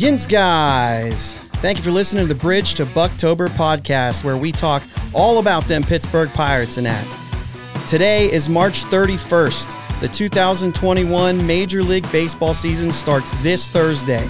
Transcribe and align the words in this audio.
Yins 0.00 0.24
guys, 0.24 1.34
thank 1.56 1.76
you 1.76 1.84
for 1.84 1.90
listening 1.90 2.26
to 2.26 2.32
the 2.32 2.40
Bridge 2.40 2.72
to 2.72 2.86
Bucktober 2.86 3.48
podcast, 3.48 4.24
where 4.24 4.38
we 4.38 4.50
talk 4.50 4.82
all 5.12 5.40
about 5.40 5.68
them 5.68 5.82
Pittsburgh 5.82 6.30
Pirates 6.30 6.78
and 6.78 6.86
that. 6.86 7.86
Today 7.86 8.32
is 8.32 8.48
March 8.48 8.84
31st. 8.84 10.00
The 10.00 10.08
2021 10.08 11.46
Major 11.46 11.82
League 11.82 12.10
Baseball 12.10 12.54
season 12.54 12.92
starts 12.92 13.34
this 13.42 13.68
Thursday. 13.68 14.26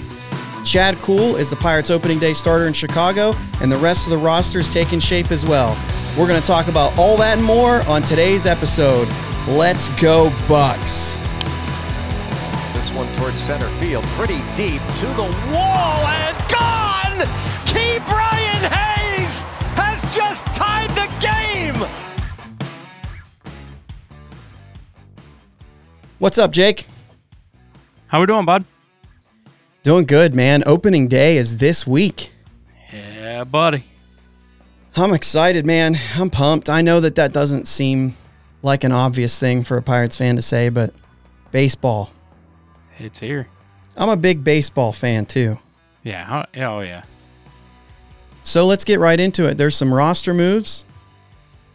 Chad 0.65 0.97
Kuhl 0.97 1.37
is 1.37 1.49
the 1.49 1.55
Pirates 1.55 1.89
opening 1.89 2.19
day 2.19 2.33
starter 2.33 2.65
in 2.65 2.73
Chicago, 2.73 3.33
and 3.61 3.71
the 3.71 3.77
rest 3.77 4.05
of 4.05 4.11
the 4.11 4.17
roster 4.17 4.59
is 4.59 4.69
taking 4.69 4.99
shape 4.99 5.31
as 5.31 5.45
well. 5.45 5.81
We're 6.17 6.27
going 6.27 6.41
to 6.41 6.45
talk 6.45 6.67
about 6.67 6.91
all 6.97 7.15
that 7.15 7.37
and 7.37 7.47
more 7.47 7.81
on 7.83 8.01
today's 8.03 8.45
episode. 8.45 9.07
Let's 9.47 9.87
go, 10.01 10.33
Bucks. 10.49 11.20
This 13.21 13.29
one 13.29 13.33
towards 13.33 13.43
center 13.43 13.69
field, 13.79 14.03
pretty 14.15 14.41
deep 14.55 14.81
to 14.81 15.05
the 15.05 15.51
wall 15.53 16.07
and 16.07 16.35
gone! 16.49 17.27
Key 17.67 17.99
Brian 18.07 18.63
Hayes 18.63 19.43
has 19.75 20.01
just 20.15 20.43
tied 20.47 20.89
the 20.91 21.07
game! 21.21 21.75
What's 26.17 26.39
up, 26.39 26.51
Jake? 26.51 26.87
How 28.07 28.21
we 28.21 28.25
doing, 28.25 28.43
bud? 28.45 28.65
Doing 29.83 30.05
good, 30.05 30.33
man. 30.33 30.63
Opening 30.65 31.07
day 31.07 31.37
is 31.37 31.57
this 31.57 31.85
week. 31.85 32.31
Yeah, 32.91 33.43
buddy. 33.43 33.83
I'm 34.95 35.13
excited, 35.13 35.65
man. 35.65 35.95
I'm 36.15 36.31
pumped. 36.31 36.69
I 36.69 36.81
know 36.81 36.99
that 36.99 37.15
that 37.15 37.33
doesn't 37.33 37.67
seem 37.67 38.15
like 38.63 38.83
an 38.83 38.91
obvious 38.91 39.37
thing 39.37 39.63
for 39.63 39.77
a 39.77 39.81
Pirates 39.83 40.17
fan 40.17 40.37
to 40.37 40.41
say, 40.41 40.69
but 40.69 40.91
baseball. 41.51 42.09
It's 43.03 43.19
here. 43.19 43.47
I'm 43.97 44.09
a 44.09 44.17
big 44.17 44.43
baseball 44.43 44.91
fan 44.93 45.25
too. 45.25 45.59
Yeah. 46.03 46.45
Oh, 46.57 46.79
yeah. 46.81 47.03
So 48.43 48.65
let's 48.65 48.83
get 48.83 48.99
right 48.99 49.19
into 49.19 49.47
it. 49.47 49.57
There's 49.57 49.75
some 49.75 49.93
roster 49.93 50.33
moves. 50.33 50.85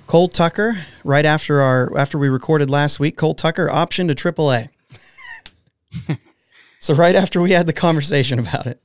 Cole 0.07 0.29
Tucker, 0.29 0.79
right 1.05 1.27
after 1.27 1.61
our 1.61 1.97
after 1.99 2.17
we 2.17 2.29
recorded 2.29 2.71
last 2.71 3.01
week, 3.01 3.17
Cole 3.17 3.35
Tucker 3.35 3.69
option 3.69 4.07
to 4.09 4.15
AAA. 4.15 4.69
so 6.79 6.95
right 6.95 7.15
after 7.15 7.41
we 7.41 7.51
had 7.51 7.67
the 7.67 7.73
conversation 7.73 8.39
about 8.39 8.67
it. 8.67 8.81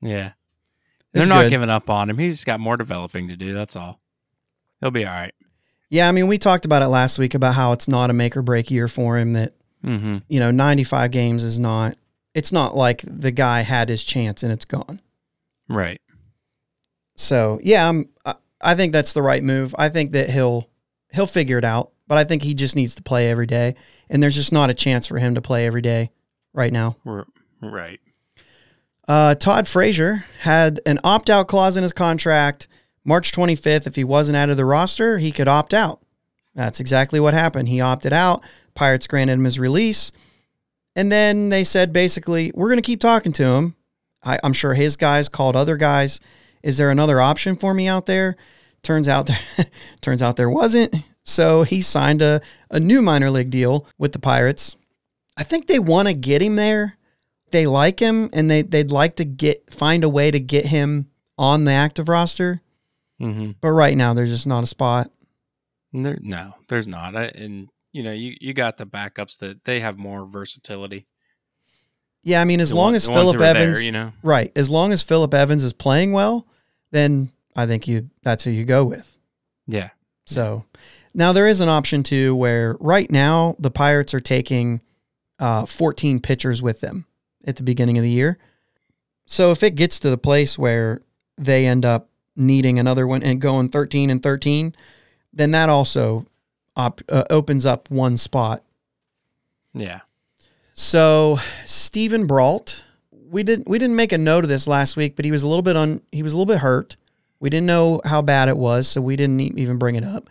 Yeah. 0.00 0.32
It's 1.14 1.26
They're 1.26 1.34
not 1.34 1.42
good. 1.44 1.50
giving 1.50 1.70
up 1.70 1.88
on 1.88 2.10
him. 2.10 2.18
He's 2.18 2.44
got 2.44 2.60
more 2.60 2.76
developing 2.76 3.28
to 3.28 3.36
do. 3.36 3.52
That's 3.54 3.76
all. 3.76 4.00
He'll 4.80 4.90
be 4.90 5.06
all 5.06 5.12
right. 5.12 5.34
Yeah, 5.90 6.08
I 6.08 6.12
mean, 6.12 6.26
we 6.26 6.38
talked 6.38 6.64
about 6.66 6.82
it 6.82 6.88
last 6.88 7.18
week 7.18 7.34
about 7.34 7.54
how 7.54 7.72
it's 7.72 7.88
not 7.88 8.10
a 8.10 8.12
make 8.12 8.36
or 8.36 8.42
break 8.42 8.70
year 8.70 8.88
for 8.88 9.16
him 9.16 9.32
that 9.32 9.54
Mm-hmm. 9.84 10.18
you 10.28 10.40
know, 10.40 10.50
95 10.50 11.10
games 11.10 11.44
is 11.44 11.58
not, 11.58 11.96
it's 12.34 12.52
not 12.52 12.76
like 12.76 13.02
the 13.04 13.30
guy 13.30 13.60
had 13.60 13.88
his 13.88 14.02
chance 14.04 14.42
and 14.42 14.52
it's 14.52 14.64
gone. 14.64 15.00
Right. 15.68 16.00
So 17.16 17.60
yeah, 17.62 17.88
I'm, 17.88 18.06
I, 18.24 18.34
I 18.60 18.74
think 18.74 18.92
that's 18.92 19.12
the 19.12 19.22
right 19.22 19.42
move. 19.42 19.74
I 19.78 19.88
think 19.88 20.12
that 20.12 20.30
he'll, 20.30 20.68
he'll 21.12 21.26
figure 21.26 21.58
it 21.58 21.64
out, 21.64 21.92
but 22.06 22.18
I 22.18 22.24
think 22.24 22.42
he 22.42 22.54
just 22.54 22.76
needs 22.76 22.94
to 22.96 23.02
play 23.02 23.30
every 23.30 23.46
day. 23.46 23.76
And 24.10 24.22
there's 24.22 24.34
just 24.34 24.52
not 24.52 24.70
a 24.70 24.74
chance 24.74 25.06
for 25.06 25.18
him 25.18 25.34
to 25.34 25.42
play 25.42 25.66
every 25.66 25.82
day 25.82 26.10
right 26.52 26.72
now. 26.72 26.96
Right. 27.60 28.00
Uh, 29.06 29.34
Todd 29.34 29.66
Frazier 29.66 30.24
had 30.40 30.80
an 30.84 30.98
opt 31.02 31.30
out 31.30 31.48
clause 31.48 31.76
in 31.76 31.82
his 31.82 31.92
contract. 31.92 32.68
March 33.04 33.32
25th, 33.32 33.86
if 33.86 33.96
he 33.96 34.04
wasn't 34.04 34.36
out 34.36 34.50
of 34.50 34.58
the 34.58 34.66
roster, 34.66 35.18
he 35.18 35.32
could 35.32 35.48
opt 35.48 35.72
out. 35.72 36.02
That's 36.54 36.80
exactly 36.80 37.20
what 37.20 37.34
happened. 37.34 37.68
He 37.68 37.80
opted 37.80 38.12
out. 38.12 38.42
Pirates 38.74 39.06
granted 39.06 39.34
him 39.34 39.44
his 39.44 39.58
release. 39.58 40.12
And 40.96 41.12
then 41.12 41.48
they 41.50 41.64
said 41.64 41.92
basically, 41.92 42.50
we're 42.54 42.68
going 42.68 42.78
to 42.78 42.82
keep 42.82 43.00
talking 43.00 43.32
to 43.32 43.44
him. 43.44 43.76
I, 44.24 44.38
I'm 44.42 44.52
sure 44.52 44.74
his 44.74 44.96
guys 44.96 45.28
called 45.28 45.54
other 45.54 45.76
guys. 45.76 46.20
Is 46.62 46.76
there 46.76 46.90
another 46.90 47.20
option 47.20 47.56
for 47.56 47.72
me 47.72 47.86
out 47.86 48.06
there? 48.06 48.36
Turns 48.82 49.08
out, 49.08 49.30
turns 50.00 50.22
out 50.22 50.36
there 50.36 50.50
wasn't. 50.50 50.96
So 51.24 51.62
he 51.62 51.80
signed 51.80 52.22
a, 52.22 52.40
a 52.70 52.80
new 52.80 53.02
minor 53.02 53.30
league 53.30 53.50
deal 53.50 53.86
with 53.98 54.12
the 54.12 54.18
Pirates. 54.18 54.76
I 55.36 55.44
think 55.44 55.66
they 55.66 55.78
want 55.78 56.08
to 56.08 56.14
get 56.14 56.42
him 56.42 56.56
there 56.56 56.98
they 57.50 57.66
like 57.66 58.00
him 58.00 58.28
and 58.32 58.50
they 58.50 58.62
they'd 58.62 58.90
like 58.90 59.16
to 59.16 59.24
get 59.24 59.72
find 59.72 60.04
a 60.04 60.08
way 60.08 60.30
to 60.30 60.40
get 60.40 60.66
him 60.66 61.08
on 61.36 61.64
the 61.64 61.72
active 61.72 62.08
roster. 62.08 62.60
Mm-hmm. 63.20 63.52
But 63.60 63.70
right 63.70 63.96
now 63.96 64.14
there's 64.14 64.30
just 64.30 64.46
not 64.46 64.64
a 64.64 64.66
spot. 64.66 65.10
There, 65.92 66.18
no, 66.20 66.54
there's 66.68 66.86
not. 66.86 67.16
I, 67.16 67.24
and 67.26 67.68
you 67.92 68.02
know, 68.02 68.12
you 68.12 68.36
you 68.40 68.52
got 68.54 68.76
the 68.76 68.86
backups 68.86 69.38
that 69.38 69.64
they 69.64 69.80
have 69.80 69.96
more 69.98 70.26
versatility. 70.26 71.06
Yeah, 72.22 72.40
I 72.40 72.44
mean 72.44 72.60
as 72.60 72.70
The 72.70 72.76
long 72.76 72.86
one- 72.88 72.94
as 72.96 73.06
Philip 73.06 73.36
are 73.36 73.38
there, 73.38 73.56
Evans 73.56 73.84
you 73.86 73.92
know. 73.92 74.12
right, 74.22 74.52
as 74.56 74.68
long 74.68 74.92
as 74.92 75.02
Philip 75.02 75.32
Evans 75.32 75.64
is 75.64 75.72
playing 75.72 76.12
well, 76.12 76.46
then 76.90 77.30
I 77.56 77.66
think 77.66 77.88
you 77.88 78.10
that's 78.22 78.44
who 78.44 78.50
you 78.50 78.64
go 78.64 78.84
with. 78.84 79.16
Yeah. 79.66 79.90
So 80.26 80.64
now 81.14 81.32
there 81.32 81.46
is 81.46 81.60
an 81.62 81.68
option 81.70 82.02
too 82.02 82.34
where 82.36 82.76
right 82.80 83.10
now 83.10 83.56
the 83.58 83.70
Pirates 83.70 84.12
are 84.12 84.20
taking 84.20 84.82
uh, 85.38 85.64
14 85.64 86.20
pitchers 86.20 86.60
with 86.60 86.80
them 86.80 87.06
at 87.46 87.56
the 87.56 87.62
beginning 87.62 87.96
of 87.96 88.02
the 88.02 88.10
year. 88.10 88.38
So 89.24 89.50
if 89.50 89.62
it 89.62 89.74
gets 89.74 89.98
to 90.00 90.10
the 90.10 90.18
place 90.18 90.58
where 90.58 91.00
they 91.38 91.66
end 91.66 91.84
up 91.86 92.10
needing 92.36 92.78
another 92.78 93.06
one 93.06 93.22
and 93.22 93.40
going 93.40 93.68
13 93.70 94.10
and 94.10 94.22
13, 94.22 94.74
then 95.38 95.52
that 95.52 95.68
also 95.68 96.26
op- 96.76 97.00
uh, 97.08 97.24
opens 97.30 97.64
up 97.64 97.90
one 97.90 98.18
spot. 98.18 98.62
Yeah. 99.72 100.00
So 100.74 101.38
Steven 101.64 102.26
Brault, 102.26 102.84
we 103.10 103.42
didn't 103.42 103.68
we 103.68 103.78
didn't 103.78 103.96
make 103.96 104.12
a 104.12 104.18
note 104.18 104.44
of 104.44 104.50
this 104.50 104.66
last 104.66 104.96
week, 104.96 105.16
but 105.16 105.24
he 105.24 105.30
was 105.30 105.42
a 105.42 105.48
little 105.48 105.62
bit 105.62 105.76
on 105.76 106.00
he 106.12 106.22
was 106.22 106.32
a 106.32 106.36
little 106.36 106.52
bit 106.52 106.60
hurt. 106.60 106.96
We 107.40 107.50
didn't 107.50 107.66
know 107.66 108.00
how 108.04 108.22
bad 108.22 108.48
it 108.48 108.56
was, 108.56 108.88
so 108.88 109.00
we 109.00 109.16
didn't 109.16 109.40
even 109.40 109.78
bring 109.78 109.94
it 109.94 110.04
up. 110.04 110.28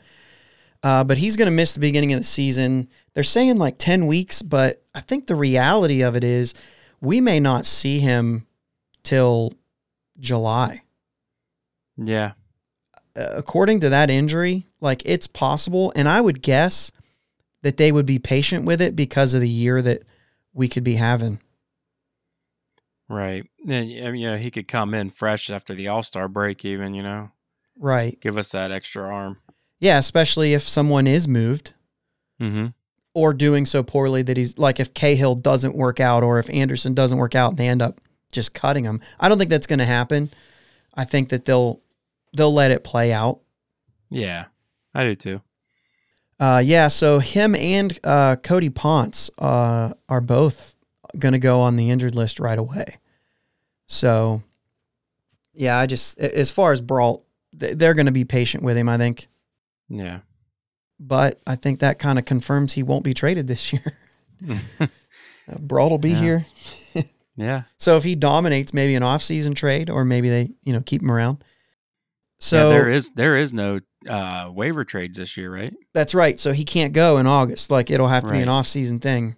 Uh, 0.84 1.04
but 1.04 1.18
he's 1.18 1.36
going 1.36 1.48
to 1.48 1.52
miss 1.52 1.74
the 1.74 1.80
beginning 1.80 2.14
of 2.14 2.20
the 2.20 2.26
season. 2.26 2.88
They're 3.14 3.24
saying 3.24 3.58
like 3.58 3.78
ten 3.78 4.08
weeks, 4.08 4.42
but 4.42 4.84
I 4.94 5.02
think 5.02 5.28
the 5.28 5.36
reality 5.36 6.02
of 6.02 6.16
it 6.16 6.24
is 6.24 6.54
we 7.02 7.22
may 7.22 7.40
not 7.40 7.66
see 7.66 8.00
him 8.00 8.46
till 9.04 9.54
July. 10.20 10.82
Yeah. 11.98 12.34
According 13.18 13.80
to 13.80 13.90
that 13.90 14.10
injury, 14.12 14.68
like 14.80 15.02
it's 15.06 15.26
possible, 15.28 15.92
and 15.96 16.08
I 16.08 16.22
would 16.22 16.42
guess 16.44 16.92
that 17.64 17.78
they 17.78 17.92
would 17.92 18.06
be 18.06 18.20
patient 18.20 18.64
with 18.66 18.80
it 18.82 18.96
because 18.96 19.34
of 19.34 19.42
the 19.42 19.50
year 19.50 19.82
that 19.82 20.04
we 20.54 20.68
could 20.68 20.84
be 20.84 20.96
having. 20.96 21.40
Right. 23.10 23.46
And 23.68 23.90
you 23.90 24.30
know, 24.30 24.38
he 24.38 24.52
could 24.52 24.68
come 24.68 24.94
in 24.94 25.10
fresh 25.10 25.50
after 25.50 25.74
the 25.74 25.88
All 25.88 26.04
Star 26.04 26.28
break, 26.28 26.66
even. 26.66 26.94
You 26.94 27.04
know, 27.04 27.32
Right. 27.80 28.20
give 28.20 28.38
us 28.38 28.52
that 28.52 28.72
extra 28.72 29.04
arm. 29.04 29.38
Yeah, 29.80 29.98
especially 29.98 30.54
if 30.54 30.64
someone 30.64 31.08
is 31.08 31.28
moved 31.28 31.74
Mm-hmm. 32.42 32.68
or 33.16 33.34
doing 33.34 33.66
so 33.66 33.82
poorly 33.82 34.22
that 34.22 34.38
he's 34.38 34.60
like 34.60 34.80
if 34.80 34.94
Cahill 34.94 35.34
doesn't 35.34 35.76
work 35.76 36.00
out 36.00 36.24
or 36.24 36.38
if 36.38 36.50
Anderson 36.52 36.94
doesn't 36.94 37.18
work 37.18 37.34
out 37.34 37.50
and 37.50 37.58
they 37.58 37.68
end 37.68 37.82
up 37.82 38.00
just 38.32 38.54
cutting 38.54 38.84
him. 38.84 39.02
I 39.20 39.28
don't 39.28 39.40
think 39.40 39.50
that's 39.50 39.66
going 39.66 39.80
to 39.80 39.86
happen. 39.86 40.30
I 40.94 41.04
think 41.04 41.30
that 41.30 41.46
they'll 41.46 41.82
they'll 42.36 42.54
let 42.54 42.72
it 42.72 42.84
play 42.84 43.12
out. 43.14 43.40
Yeah, 44.10 44.46
I 44.94 45.04
do 45.04 45.16
too. 45.16 45.42
Uh, 46.40 46.62
yeah, 46.64 46.88
so 46.88 47.20
him 47.20 47.56
and 47.56 48.00
uh, 48.04 48.36
Cody 48.38 48.70
Ponce 48.70 49.30
uh, 49.40 49.94
are 50.08 50.22
both 50.22 50.76
going 51.18 51.32
to 51.34 51.40
go 51.40 51.62
on 51.62 51.76
the 51.78 51.90
injured 51.90 52.14
list 52.16 52.40
right 52.40 52.60
away. 52.60 52.98
So, 53.88 54.44
yeah, 55.54 55.78
I 55.80 55.86
just 55.88 56.20
as 56.20 56.52
far 56.52 56.74
as 56.74 56.82
Brault, 56.82 57.26
they're 57.54 57.94
going 57.96 58.06
to 58.06 58.12
be 58.12 58.26
patient 58.26 58.64
with 58.64 58.78
him. 58.78 58.88
I 58.90 58.98
think. 58.98 59.28
Yeah. 59.90 60.20
but 61.00 61.40
I 61.48 61.56
think 61.56 61.80
that 61.80 61.98
kind 61.98 62.20
of 62.20 62.26
confirms 62.26 62.74
he 62.74 62.84
won't 62.84 63.04
be 63.06 63.14
traded 63.14 63.48
this 63.48 63.72
year. 63.74 63.84
Uh, 65.50 65.58
Brault 65.60 65.92
will 65.92 65.98
be 65.98 66.10
Yeah. 66.10 66.20
here. 66.20 66.46
yeah. 67.38 67.62
So 67.78 67.96
if 67.96 68.04
he 68.04 68.16
dominates 68.16 68.74
maybe 68.74 68.96
an 68.96 69.02
off-season 69.04 69.54
trade 69.56 69.90
or 69.90 70.04
maybe 70.04 70.28
they, 70.28 70.50
you 70.66 70.74
know, 70.74 70.82
keep 70.86 71.02
him 71.02 71.10
around. 71.10 71.42
So 72.40 72.70
yeah, 72.70 72.78
there 72.78 72.90
is 72.90 73.10
there 73.12 73.38
is 73.38 73.52
no 73.54 73.80
uh, 74.08 74.52
waiver 74.54 74.84
trades 74.86 75.18
this 75.18 75.36
year, 75.38 75.52
right? 75.54 75.74
that's 75.94 76.14
right. 76.14 76.40
So 76.40 76.54
he 76.54 76.64
can't 76.66 76.94
go 76.94 77.18
in 77.18 77.26
August. 77.28 77.72
Like 77.72 77.90
it'll 77.90 78.08
have 78.08 78.24
to 78.26 78.32
be 78.32 78.38
an 78.42 78.48
Right. 78.48 78.54
off-season 78.54 79.00
thing. 79.00 79.36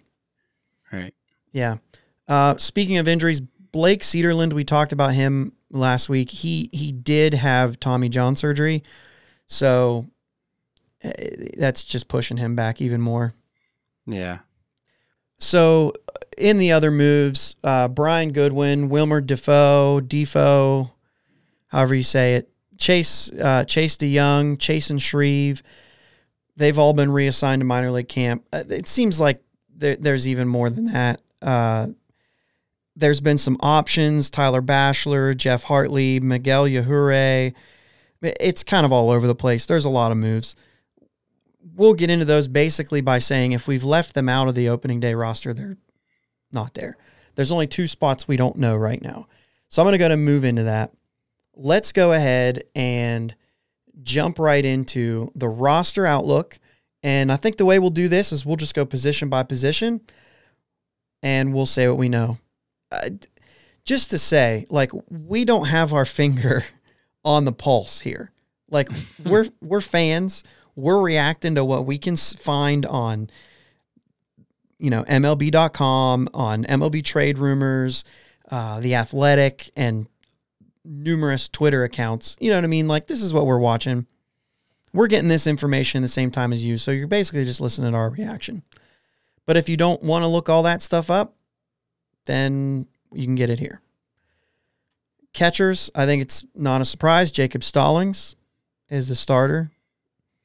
Right. 0.92 1.14
Yeah. 1.52 1.76
Uh, 2.28 2.56
speaking 2.58 2.98
of 2.98 3.08
injuries, 3.08 3.40
Blake 3.40 4.02
Cederlind, 4.02 4.52
we 4.52 4.64
talked 4.64 4.92
about 4.92 5.12
him 5.14 5.52
last 5.70 6.08
week. 6.08 6.30
He 6.30 6.68
he 6.72 6.92
did 6.92 7.34
have 7.34 7.80
Tommy 7.80 8.08
John 8.08 8.36
surgery. 8.36 8.82
So 9.46 10.06
uh, 11.02 11.10
that's 11.56 11.82
just 11.82 12.06
pushing 12.08 12.36
him 12.36 12.54
back 12.54 12.80
even 12.80 13.00
more. 13.00 13.32
Yeah. 14.06 14.40
So 15.38 15.92
in 16.36 16.58
the 16.58 16.72
other 16.72 16.90
moves, 16.90 17.56
uh, 17.64 17.88
Brian 17.88 18.32
Goodwin, 18.32 18.88
Wilmer 18.90 19.22
Difo, 19.22 20.00
Difo, 20.00 20.90
however 21.68 21.94
you 21.94 22.02
say 22.02 22.34
it, 22.36 22.50
Chase, 22.80 23.30
uh, 23.32 23.64
Chase 23.64 23.96
De 23.96 24.12
Jong, 24.16 24.56
Chase 24.56 24.90
and 24.90 25.00
Shreve, 25.00 25.62
they've 26.56 26.78
all 26.78 26.94
been 26.94 27.12
reassigned 27.12 27.60
to 27.60 27.64
minor 27.64 27.90
league 27.90 28.08
camp. 28.08 28.44
Uh, 28.52 28.64
It 28.68 28.88
seems 28.88 29.20
like 29.20 29.40
there, 29.76 29.96
there's 29.96 30.26
even 30.26 30.48
more 30.48 30.70
than 30.70 30.86
that. 30.86 31.20
Uh, 31.40 31.88
there's 32.96 33.20
been 33.20 33.38
some 33.38 33.56
options 33.60 34.30
Tyler 34.30 34.62
Bashlor, 34.62 35.36
Geoff 35.36 35.64
Hartlieb, 35.64 36.22
Miguel 36.22 36.64
Yajure. 36.64 37.54
It's 38.22 38.64
kind 38.64 38.84
of 38.84 38.92
all 38.92 39.10
over 39.10 39.26
the 39.26 39.34
place. 39.34 39.66
There's 39.66 39.84
a 39.84 39.90
lot 39.90 40.10
of 40.10 40.18
moves. 40.18 40.56
We'll 41.74 41.94
get 41.94 42.10
into 42.10 42.24
those 42.24 42.48
basically 42.48 43.00
by 43.00 43.18
saying 43.18 43.52
if 43.52 43.68
we've 43.68 43.84
left 43.84 44.14
them 44.14 44.28
out 44.28 44.48
of 44.48 44.54
the 44.54 44.68
opening 44.68 45.00
day 45.00 45.14
roster, 45.14 45.54
they're 45.54 45.78
not 46.50 46.74
there. 46.74 46.96
There's 47.34 47.52
only 47.52 47.66
two 47.66 47.86
spots 47.86 48.26
we 48.26 48.36
don't 48.36 48.56
know 48.56 48.76
right 48.76 49.00
now. 49.00 49.28
So 49.68 49.80
I'm 49.80 49.86
going 49.86 49.92
to 49.92 49.98
go 49.98 50.08
to 50.08 50.16
move 50.16 50.44
into 50.44 50.64
that. 50.64 50.92
Let's 51.54 51.92
go 51.92 52.12
ahead 52.12 52.64
and 52.74 53.34
jump 54.02 54.38
right 54.38 54.64
into 54.64 55.30
the 55.34 55.48
roster 55.48 56.06
outlook. 56.06 56.58
And 57.02 57.32
I 57.32 57.36
think 57.36 57.56
the 57.56 57.64
way 57.64 57.78
we'll 57.78 57.90
do 57.90 58.08
this 58.08 58.32
is 58.32 58.44
we'll 58.44 58.56
just 58.56 58.74
go 58.74 58.84
position 58.84 59.28
by 59.28 59.42
position 59.42 60.00
and 61.22 61.54
we'll 61.54 61.66
say 61.66 61.88
what 61.88 61.98
we 61.98 62.08
know. 62.08 62.38
Uh, 62.92 63.10
just 63.84 64.10
to 64.10 64.18
say, 64.18 64.66
like, 64.68 64.90
we 65.08 65.44
don't 65.44 65.66
have 65.66 65.92
our 65.92 66.04
finger 66.04 66.64
on 67.24 67.44
the 67.44 67.52
pulse 67.52 68.00
here. 68.00 68.32
Like, 68.70 68.88
we're 69.24 69.46
we're 69.60 69.80
fans. 69.80 70.44
We're 70.76 71.00
reacting 71.00 71.56
to 71.56 71.64
what 71.64 71.84
we 71.84 71.98
can 71.98 72.16
find 72.16 72.86
on, 72.86 73.28
you 74.78 74.88
know, 74.88 75.04
MLB.com, 75.04 76.28
on 76.32 76.64
MLB 76.64 77.04
trade 77.04 77.38
rumors, 77.38 78.04
uh, 78.50 78.80
the 78.80 78.94
Athletic, 78.94 79.70
and 79.76 80.06
numerous 80.84 81.48
Twitter 81.48 81.84
accounts. 81.84 82.36
You 82.40 82.50
know 82.50 82.56
what 82.56 82.64
I 82.64 82.68
mean? 82.68 82.88
Like, 82.88 83.06
this 83.06 83.22
is 83.22 83.34
what 83.34 83.46
we're 83.46 83.58
watching. 83.58 84.06
We're 84.92 85.06
getting 85.06 85.28
this 85.28 85.46
information 85.46 86.02
the 86.02 86.08
same 86.08 86.30
time 86.30 86.52
as 86.52 86.64
you. 86.64 86.78
So 86.78 86.90
you're 86.90 87.06
basically 87.06 87.44
just 87.44 87.60
listening 87.60 87.92
to 87.92 87.98
our 87.98 88.10
reaction. 88.10 88.62
But 89.46 89.56
if 89.56 89.68
you 89.68 89.76
don't 89.76 90.02
want 90.02 90.22
to 90.22 90.28
look 90.28 90.48
all 90.48 90.62
that 90.64 90.82
stuff 90.82 91.10
up, 91.10 91.34
then 92.26 92.86
you 93.12 93.24
can 93.24 93.34
get 93.34 93.50
it 93.50 93.60
here. 93.60 93.80
Catchers, 95.32 95.90
I 95.94 96.06
think 96.06 96.22
it's 96.22 96.44
not 96.54 96.80
a 96.80 96.84
surprise. 96.84 97.30
Jacob 97.30 97.62
Stallings 97.62 98.34
is 98.88 99.08
the 99.08 99.14
starter. 99.14 99.70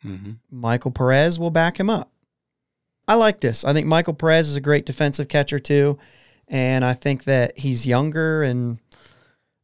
Mm-hmm. 0.03 0.33
Michael 0.51 0.91
Perez 0.91 1.39
will 1.39 1.49
back 1.49 1.79
him 1.79 1.89
up. 1.89 2.11
I 3.07 3.15
like 3.15 3.39
this. 3.39 3.65
I 3.65 3.73
think 3.73 3.88
Michael 3.88 4.13
Perez 4.13 4.49
is 4.49 4.55
a 4.55 4.61
great 4.61 4.85
defensive 4.85 5.27
catcher 5.27 5.59
too, 5.59 5.97
and 6.47 6.83
I 6.85 6.93
think 6.93 7.23
that 7.25 7.57
he's 7.57 7.85
younger 7.85 8.43
and 8.43 8.79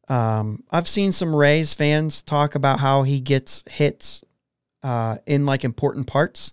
um, 0.08 0.64
I've 0.70 0.88
seen 0.88 1.12
some 1.12 1.34
Rays 1.34 1.74
fans 1.74 2.22
talk 2.22 2.54
about 2.54 2.80
how 2.80 3.02
he 3.02 3.20
gets 3.20 3.62
hits 3.70 4.22
uh, 4.82 5.18
in 5.26 5.46
like 5.46 5.64
important 5.64 6.06
parts. 6.06 6.52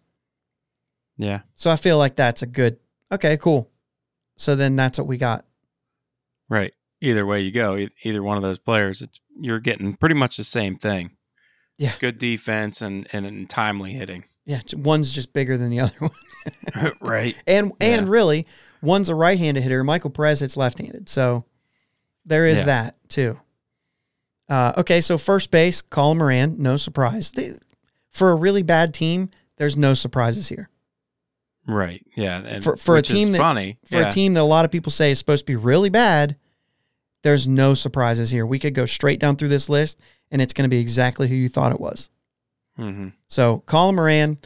Yeah. 1.17 1.41
So 1.55 1.69
I 1.71 1.75
feel 1.75 1.97
like 1.97 2.15
that's 2.15 2.41
a 2.41 2.47
good. 2.47 2.77
Okay, 3.11 3.37
cool. 3.37 3.69
So 4.37 4.55
then 4.55 4.75
that's 4.75 4.97
what 4.97 5.07
we 5.07 5.17
got. 5.17 5.45
Right. 6.47 6.73
Either 7.01 7.25
way 7.25 7.41
you 7.41 7.51
go, 7.51 7.75
e- 7.75 7.89
either 8.03 8.21
one 8.23 8.37
of 8.37 8.43
those 8.43 8.59
players, 8.59 9.01
it's 9.01 9.19
you're 9.39 9.59
getting 9.59 9.95
pretty 9.95 10.15
much 10.15 10.37
the 10.37 10.43
same 10.43 10.77
thing. 10.77 11.11
Yeah. 11.77 11.93
Good 11.99 12.17
defense 12.17 12.81
and 12.81 13.07
and 13.11 13.49
timely 13.49 13.93
hitting. 13.93 14.25
Yeah, 14.45 14.61
one's 14.73 15.13
just 15.13 15.31
bigger 15.33 15.57
than 15.57 15.69
the 15.69 15.79
other 15.81 15.95
one. 15.99 16.91
right. 17.01 17.41
And 17.47 17.71
and 17.79 18.05
Yeah. 18.05 18.11
really, 18.11 18.47
one's 18.81 19.09
a 19.09 19.15
right-handed 19.15 19.61
hitter. 19.61 19.83
Michael 19.83 20.09
Perez 20.09 20.39
hits 20.39 20.55
left-handed. 20.57 21.07
So 21.09 21.45
there 22.25 22.47
is 22.47 22.59
Yeah. 22.59 22.65
that 22.65 22.95
too. 23.09 23.39
Uh, 24.47 24.73
okay, 24.77 25.01
so 25.01 25.17
first 25.17 25.51
base, 25.51 25.81
Colin 25.81 26.17
Moran, 26.17 26.55
no 26.59 26.77
surprise. 26.77 27.31
They, 27.31 27.51
for 28.09 28.31
a 28.31 28.35
really 28.35 28.63
bad 28.63 28.93
team, 28.93 29.29
there's 29.57 29.77
no 29.77 29.93
surprises 29.93 30.49
here. 30.49 30.69
Right. 31.67 32.03
Yeah. 32.15 32.41
And 32.43 32.63
For 32.63 32.75
for 32.77 32.97
a 32.97 33.01
team 33.01 33.31
that 33.33 33.37
funny. 33.37 33.77
for 33.85 33.99
yeah. 33.99 34.07
a 34.07 34.11
team 34.11 34.33
that 34.33 34.41
a 34.41 34.43
lot 34.43 34.65
of 34.65 34.71
people 34.71 34.91
say 34.91 35.11
is 35.11 35.19
supposed 35.19 35.45
to 35.45 35.51
be 35.51 35.55
really 35.55 35.89
bad, 35.89 36.35
there's 37.21 37.47
no 37.47 37.75
surprises 37.75 38.31
here. 38.31 38.45
We 38.45 38.57
could 38.57 38.73
go 38.73 38.87
straight 38.87 39.19
down 39.19 39.35
through 39.35 39.49
this 39.49 39.69
list, 39.69 39.99
and 40.31 40.41
it's 40.41 40.53
going 40.53 40.63
to 40.63 40.73
be 40.73 40.79
exactly 40.79 41.27
who 41.27 41.35
you 41.35 41.49
thought 41.49 41.71
it 41.71 41.79
was. 41.79 42.09
hmm 42.75 43.09
So 43.27 43.61
Colin 43.67 43.95
Moran, 43.95 44.37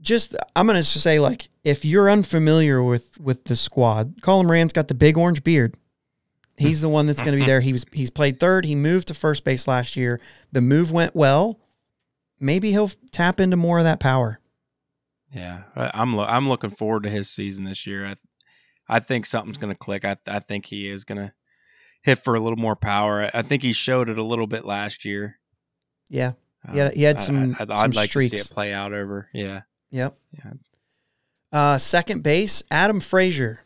just 0.00 0.36
I'm 0.54 0.66
gonna 0.68 0.82
say 0.84 1.18
like 1.18 1.48
if 1.64 1.84
you're 1.84 2.08
unfamiliar 2.08 2.80
with 2.82 3.18
with 3.20 3.44
the 3.44 3.56
squad, 3.56 4.22
Colin 4.22 4.46
Moran's 4.46 4.72
got 4.72 4.86
the 4.86 4.94
big 4.94 5.18
orange 5.18 5.42
beard. 5.42 5.74
He's 6.58 6.80
the 6.80 6.88
one 6.88 7.06
that's 7.06 7.22
gonna 7.22 7.36
be 7.36 7.44
there. 7.44 7.60
He 7.60 7.72
was 7.72 7.84
he's 7.92 8.10
played 8.10 8.40
third. 8.40 8.64
He 8.64 8.74
moved 8.74 9.08
to 9.08 9.14
first 9.14 9.44
base 9.44 9.68
last 9.68 9.94
year. 9.96 10.20
The 10.52 10.60
move 10.62 10.90
went 10.90 11.14
well. 11.14 11.60
Maybe 12.40 12.70
he'll 12.70 12.90
tap 13.12 13.40
into 13.40 13.56
more 13.56 13.78
of 13.78 13.84
that 13.84 14.00
power. 14.00 14.40
Yeah. 15.34 15.62
I'm 15.74 16.14
lo- 16.14 16.24
I'm 16.24 16.48
looking 16.48 16.70
forward 16.70 17.02
to 17.02 17.10
his 17.10 17.28
season 17.28 17.64
this 17.64 17.86
year. 17.86 18.06
I 18.06 18.16
I 18.88 19.00
think 19.00 19.26
something's 19.26 19.58
going 19.58 19.72
to 19.72 19.78
click. 19.78 20.04
I 20.04 20.16
I 20.26 20.38
think 20.38 20.66
he 20.66 20.88
is 20.88 21.04
going 21.04 21.18
to 21.18 21.32
hit 22.02 22.18
for 22.22 22.34
a 22.36 22.40
little 22.40 22.56
more 22.58 22.76
power. 22.76 23.28
I, 23.34 23.42
think 23.42 23.62
he 23.62 23.72
showed 23.72 24.08
it 24.08 24.16
a 24.16 24.22
little 24.22 24.46
bit 24.46 24.64
last 24.64 25.04
year. 25.04 25.38
Yeah. 26.08 26.32
He 26.72 26.88
he 26.94 27.02
had 27.02 27.20
some- 27.20 27.56
I, 27.58 27.64
would 27.82 27.96
like 27.96 28.10
to 28.12 28.20
see 28.22 28.36
it 28.36 28.48
play 28.50 28.72
out 28.72 28.92
over. 28.92 29.28
Yeah. 29.34 29.62
Yep. 29.90 30.16
Yeah. 30.32 30.52
Uh, 31.52 31.78
second 31.78 32.22
base, 32.22 32.62
Adam 32.70 33.00
Frazier 33.00 33.64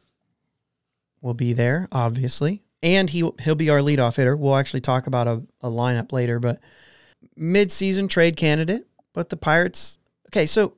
will 1.21 1.35
be 1.35 1.53
there, 1.53 1.87
obviously, 1.93 2.63
and 2.83 3.11
he 3.11 3.29
he'll 3.43 3.55
be 3.55 3.71
our 3.71 3.81
leadoff 3.81 4.17
hitter. 4.17 4.37
We'll 4.37 4.57
actually 4.57 4.81
talk 4.81 5.07
about 5.07 5.29
a, 5.29 5.43
a 5.61 5.71
lineup 5.71 6.13
later, 6.13 6.39
but 6.39 6.61
mid-season 7.37 8.09
trade 8.09 8.37
candidate. 8.37 8.87
But 9.13 9.29
the 9.29 9.37
Pirates, 9.37 9.99
okay, 10.29 10.47
so 10.47 10.75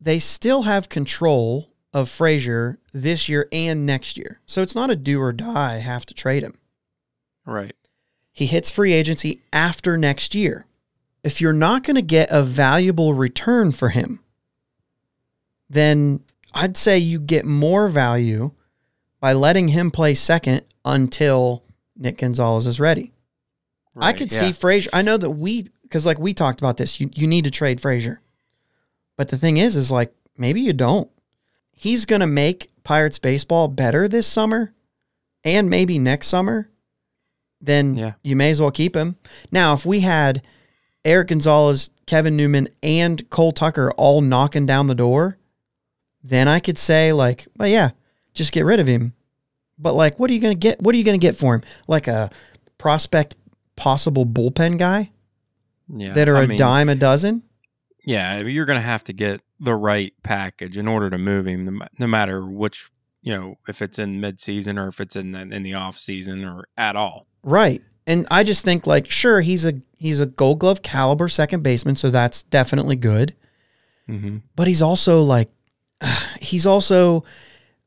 they 0.00 0.18
still 0.18 0.62
have 0.62 0.88
control 0.88 1.70
of 1.92 2.08
Frazier 2.08 2.78
this 2.92 3.28
year 3.28 3.48
and 3.52 3.84
next 3.84 4.16
year, 4.16 4.40
so 4.46 4.62
it's 4.62 4.74
not 4.74 4.90
a 4.90 4.96
do 4.96 5.20
or 5.20 5.32
die. 5.32 5.78
Have 5.78 6.06
to 6.06 6.14
trade 6.14 6.42
him. 6.42 6.58
Right. 7.44 7.74
He 8.32 8.46
hits 8.46 8.70
free 8.70 8.92
agency 8.92 9.42
after 9.52 9.98
next 9.98 10.34
year. 10.34 10.66
If 11.22 11.40
you're 11.40 11.52
not 11.52 11.84
going 11.84 11.96
to 11.96 12.02
get 12.02 12.30
a 12.30 12.42
valuable 12.42 13.14
return 13.14 13.72
for 13.72 13.90
him, 13.90 14.20
then 15.68 16.24
I'd 16.54 16.76
say 16.76 16.98
you 16.98 17.20
get 17.20 17.44
more 17.44 17.88
value 17.88 18.52
by 19.22 19.32
letting 19.32 19.68
him 19.68 19.92
play 19.92 20.14
second 20.14 20.62
until 20.84 21.62
Nick 21.96 22.18
Gonzalez 22.18 22.66
is 22.66 22.80
ready. 22.80 23.12
I 23.96 24.12
could 24.12 24.32
yeah. 24.32 24.40
see 24.40 24.52
Frazier. 24.52 24.90
I 24.92 25.02
know 25.02 25.16
that 25.16 25.30
we, 25.30 25.68
because 25.82 26.04
like 26.04 26.18
we 26.18 26.34
talked 26.34 26.60
about 26.60 26.76
this, 26.76 26.98
you, 26.98 27.08
you 27.14 27.28
need 27.28 27.44
to 27.44 27.50
trade 27.50 27.80
Frazier. 27.80 28.20
But 29.16 29.28
the 29.28 29.38
thing 29.38 29.58
is, 29.58 29.76
is 29.76 29.92
like 29.92 30.12
maybe 30.36 30.60
you 30.60 30.72
don't. 30.72 31.08
He's 31.70 32.04
going 32.04 32.20
to 32.20 32.26
make 32.26 32.70
Pirates 32.82 33.20
baseball 33.20 33.68
better 33.68 34.08
this 34.08 34.26
summer 34.26 34.74
and 35.44 35.70
maybe 35.70 36.00
next 36.00 36.26
summer. 36.26 36.68
Then 37.60 37.94
Yeah. 37.94 38.14
you 38.24 38.34
may 38.34 38.50
as 38.50 38.60
well 38.60 38.72
keep 38.72 38.96
him. 38.96 39.16
Now, 39.52 39.72
if 39.72 39.86
we 39.86 40.00
had 40.00 40.42
Erik 41.04 41.28
Gonzalez, 41.28 41.90
Kevin 42.06 42.36
Newman, 42.36 42.68
and 42.82 43.30
Cole 43.30 43.52
Tucker 43.52 43.92
all 43.92 44.20
knocking 44.20 44.66
down 44.66 44.88
the 44.88 44.96
door, 44.96 45.38
then 46.24 46.48
I 46.48 46.58
could 46.58 46.78
say 46.78 47.12
like, 47.12 47.46
well, 47.56 47.68
yeah, 47.68 47.90
just 48.34 48.52
get 48.52 48.64
rid 48.64 48.80
of 48.80 48.86
him. 48.86 49.14
But 49.78 49.94
like, 49.94 50.18
what 50.18 50.30
are 50.30 50.34
you 50.34 50.40
gonna 50.40 50.54
get? 50.54 50.80
What 50.80 50.94
are 50.94 50.98
you 50.98 51.04
gonna 51.04 51.18
get 51.18 51.36
for 51.36 51.54
him? 51.54 51.62
Like 51.88 52.08
a 52.08 52.30
prospect, 52.78 53.36
possible 53.76 54.26
bullpen 54.26 54.78
guy 54.78 55.10
yeah. 55.88 56.12
that 56.12 56.28
are 56.28 56.36
I 56.36 56.44
a 56.44 56.46
mean, 56.46 56.58
dime 56.58 56.88
a 56.88 56.94
dozen. 56.94 57.42
Yeah, 58.04 58.40
you're 58.40 58.64
going 58.64 58.78
to 58.78 58.82
have 58.82 59.04
to 59.04 59.12
get 59.12 59.42
the 59.60 59.74
right 59.74 60.12
package 60.22 60.76
in 60.76 60.88
order 60.88 61.08
to 61.10 61.18
move 61.18 61.46
him, 61.46 61.82
no 61.98 62.06
matter 62.06 62.44
which, 62.44 62.90
you 63.22 63.32
know, 63.32 63.58
if 63.68 63.80
it's 63.80 63.98
in 63.98 64.20
mid-season 64.20 64.78
or 64.78 64.88
if 64.88 65.00
it's 65.00 65.14
in 65.14 65.32
the, 65.32 65.40
in 65.40 65.62
the 65.62 65.74
off 65.74 65.98
season 65.98 66.44
or 66.44 66.66
at 66.76 66.96
all. 66.96 67.26
Right. 67.44 67.80
And 68.06 68.26
I 68.28 68.42
just 68.42 68.64
think 68.64 68.86
like, 68.88 69.08
sure, 69.08 69.40
he's 69.40 69.64
a 69.64 69.74
he's 69.96 70.18
a 70.18 70.26
Gold 70.26 70.58
Glove 70.58 70.82
caliber 70.82 71.28
second 71.28 71.62
baseman, 71.62 71.94
so 71.94 72.10
that's 72.10 72.42
definitely 72.42 72.96
good. 72.96 73.36
Mm-hmm. 74.08 74.38
But 74.56 74.66
he's 74.66 74.82
also 74.82 75.22
like, 75.22 75.48
he's 76.40 76.66
also 76.66 77.22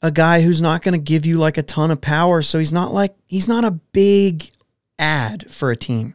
a 0.06 0.12
guy 0.12 0.42
who's 0.42 0.62
not 0.62 0.84
going 0.84 0.94
to 0.94 1.00
give 1.00 1.26
you 1.26 1.38
like 1.38 1.58
a 1.58 1.64
ton 1.64 1.90
of 1.90 2.00
power. 2.00 2.44
So 2.44 2.60
he's 2.60 2.72
not 2.72 2.94
like 2.94 3.16
he's 3.26 3.48
not 3.48 3.66
a 3.66 3.72
big 3.72 4.52
ad 5.00 5.52
for 5.52 5.72
a 5.72 5.76
team. 5.76 6.14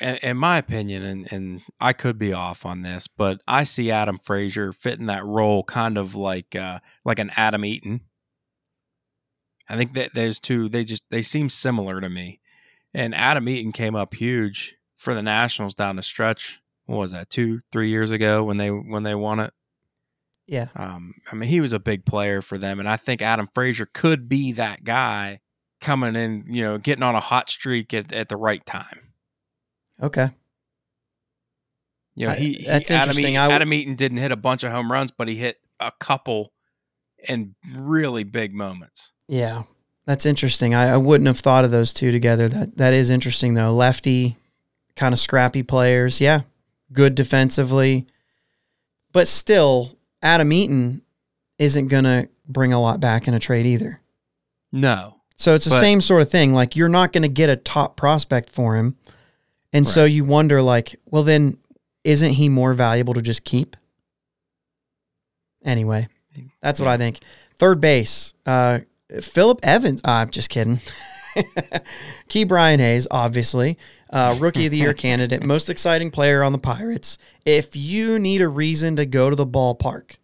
In, 0.00 0.36
my 0.38 0.56
opinion, 0.56 1.02
and, 1.02 1.30
and 1.30 1.60
I 1.78 1.92
could 1.92 2.18
be 2.18 2.32
off 2.32 2.64
on 2.64 2.80
this, 2.80 3.06
but 3.06 3.42
I 3.46 3.64
see 3.64 3.90
Adam 3.90 4.18
Frazier 4.18 4.72
fitting 4.72 5.06
that 5.06 5.26
role 5.26 5.62
kind 5.62 5.98
of 5.98 6.14
like 6.14 6.54
uh, 6.54 6.78
like 7.04 7.18
an 7.18 7.30
Adam 7.36 7.64
Eaton. 7.64 8.00
I 9.68 9.76
think 9.76 9.92
that 9.94 10.14
those 10.14 10.40
two 10.40 10.68
they 10.68 10.84
just 10.84 11.02
they 11.10 11.22
seem 11.22 11.50
similar 11.50 12.00
to 12.00 12.08
me. 12.08 12.40
And 12.94 13.14
Adam 13.14 13.48
Eaton 13.48 13.72
came 13.72 13.94
up 13.94 14.14
huge 14.14 14.76
for 14.96 15.14
the 15.14 15.22
Nationals 15.22 15.74
down 15.74 15.96
the 15.96 16.02
stretch. 16.02 16.60
What 16.86 16.98
was 16.98 17.12
that? 17.12 17.28
Two, 17.28 17.60
three 17.70 17.90
years 17.90 18.12
ago 18.12 18.44
when 18.44 18.56
they 18.56 18.70
when 18.70 19.02
they 19.02 19.14
won 19.14 19.40
it. 19.40 19.52
Yeah. 20.46 20.68
Um, 20.74 21.14
I 21.30 21.36
mean, 21.36 21.48
he 21.48 21.60
was 21.60 21.72
a 21.72 21.78
big 21.78 22.04
player 22.04 22.42
for 22.42 22.58
them, 22.58 22.80
and 22.80 22.88
I 22.88 22.96
think 22.96 23.22
Adam 23.22 23.48
Frazier 23.54 23.86
could 23.92 24.28
be 24.28 24.52
that 24.52 24.82
guy 24.84 25.40
coming 25.80 26.16
in, 26.16 26.44
you 26.48 26.62
know, 26.62 26.78
getting 26.78 27.02
on 27.04 27.14
a 27.14 27.20
hot 27.20 27.48
streak 27.48 27.94
at, 27.94 28.12
at 28.12 28.28
the 28.28 28.36
right 28.36 28.64
time. 28.66 29.12
Okay. 30.02 30.30
You 32.14 32.26
know, 32.26 32.32
I- 32.32 32.36
he, 32.36 32.52
he 32.54 32.64
that's 32.66 32.90
Adam 32.90 33.02
interesting. 33.10 33.34
Eaton, 33.34 33.50
I 33.50 33.54
Adam 33.54 33.72
Eaton 33.72 33.94
didn't 33.94 34.18
hit 34.18 34.32
a 34.32 34.36
bunch 34.36 34.64
of 34.64 34.72
home 34.72 34.90
runs, 34.90 35.10
but 35.10 35.28
he 35.28 35.36
hit 35.36 35.58
a 35.78 35.92
couple 36.00 36.52
in 37.28 37.54
really 37.74 38.24
big 38.24 38.52
moments. 38.54 39.12
Yeah. 39.28 39.62
That's 40.06 40.26
interesting. 40.26 40.74
I, 40.74 40.94
I 40.94 40.96
wouldn't 40.96 41.28
have 41.28 41.38
thought 41.38 41.64
of 41.64 41.70
those 41.70 41.92
two 41.92 42.10
together. 42.10 42.48
That 42.48 42.76
that 42.78 42.92
is 42.94 43.10
interesting 43.10 43.54
though. 43.54 43.72
Lefty, 43.72 44.36
kind 44.96 45.12
of 45.12 45.20
scrappy 45.20 45.62
players. 45.62 46.20
Yeah, 46.20 46.40
good 46.92 47.14
defensively, 47.14 48.06
but 49.12 49.28
still, 49.28 49.96
Adam 50.22 50.52
Eaton 50.52 51.02
isn't 51.58 51.88
gonna 51.88 52.28
bring 52.48 52.72
a 52.72 52.80
lot 52.80 53.00
back 53.00 53.28
in 53.28 53.34
a 53.34 53.38
trade 53.38 53.66
either. 53.66 54.00
No. 54.72 55.16
So 55.36 55.54
it's 55.54 55.64
the 55.64 55.70
But- 55.70 55.80
same 55.80 56.00
sort 56.00 56.20
of 56.22 56.30
thing. 56.30 56.52
Like 56.52 56.76
you're 56.76 56.88
not 56.88 57.12
going 57.12 57.22
to 57.22 57.28
get 57.28 57.48
a 57.48 57.56
top 57.56 57.96
prospect 57.96 58.50
for 58.50 58.76
him. 58.76 58.96
And 59.72 59.88
so 59.88 60.04
you 60.04 60.24
wonder 60.24 60.60
like, 60.60 60.96
well 61.06 61.22
then 61.22 61.56
isn't 62.04 62.32
he 62.32 62.48
more 62.48 62.72
valuable 62.74 63.14
to 63.14 63.22
just 63.22 63.44
keep? 63.44 63.76
Anyway, 65.64 66.08
that's 66.62 66.80
what 66.80 66.88
I 66.88 66.96
think. 66.96 67.18
Third 67.56 67.80
base, 67.80 68.34
uh 68.46 68.80
Philip 69.20 69.60
Evans, 69.62 70.00
uh, 70.04 70.10
I'm 70.10 70.30
just 70.30 70.50
kidding. 70.50 70.80
Ke'Bryan 72.28 72.78
Hayes, 72.78 73.06
obviously, 73.10 73.78
uh, 74.10 74.36
rookie 74.38 74.66
of 74.66 74.70
the 74.72 74.78
year 74.78 74.94
candidate, 74.94 75.42
most 75.42 75.68
exciting 75.70 76.10
player 76.10 76.42
on 76.42 76.52
the 76.52 76.58
Pirates. 76.58 77.18
If 77.44 77.76
you 77.76 78.18
need 78.18 78.40
a 78.40 78.48
reason 78.48 78.96
to 78.96 79.06
go 79.06 79.30
to 79.30 79.36
the 79.36 79.46
ballpark, 79.46 80.16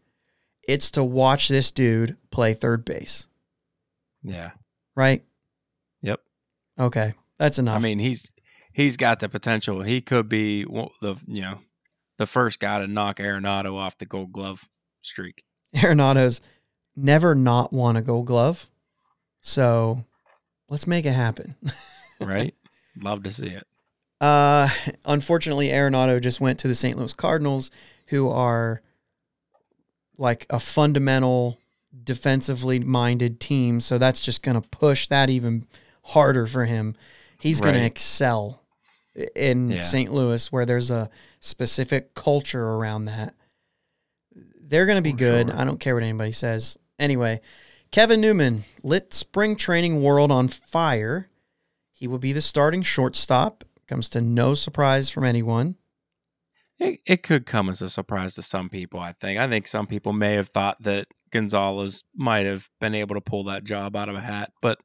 it's 0.67 0.91
to 0.93 1.05
watch 1.05 1.49
this 1.49 1.71
dude 1.71 2.17
play 2.31 2.55
third 2.55 2.85
base, 2.85 3.27
Yeah. 4.23 4.51
right? 4.95 5.23
Yep. 6.03 6.21
Okay, 6.79 7.15
that's 7.39 7.59
enough. 7.59 7.77
I 7.77 7.81
mean, 7.81 7.99
he's 7.99 8.31
he's 8.73 8.97
got 8.97 9.21
the 9.21 9.29
potential. 9.29 9.83
He 9.83 10.01
could 10.01 10.29
be 10.29 10.65
the 10.65 11.17
you 11.27 11.43
know 11.43 11.59
the 12.19 12.27
first 12.27 12.61
guy 12.61 12.81
to 12.81 12.87
knock 12.87 13.19
Arenado 13.19 13.75
off 13.77 13.99
the 13.99 14.07
Gold 14.07 14.33
Glove 14.33 14.65
streak. 15.03 15.45
Arenado's 15.77 16.41
never 16.97 17.35
not 17.35 17.73
won 17.73 17.97
a 17.97 18.03
Gold 18.03 18.27
Glove, 18.27 18.69
so 19.41 20.05
let's 20.69 20.87
make 20.87 21.05
it 21.07 21.13
happen. 21.13 21.55
Right? 22.21 22.55
Love 22.99 23.23
to 23.25 23.31
see 23.31 23.49
it. 23.49 23.67
Uh, 24.21 24.69
unfortunately, 25.05 25.69
Arenado 25.69 26.21
just 26.21 26.41
went 26.41 26.59
to 26.61 26.69
the 26.69 26.75
St. 26.75 26.97
Louis 26.97 27.13
Cardinals, 27.13 27.71
who 28.07 28.31
are 28.31 28.81
like 30.17 30.47
a 30.49 30.59
fundamental 30.59 31.59
defensively 32.05 32.79
minded 32.81 33.39
team. 33.41 33.81
So 33.83 33.99
that's 33.99 34.23
just 34.25 34.43
going 34.43 34.61
to 34.61 34.67
push 34.69 35.09
that 35.09 35.29
even 35.29 35.67
harder 36.03 36.47
for 36.47 36.65
him. 36.65 36.97
He's 37.39 37.61
going 37.61 37.75
to 37.75 37.85
excel 37.85 38.63
in 39.35 39.73
Yeah. 39.73 39.79
St. 39.79 40.11
Louis, 40.11 40.51
where 40.51 40.65
there's 40.65 40.91
a 40.91 41.11
specific 41.41 42.15
culture 42.15 42.65
around 42.65 43.05
that. 43.07 43.35
They're 44.61 44.87
going 44.87 44.97
to 44.97 45.03
be 45.03 45.13
For 45.13 45.19
good. 45.19 45.49
sure. 45.51 45.59
I 45.59 45.65
don't 45.65 45.79
care 45.81 45.95
what 45.95 46.03
anybody 46.03 46.33
says. 46.33 46.79
Anyway, 46.99 47.41
Kevin 47.97 48.21
Newman 48.21 48.65
lit 48.83 49.15
spring 49.15 49.57
training 49.57 50.03
world 50.03 50.31
on 50.31 50.49
fire. 50.49 51.31
He 51.95 52.07
will 52.07 52.19
be 52.19 52.35
the 52.35 52.43
starting 52.43 52.83
shortstop. 52.83 53.65
Comes 53.89 54.11
to 54.11 54.21
no 54.21 54.53
surprise 54.53 55.09
from 55.09 55.25
anyone. 55.25 55.77
It, 56.79 57.01
it 57.07 57.23
could 57.23 57.47
come 57.47 57.71
as 57.71 57.81
a 57.81 57.89
surprise 57.89 58.35
to 58.35 58.43
some 58.43 58.69
people, 58.69 59.01
I 59.01 59.15
think. 59.15 59.41
I 59.41 59.49
think 59.49 59.67
some 59.67 59.87
people 59.87 60.13
may 60.13 60.35
have 60.35 60.51
thought 60.51 60.77
that 60.83 61.09
Gonzalez 61.33 62.05
might 62.15 62.45
have 62.45 62.69
been 62.83 62.95
able 62.95 63.15
to 63.15 63.23
pull 63.23 63.45
that 63.45 63.65
job 63.65 63.97
out 63.97 64.11
of 64.11 64.15
a 64.15 64.21
hat, 64.21 64.53
but 64.61 64.77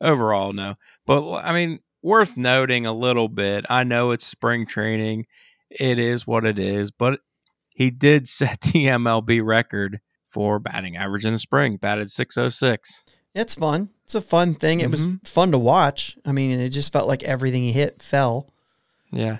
overall, 0.00 0.52
no. 0.52 0.76
But 1.04 1.38
I 1.38 1.52
mean, 1.52 1.80
worth 2.00 2.36
noting 2.36 2.86
a 2.86 2.92
little 2.92 3.28
bit. 3.28 3.66
I 3.70 3.82
know 3.82 4.12
it's 4.12 4.24
spring 4.24 4.66
training, 4.66 5.26
it 5.68 5.98
is 5.98 6.28
what 6.28 6.44
it 6.44 6.60
is, 6.60 6.92
but 6.92 7.18
he 7.70 7.90
did 7.90 8.28
set 8.28 8.60
the 8.60 8.84
MLB 8.84 9.44
record 9.44 9.98
for 10.32 10.58
batting 10.58 10.96
average 10.96 11.24
in 11.24 11.32
the 11.32 11.38
spring, 11.38 11.76
batted 11.76 12.10
606. 12.10 13.04
It's 13.34 13.54
fun. 13.54 13.90
It's 14.04 14.14
a 14.14 14.20
fun 14.20 14.54
thing. 14.54 14.80
It 14.80 14.90
was 14.90 15.06
Mhm. 15.06 15.26
fun 15.26 15.52
to 15.52 15.58
watch. 15.58 16.16
I 16.24 16.32
mean, 16.32 16.50
it 16.58 16.68
just 16.70 16.92
felt 16.92 17.08
like 17.08 17.22
everything 17.22 17.62
he 17.62 17.72
hit 17.72 18.02
fell. 18.02 18.48
Yeah. 19.10 19.38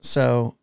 So, 0.00 0.56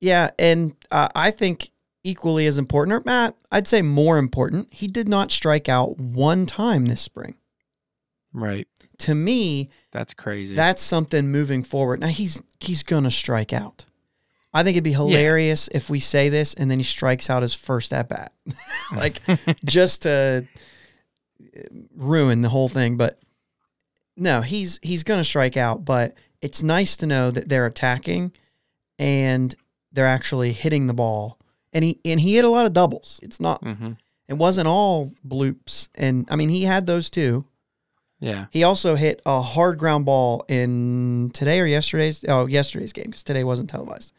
yeah, 0.00 0.30
and 0.38 0.74
uh, 0.90 1.08
I 1.14 1.30
think 1.30 1.70
equally 2.04 2.46
as 2.46 2.58
important, 2.58 2.92
or 2.94 3.02
Matt, 3.04 3.36
I'd 3.52 3.66
say 3.66 3.82
more 3.82 4.18
important, 4.18 4.72
he 4.72 4.86
did 4.86 5.08
not 5.08 5.30
strike 5.30 5.68
out 5.68 5.98
one 5.98 6.46
time 6.46 6.86
this 6.86 7.00
spring. 7.00 7.34
Right. 8.32 8.68
To 8.98 9.14
me, 9.14 9.70
That's 9.92 10.14
crazy. 10.14 10.54
that's 10.54 10.82
something 10.82 11.28
moving 11.30 11.62
forward. 11.64 12.00
Now 12.00 12.08
he's 12.08 12.40
he's 12.60 12.82
gonna 12.82 13.10
strike 13.10 13.52
out. 13.52 13.86
I 14.52 14.62
think 14.64 14.74
it'd 14.74 14.84
be 14.84 14.92
hilarious 14.92 15.68
if 15.72 15.88
we 15.90 16.00
say 16.00 16.28
this 16.28 16.54
and 16.54 16.70
then 16.70 16.78
he 16.78 16.84
strikes 16.84 17.30
out 17.30 17.42
his 17.42 17.54
first 17.54 17.92
at 17.92 18.08
bat, 18.08 18.32
like 18.96 19.20
just 19.64 20.02
to 20.02 20.46
uh, 21.56 21.60
ruin 21.94 22.42
the 22.42 22.48
whole 22.48 22.68
thing. 22.68 22.96
But 22.96 23.20
no, 24.16 24.40
he's 24.40 24.78
he's 24.82 25.04
gonna 25.04 25.24
strike 25.24 25.56
out. 25.56 25.84
But 25.84 26.14
it's 26.40 26.62
nice 26.62 26.96
to 26.98 27.06
know 27.06 27.30
that 27.30 27.48
they're 27.48 27.66
attacking 27.66 28.32
and 28.98 29.54
they're 29.92 30.06
actually 30.06 30.52
hitting 30.52 30.86
the 30.86 30.94
ball. 30.94 31.38
And 31.72 31.84
he 31.84 32.00
and 32.04 32.18
he 32.20 32.34
hit 32.36 32.44
a 32.44 32.48
lot 32.50 32.66
of 32.66 32.72
doubles. 32.72 33.20
It's 33.22 33.40
not. 33.40 33.62
hmm 33.62 33.92
It 34.28 34.34
wasn't 34.34 34.66
all 34.68 35.12
bloops. 35.26 35.88
And 35.94 36.26
I 36.30 36.36
mean, 36.36 36.48
he 36.48 36.64
had 36.64 36.86
those 36.86 37.08
too. 37.10 37.44
Yeah. 38.18 38.46
He 38.50 38.64
also 38.64 38.96
hit 38.96 39.22
a 39.24 39.40
hard 39.40 39.78
ground 39.78 40.04
ball 40.04 40.44
in 40.48 41.30
today 41.32 41.60
or 41.60 41.66
yesterday's 41.66 42.24
oh 42.28 42.46
yesterday's 42.46 42.92
game 42.92 43.06
because 43.06 43.22
today 43.22 43.44
wasn't 43.44 43.70
televised. 43.70 44.12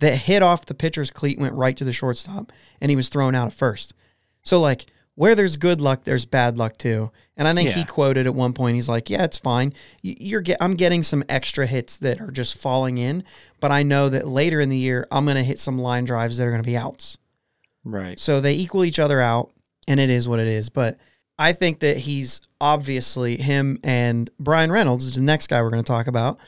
That 0.00 0.16
hit 0.16 0.42
off 0.42 0.66
the 0.66 0.74
pitcher's 0.74 1.10
cleat, 1.10 1.38
went 1.38 1.54
right 1.54 1.76
to 1.76 1.84
the 1.84 1.92
shortstop, 1.92 2.52
and 2.80 2.90
he 2.90 2.96
was 2.96 3.08
thrown 3.08 3.34
out 3.34 3.46
at 3.48 3.54
first. 3.54 3.94
So 4.42 4.60
like 4.60 4.86
where 5.14 5.34
there's 5.34 5.56
good 5.56 5.80
luck, 5.80 6.04
there's 6.04 6.26
bad 6.26 6.58
luck 6.58 6.76
too. 6.76 7.10
And 7.38 7.48
I 7.48 7.54
think 7.54 7.70
he 7.70 7.84
quoted 7.84 8.26
at 8.26 8.34
one 8.34 8.52
point, 8.52 8.74
he's 8.74 8.88
like, 8.88 9.08
"Yeah, 9.08 9.24
it's 9.24 9.38
fine. 9.38 9.72
You're 10.02 10.42
get, 10.42 10.58
I'm 10.60 10.74
getting 10.74 11.02
some 11.02 11.24
extra 11.28 11.66
hits 11.66 11.96
that 11.98 12.20
are 12.20 12.30
just 12.30 12.58
falling 12.58 12.98
in, 12.98 13.24
but 13.60 13.70
I 13.72 13.82
know 13.82 14.08
that 14.10 14.26
later 14.26 14.60
in 14.60 14.68
the 14.68 14.76
year 14.76 15.06
I'm 15.10 15.26
gonna 15.26 15.42
hit 15.42 15.58
some 15.58 15.78
line 15.78 16.04
drives 16.04 16.36
that 16.36 16.46
are 16.46 16.50
gonna 16.50 16.62
be 16.62 16.76
outs." 16.76 17.18
Right. 17.84 18.18
So 18.18 18.40
they 18.40 18.54
equal 18.54 18.84
each 18.84 18.98
other 18.98 19.20
out, 19.20 19.52
and 19.88 20.00
it 20.00 20.10
is 20.10 20.28
what 20.28 20.40
it 20.40 20.48
is. 20.48 20.68
But 20.68 20.98
I 21.38 21.52
think 21.52 21.80
that 21.80 21.98
he's 21.98 22.40
obviously 22.60 23.36
him 23.36 23.78
and 23.84 24.30
Bryan 24.40 24.72
Reynolds, 24.72 25.14
the 25.14 25.22
next 25.22 25.48
guy 25.48 25.62
we're 25.62 25.70
going 25.70 25.82
to 25.82 25.86
talk 25.86 26.06
about, 26.06 26.38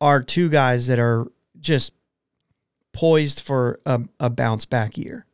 are 0.00 0.20
two 0.20 0.48
guys 0.48 0.88
that 0.88 0.98
are 0.98 1.26
just 1.60 1.92
poised 2.92 3.40
for 3.40 3.80
a, 3.86 4.00
a 4.20 4.30
bounce 4.30 4.64
back 4.64 4.96
year. 4.98 5.26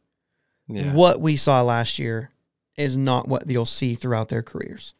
Yeah. 0.68 0.92
What 0.92 1.20
we 1.20 1.36
saw 1.36 1.62
last 1.62 1.98
year 1.98 2.30
is 2.76 2.96
not 2.96 3.26
what 3.26 3.50
you'll 3.50 3.64
see 3.64 3.94
throughout 3.94 4.28
their 4.28 4.42
careers. 4.42 4.94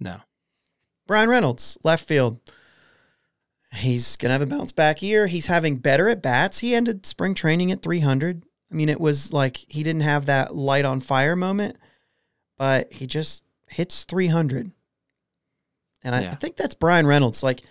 No. 0.00 0.20
Bryan 1.06 1.28
Reynolds, 1.28 1.78
left 1.84 2.06
field. 2.08 2.40
He's 3.72 4.16
going 4.16 4.28
to 4.30 4.32
have 4.34 4.42
a 4.42 4.46
bounce 4.46 4.72
back 4.72 5.02
year. 5.02 5.26
He's 5.26 5.46
having 5.46 5.76
better 5.76 6.08
at 6.08 6.22
bats. 6.22 6.60
He 6.60 6.74
ended 6.74 7.04
spring 7.06 7.34
training 7.34 7.72
at 7.72 7.82
300. 7.82 8.44
I 8.70 8.74
mean, 8.74 8.88
it 8.88 9.00
was 9.00 9.32
like 9.32 9.56
he 9.68 9.82
didn't 9.82 10.02
have 10.02 10.26
that 10.26 10.54
light 10.54 10.84
on 10.84 11.00
fire 11.00 11.36
moment, 11.36 11.76
but 12.56 12.92
he 12.92 13.06
just 13.06 13.44
hits 13.68 14.04
300. 14.04 14.70
And 16.02 16.14
I, 16.14 16.22
Yeah. 16.22 16.28
I 16.30 16.34
think 16.36 16.56
that's 16.56 16.74
Bryan 16.74 17.06
Reynolds. 17.06 17.42
Like, 17.42 17.62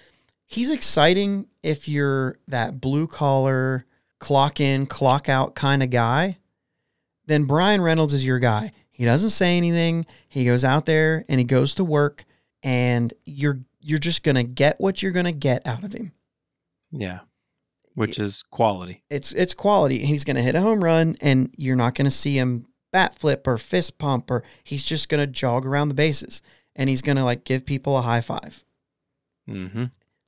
he's 0.46 0.70
exciting 0.70 1.48
if 1.62 1.88
you're 1.88 2.38
that 2.48 2.82
blue 2.82 3.08
collar, 3.08 3.86
clock 4.24 4.62
in, 4.62 4.86
clock 4.86 5.28
out 5.28 5.54
kind 5.54 5.84
of 5.84 5.90
guy. 5.90 6.38
Then 7.26 7.44
Bryan 7.44 7.82
Reynolds 7.82 8.14
is 8.14 8.26
your 8.26 8.40
guy. 8.40 8.72
He 8.90 9.04
doesn't 9.04 9.32
say 9.32 9.58
anything. 9.58 10.06
He 10.30 10.46
goes 10.46 10.64
out 10.64 10.86
there 10.86 11.26
and 11.28 11.42
he 11.42 11.44
goes 11.44 11.76
to 11.76 11.84
work, 11.84 12.24
and 12.64 13.14
you're 13.26 13.60
you're 13.82 14.00
just 14.00 14.24
gonna 14.24 14.46
get 14.46 14.80
what 14.80 15.04
you're 15.04 15.12
gonna 15.12 15.34
get 15.34 15.68
out 15.68 15.84
of 15.84 15.92
him. 15.92 16.14
Yeah. 16.90 17.20
Which 17.96 18.18
is 18.18 18.44
quality. 18.44 19.04
It's 19.10 19.34
it's 19.34 19.54
quality. 19.54 20.00
He's 20.00 20.24
gonna 20.24 20.42
hit 20.42 20.56
a 20.56 20.62
home 20.62 20.82
run, 20.82 21.18
and 21.20 21.54
you're 21.58 21.76
not 21.76 21.94
gonna 21.94 22.10
see 22.10 22.38
him 22.38 22.66
bat 22.94 23.16
flip 23.16 23.46
or 23.46 23.58
fist 23.58 23.98
pump, 23.98 24.32
or 24.32 24.44
he's 24.64 24.86
just 24.86 25.10
gonna 25.10 25.28
jog 25.28 25.66
around 25.66 25.90
the 25.90 25.96
bases, 25.96 26.42
and 26.78 26.90
he's 26.90 27.02
gonna 27.02 27.26
like 27.26 27.44
give 27.44 27.66
people 27.66 27.98
a 27.98 28.02
high 28.02 28.22
five. 28.22 28.64
Mm-hmm. 29.50 29.86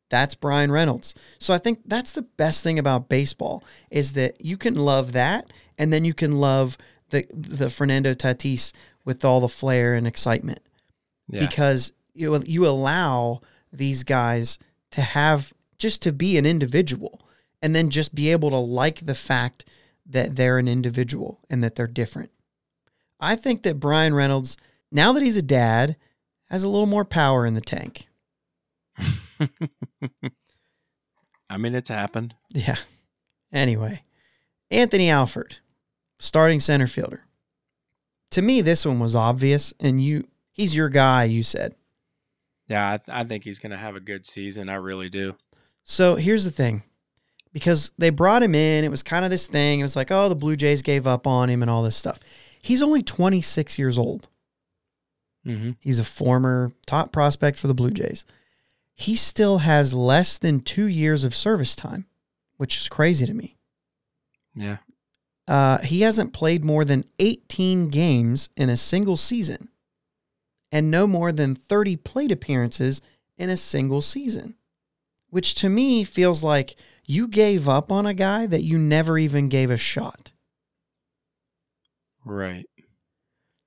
That's 0.09 0.35
Bryan 0.35 0.71
Reynolds. 0.71 1.15
So 1.39 1.53
I 1.53 1.57
think 1.57 1.79
that's 1.85 2.11
the 2.11 2.21
best 2.21 2.63
thing 2.63 2.77
about 2.77 3.09
baseball 3.09 3.63
is 3.89 4.13
that 4.13 4.43
you 4.43 4.57
can 4.57 4.75
love 4.75 5.13
that, 5.13 5.51
and 5.77 5.91
then 5.91 6.05
you 6.05 6.13
can 6.13 6.33
love 6.33 6.77
the 7.09 7.25
the 7.31 7.69
Fernando 7.69 8.13
Tatis 8.13 8.71
with 9.03 9.25
all 9.25 9.39
the 9.39 9.49
flair 9.49 9.95
and 9.95 10.07
excitement. 10.07 10.59
Yeah. 11.27 11.39
because 11.39 11.91
you 12.13 12.39
you 12.45 12.67
allow 12.67 13.41
these 13.73 14.03
guys 14.03 14.59
to 14.91 15.01
have 15.01 15.53
just 15.77 16.01
to 16.03 16.13
be 16.13 16.37
an 16.37 16.45
individual 16.45 17.21
and 17.61 17.75
then 17.75 17.89
just 17.89 18.13
be 18.13 18.31
able 18.31 18.49
to 18.51 18.57
like 18.57 19.05
the 19.05 19.15
fact 19.15 19.65
that 20.05 20.35
they're 20.35 20.59
an 20.59 20.67
individual 20.67 21.39
and 21.49 21.63
that 21.63 21.75
they're 21.75 21.87
different. 21.87 22.31
I 23.19 23.35
think 23.35 23.63
that 23.63 23.79
Bryan 23.79 24.13
Reynolds, 24.13 24.55
now 24.91 25.11
that 25.13 25.23
he's 25.23 25.37
a 25.37 25.41
dad, 25.41 25.95
has 26.49 26.63
a 26.63 26.69
little 26.69 26.85
more 26.85 27.05
power 27.05 27.45
in 27.45 27.55
the 27.55 27.61
tank. 27.61 28.07
I 31.49 31.57
mean, 31.57 31.75
it's 31.75 31.89
happened. 31.89 32.35
Yeah. 32.49 32.77
Anyway, 33.51 34.03
Anthony 34.71 35.09
Alford, 35.09 35.57
starting 36.17 36.59
center 36.59 36.87
fielder. 36.87 37.21
To 38.31 38.41
me, 38.41 38.61
this 38.61 38.85
one 38.85 38.99
was 38.99 39.15
obvious, 39.15 39.73
and 39.79 40.03
you 40.03 40.27
he's 40.51 40.75
your 40.75 40.89
guy, 40.89 41.25
you 41.25 41.43
said. 41.43 41.75
Yeah, 42.67 42.97
I, 43.07 43.21
I 43.21 43.23
think 43.23 43.43
he's 43.43 43.59
going 43.59 43.71
to 43.71 43.77
have 43.77 43.95
a 43.95 43.99
good 43.99 44.25
season. 44.25 44.69
I 44.69 44.75
really 44.75 45.09
do. 45.09 45.35
So 45.83 46.15
here's 46.15 46.45
the 46.45 46.51
thing. 46.51 46.83
Because 47.53 47.91
they 47.97 48.09
brought 48.09 48.43
him 48.43 48.53
in, 48.53 48.83
it 48.83 48.91
was 48.91 49.03
kind 49.03 49.23
of 49.23 49.31
this 49.31 49.47
thing. 49.47 49.79
It 49.79 49.83
was 49.83 49.95
like, 49.95 50.11
oh, 50.11 50.27
the 50.27 50.35
Blue 50.35 50.57
Jays 50.57 50.81
gave 50.81 51.07
up 51.07 51.25
on 51.25 51.49
him 51.49 51.61
and 51.61 51.71
all 51.71 51.83
this 51.83 51.95
stuff. 51.95 52.19
He's 52.61 52.81
only 52.81 53.01
26 53.01 53.79
years 53.79 53.97
old. 53.97 54.27
Mm-hmm. 55.45 55.71
He's 55.79 55.99
a 55.99 56.03
former 56.03 56.73
top 56.85 57.13
prospect 57.13 57.57
for 57.57 57.67
the 57.67 57.73
Blue 57.73 57.91
Jays. 57.91 58.25
He 58.95 59.15
still 59.15 59.59
has 59.59 59.93
less 59.93 60.37
than 60.37 60.61
two 60.61 60.87
years 60.87 61.23
of 61.23 61.35
service 61.35 61.75
time, 61.75 62.05
which 62.57 62.77
is 62.77 62.89
crazy 62.89 63.25
to 63.25 63.33
me. 63.33 63.57
Yeah. 64.55 64.77
Uh, 65.47 65.79
he 65.79 66.01
hasn't 66.01 66.33
played 66.33 66.63
more 66.63 66.85
than 66.85 67.03
18 67.19 67.89
games 67.89 68.49
in 68.55 68.69
a 68.69 68.77
single 68.77 69.17
season 69.17 69.69
and 70.71 70.89
no 70.89 71.05
more 71.07 71.31
than 71.31 71.55
30 71.55 71.97
plate 71.97 72.31
appearances 72.31 73.01
in 73.37 73.49
a 73.49 73.57
single 73.57 74.01
season, 74.01 74.55
which 75.29 75.55
to 75.55 75.69
me 75.69 76.03
feels 76.03 76.43
like 76.43 76.75
you 77.05 77.27
gave 77.27 77.69
up 77.69 77.91
on 77.91 78.05
a 78.05 78.13
guy 78.13 78.47
that 78.47 78.63
you 78.63 78.77
never 78.77 79.17
even 79.17 79.49
gave 79.49 79.69
a 79.69 79.77
shot. 79.77 80.31
Right. 82.23 82.65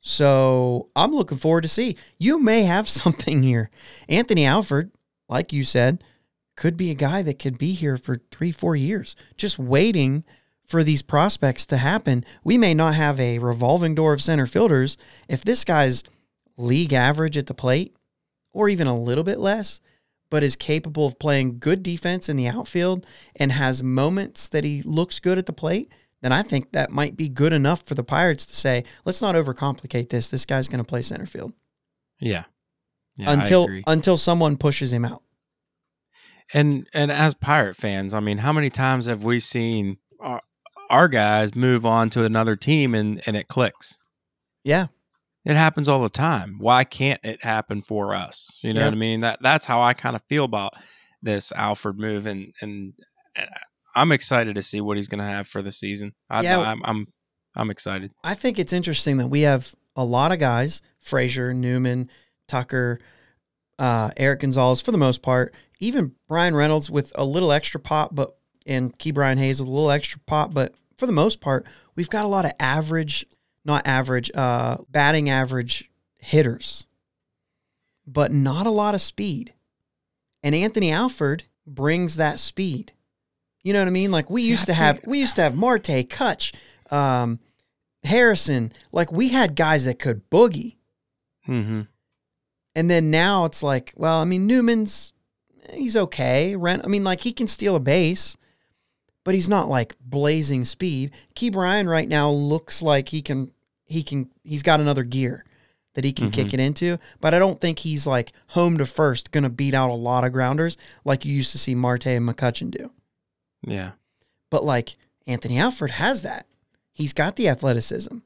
So 0.01 0.89
I'm 0.97 1.15
looking 1.15 1.39
forward 1.39 1.63
to 1.63 1.69
see. 1.69 1.97
You 2.19 2.41
may 2.41 2.63
have 2.63 2.89
something 3.01 3.43
here. 3.43 3.71
Anthony 4.09 4.45
Alford, 4.45 4.91
like 5.29 5.53
you 5.53 5.65
said, 5.65 6.03
could 6.57 6.77
be 6.77 6.91
a 6.91 6.95
guy 6.95 7.23
that 7.23 7.39
could 7.39 7.59
be 7.59 7.73
here 7.73 7.97
for 7.97 8.21
three, 8.31 8.51
four 8.51 8.75
years, 8.75 9.15
just 9.37 9.59
waiting 9.59 10.25
for 10.67 10.83
these 10.83 11.03
prospects 11.03 11.65
to 11.67 11.77
happen. 11.77 12.25
We 12.45 12.59
may 12.59 12.75
not 12.75 12.95
have 12.95 13.19
a 13.19 13.39
revolving 13.39 13.95
door 13.95 14.13
of 14.13 14.21
center 14.21 14.47
fielders. 14.47 14.99
If 15.29 15.45
this 15.45 15.65
guy's 15.65 16.03
league 16.57 16.93
average 16.93 17.39
at 17.39 17.47
the 17.47 17.55
plate, 17.55 17.95
or 18.53 18.69
even 18.69 18.87
a 18.87 18.99
little 18.99 19.25
bit 19.25 19.39
less, 19.39 19.81
but 20.31 20.43
is 20.43 20.57
capable 20.57 21.07
of 21.07 21.19
playing 21.19 21.59
good 21.59 21.83
defense 21.83 22.29
in 22.29 22.37
the 22.37 22.49
outfield 22.49 23.07
and 23.37 23.53
has 23.53 23.83
moments 23.83 24.49
that 24.49 24.65
he 24.65 24.83
looks 24.83 25.21
good 25.21 25.39
at 25.39 25.47
the 25.47 25.53
plate, 25.53 25.91
then 26.21 26.33
I 26.33 26.43
think 26.43 26.73
that 26.73 26.91
might 26.91 27.17
be 27.17 27.29
good 27.29 27.53
enough 27.53 27.83
for 27.83 27.95
the 27.95 28.05
Pirates 28.05 28.45
to 28.47 28.57
say, 28.57 28.85
let's 29.05 29.23
not 29.23 29.37
overcomplicate 29.37 30.11
this. 30.11 30.29
This 30.29 30.45
guy's 30.45 30.69
going 30.69 30.83
to 30.83 30.89
play 30.89 31.03
center 31.03 31.27
field 31.27 31.53
Yeah. 32.21 32.45
Yeah, 33.19 33.33
until 33.33 33.69
until 33.87 34.17
someone 34.17 34.57
pushes 34.57 34.93
him 34.93 35.05
out. 35.05 35.23
And 36.55 36.89
and 36.95 37.11
as 37.13 37.35
Pirate 37.35 37.77
fans, 37.77 38.15
I 38.15 38.21
mean, 38.21 38.39
how 38.39 38.53
many 38.53 38.71
times 38.71 39.07
have 39.07 39.23
we 39.25 39.39
seen 39.41 39.99
our, 40.21 40.41
our 40.89 41.09
guys 41.09 41.55
move 41.55 41.85
on 41.85 42.09
to 42.11 42.25
another 42.25 42.57
team 42.57 42.95
and 42.95 43.21
and 43.27 43.37
it 43.37 43.49
clicks? 43.49 43.99
Yeah, 44.65 44.87
It 45.45 45.57
happens 45.57 45.89
all 45.89 46.03
the 46.03 46.09
time. 46.09 46.57
Why 46.59 46.85
can't 46.85 47.21
it 47.23 47.43
happen 47.43 47.83
for 47.83 48.15
us? 48.15 48.57
You 48.63 48.73
know 48.73 48.81
Yeah. 48.81 48.87
what 48.87 48.95
I 48.95 48.97
mean? 48.97 49.21
That 49.21 49.39
that's 49.43 49.67
how 49.67 49.83
I 49.83 49.93
kind 49.95 50.17
of 50.17 50.23
feel 50.29 50.45
about 50.45 50.73
this 51.23 51.53
Alford 51.53 51.99
move, 51.99 52.27
and 52.27 52.53
and 52.63 52.95
I'm 53.95 54.13
excited 54.13 54.55
to 54.55 54.63
see 54.63 54.81
what 54.81 54.97
he's 54.97 55.09
going 55.09 55.21
to 55.21 55.25
have 55.25 55.49
for 55.49 55.61
the 55.63 55.73
season. 55.73 56.15
I, 56.31 56.43
Yeah. 56.43 56.61
I'm 56.61 56.83
I'm 56.85 57.07
I'm 57.57 57.71
excited. 57.71 58.13
I 58.25 58.35
think 58.35 58.59
it's 58.59 58.73
interesting 58.73 59.17
that 59.19 59.29
we 59.29 59.43
have 59.43 59.75
a 59.97 60.05
lot 60.05 60.33
of 60.33 60.39
guys, 60.39 60.81
Frazier, 61.01 61.53
Newman, 61.53 62.09
Tucker, 62.49 62.99
uh, 63.79 64.11
Erik 64.17 64.41
Gonzalez 64.41 64.81
for 64.81 64.91
the 64.91 64.99
most 64.99 65.23
part, 65.23 65.55
even 65.79 66.15
Bryan 66.27 66.55
Reynolds 66.55 66.91
with 66.91 67.13
a 67.15 67.25
little 67.25 67.53
extra 67.53 67.79
pop, 67.79 68.15
but 68.15 68.37
and 68.67 68.97
Ke'Bryan 68.99 69.39
Hayes 69.39 69.61
with 69.61 69.69
a 69.69 69.73
little 69.73 69.91
extra 69.91 70.21
pop, 70.27 70.53
but 70.53 70.75
for 70.97 71.07
the 71.07 71.13
most 71.13 71.41
part, 71.41 71.67
we've 71.95 72.11
got 72.11 72.25
a 72.25 72.29
lot 72.29 72.45
of 72.45 72.53
average, 72.61 73.25
not 73.65 73.87
average, 73.87 74.31
uh, 74.35 74.79
batting 74.91 75.31
average 75.31 75.91
hitters, 76.19 76.87
but 78.07 78.33
not 78.33 78.67
a 78.67 78.71
lot 78.71 78.95
of 78.95 79.01
speed. 79.01 79.55
And 80.43 80.55
Anthony 80.55 80.93
Alford 80.93 81.45
brings 81.67 82.17
that 82.17 82.39
speed. 82.39 82.93
You 83.63 83.73
know 83.73 83.81
what 83.81 83.89
I 83.89 83.93
mean? 83.93 84.11
Like 84.11 84.29
we 84.31 84.43
See, 84.43 84.51
used 84.51 84.65
I 84.65 84.67
to 84.67 84.75
have, 84.75 85.01
we 85.07 85.19
used 85.19 85.37
to 85.37 85.43
have 85.43 85.55
Marte, 85.55 86.09
Cutch, 86.09 86.53
um, 86.91 87.39
Harrison. 88.05 88.73
Like 88.93 89.13
we 89.13 89.29
had 89.29 89.57
guys 89.57 89.85
that 89.85 89.99
could 89.99 90.29
boogie. 90.31 90.77
Mm-hmm. 91.47 91.83
And 92.79 92.89
then 92.89 93.11
now 93.11 93.45
it's 93.45 93.61
like, 93.61 93.93
well, 93.97 94.21
I 94.21 94.25
mean, 94.25 94.47
Newman's 94.47 95.13
eh, 95.69 95.79
he's 95.79 95.97
okay. 95.97 96.55
Rent, 96.55 96.83
I 96.85 96.87
mean, 96.87 97.03
like 97.03 97.23
he 97.23 97.33
can 97.33 97.49
steal 97.49 97.75
a 97.75 97.81
base, 97.81 98.37
but 99.25 99.35
he's 99.35 99.49
not 99.49 99.69
like 99.69 99.97
blazing 99.99 100.63
speed. 100.63 101.11
Ke'Bryan 101.35 101.91
right 101.91 102.07
now 102.07 102.31
looks 102.31 102.81
like 102.81 103.09
he 103.09 103.21
can 103.21 103.51
he 103.85 104.05
can 104.05 104.31
he's 104.45 104.63
got 104.63 104.79
another 104.79 105.03
gear 105.03 105.45
that 105.95 106.05
he 106.05 106.13
can 106.13 106.27
mm-hmm. 106.31 106.41
kick 106.41 106.55
it 106.55 106.61
into, 106.61 106.99
but 107.21 107.35
I 107.35 107.41
don't 107.41 107.61
think 107.61 107.81
he's 107.81 108.07
like 108.07 108.31
home 108.51 108.79
to 108.79 108.87
first 108.87 109.33
gonna 109.33 109.51
beat 109.51 109.75
out 109.75 109.91
a 109.91 109.95
lot 109.95 110.23
of 110.23 110.31
grounders 110.31 110.77
like 111.05 111.25
you 111.25 111.35
used 111.35 111.51
to 111.51 111.59
see 111.59 111.75
Marte 111.75 112.07
and 112.07 112.29
McCutchen 112.29 112.71
do. 112.71 112.93
Yeah. 113.67 113.91
But 114.51 114.63
like 114.63 114.95
Anthony 115.27 115.59
Alford 115.59 115.91
has 115.91 116.23
that. 116.23 116.47
He's 116.93 117.13
got 117.13 117.35
the 117.35 117.49
athleticism. 117.49 118.19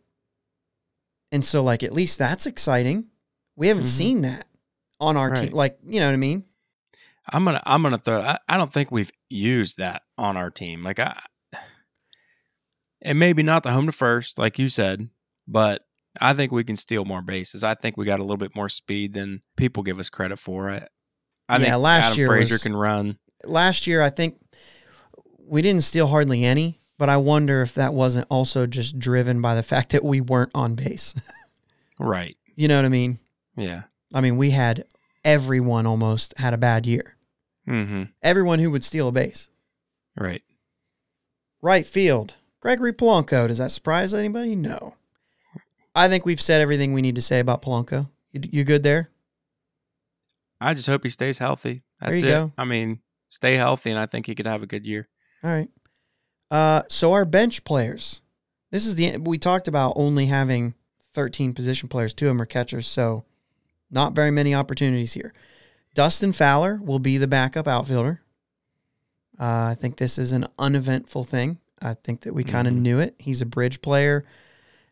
And 1.30 1.42
so 1.42 1.62
like 1.62 1.82
at 1.82 1.94
least 1.94 2.18
that's 2.18 2.44
exciting. 2.44 3.08
We 3.62 3.68
haven't 3.68 3.84
Mhm. 3.84 3.86
seen 3.86 4.22
that 4.22 4.48
on 4.98 5.16
our 5.16 5.30
team. 5.30 5.52
Like, 5.52 5.78
you 5.86 6.00
know 6.00 6.06
what 6.06 6.14
I 6.14 6.16
mean? 6.16 6.42
I'm 7.32 7.44
gonna 7.44 7.62
I'm 7.64 7.80
gonna 7.84 7.96
throw. 7.96 8.20
I, 8.20 8.36
I 8.48 8.56
don't 8.56 8.72
think 8.72 8.90
we've 8.90 9.12
used 9.30 9.78
that 9.78 10.02
on 10.18 10.36
our 10.36 10.50
team. 10.50 10.82
Like 10.82 10.98
I, 10.98 11.16
and 13.00 13.20
maybe 13.20 13.44
not 13.44 13.62
the 13.62 13.70
home 13.70 13.86
to 13.86 13.92
first, 13.92 14.36
like 14.36 14.58
you 14.58 14.68
said, 14.68 15.08
but 15.46 15.86
I 16.20 16.34
think 16.34 16.50
we 16.50 16.64
can 16.64 16.74
steal 16.74 17.04
more 17.04 17.22
bases. 17.22 17.62
I 17.62 17.74
think 17.74 17.96
we 17.96 18.04
got 18.04 18.18
a 18.18 18.24
little 18.24 18.36
bit 18.36 18.56
more 18.56 18.68
speed 18.68 19.12
than 19.14 19.42
people 19.56 19.84
give 19.84 20.00
us 20.00 20.10
credit 20.10 20.40
for. 20.40 20.68
I, 20.68 20.88
I 21.48 21.58
Yeah, 21.58 21.70
think 21.70 21.82
last 21.82 22.04
Adam 22.06 22.18
year 22.18 22.26
Frazier 22.26 22.54
was- 22.56 22.62
can 22.64 22.74
run. 22.74 23.18
Last 23.44 23.86
year 23.86 24.02
I 24.02 24.10
think 24.10 24.38
we 25.38 25.62
didn't 25.62 25.84
steal 25.84 26.08
hardly 26.08 26.44
any, 26.44 26.80
but 26.98 27.08
I 27.08 27.16
wonder 27.16 27.62
if 27.62 27.74
that 27.74 27.94
wasn't 27.94 28.26
also 28.28 28.66
just 28.66 28.98
driven 28.98 29.40
by 29.40 29.54
the 29.54 29.62
fact 29.72 29.90
that 29.90 30.02
we 30.04 30.20
weren't 30.20 30.50
on 30.56 30.74
base. 30.74 31.14
Right. 32.00 32.36
you 32.56 32.66
know 32.66 32.74
what 32.76 32.84
I 32.84 32.88
mean? 32.88 33.20
Yeah. 33.56 33.82
I 34.14 34.20
mean, 34.20 34.36
we 34.36 34.50
had 34.50 34.84
everyone 35.24 35.86
almost 35.86 36.36
had 36.38 36.54
a 36.54 36.58
bad 36.58 36.86
year. 36.86 37.16
Mm-hmm. 37.68 38.04
Everyone 38.22 38.58
who 38.58 38.70
would 38.70 38.84
steal 38.84 39.08
a 39.08 39.12
base. 39.12 39.48
Right. 40.16 40.42
Right 41.60 41.86
field. 41.86 42.34
Gregory 42.60 42.92
Polanco. 42.92 43.48
Does 43.48 43.58
that 43.58 43.70
surprise 43.70 44.14
anybody? 44.14 44.56
No. 44.56 44.94
I 45.94 46.08
think 46.08 46.24
we've 46.24 46.40
said 46.40 46.60
everything 46.60 46.92
we 46.92 47.02
need 47.02 47.16
to 47.16 47.22
say 47.22 47.38
about 47.40 47.62
Polanco. 47.62 48.08
You, 48.32 48.40
you 48.50 48.64
good 48.64 48.82
there? 48.82 49.10
I 50.60 50.74
just 50.74 50.86
hope 50.86 51.02
he 51.02 51.08
stays 51.10 51.38
healthy. 51.38 51.82
That's 52.00 52.22
There 52.22 52.30
you 52.30 52.36
it. 52.36 52.38
go. 52.46 52.52
I 52.56 52.64
mean, 52.64 53.00
stay 53.28 53.56
healthy, 53.56 53.90
and 53.90 53.98
I 53.98 54.06
think 54.06 54.26
he 54.26 54.34
could 54.34 54.46
have 54.46 54.62
a 54.62 54.66
good 54.66 54.86
year. 54.86 55.08
All 55.44 55.50
right. 55.50 55.68
Uh, 56.50 56.82
so 56.88 57.12
our 57.12 57.24
bench 57.24 57.64
players. 57.64 58.20
This 58.70 58.86
is 58.86 58.94
the 58.94 59.16
we 59.18 59.38
talked 59.38 59.68
about 59.68 59.94
only 59.96 60.26
having 60.26 60.74
13 61.14 61.52
position 61.52 61.88
players. 61.88 62.14
Two 62.14 62.26
of 62.26 62.30
them 62.30 62.40
are 62.42 62.46
catchers, 62.46 62.86
so 62.86 63.24
not 63.92 64.14
very 64.14 64.30
many 64.30 64.54
opportunities 64.54 65.12
here. 65.12 65.32
Dustin 65.94 66.32
Fowler 66.32 66.80
will 66.82 66.98
be 66.98 67.18
the 67.18 67.26
backup 67.28 67.68
outfielder. 67.68 68.20
Uh, 69.38 69.70
I 69.70 69.76
think 69.78 69.96
this 69.96 70.18
is 70.18 70.32
an 70.32 70.46
uneventful 70.58 71.24
thing. 71.24 71.58
I 71.80 71.94
think 71.94 72.22
that 72.22 72.34
we 72.34 72.44
kind 72.44 72.66
of 72.68 72.74
Mhm. 72.74 72.78
knew 72.80 72.98
it. 73.00 73.14
He's 73.18 73.42
a 73.42 73.46
bridge 73.46 73.82
player. 73.82 74.24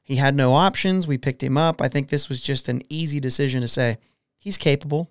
He 0.02 0.16
had 0.16 0.34
no 0.34 0.52
options. 0.54 1.06
We 1.06 1.18
picked 1.18 1.42
him 1.42 1.56
up. 1.56 1.80
I 1.80 1.88
think 1.88 2.08
this 2.08 2.28
was 2.28 2.42
just 2.42 2.68
an 2.68 2.82
easy 2.88 3.20
decision 3.20 3.60
to 3.60 3.68
say 3.68 3.98
he's 4.38 4.58
capable. 4.58 5.10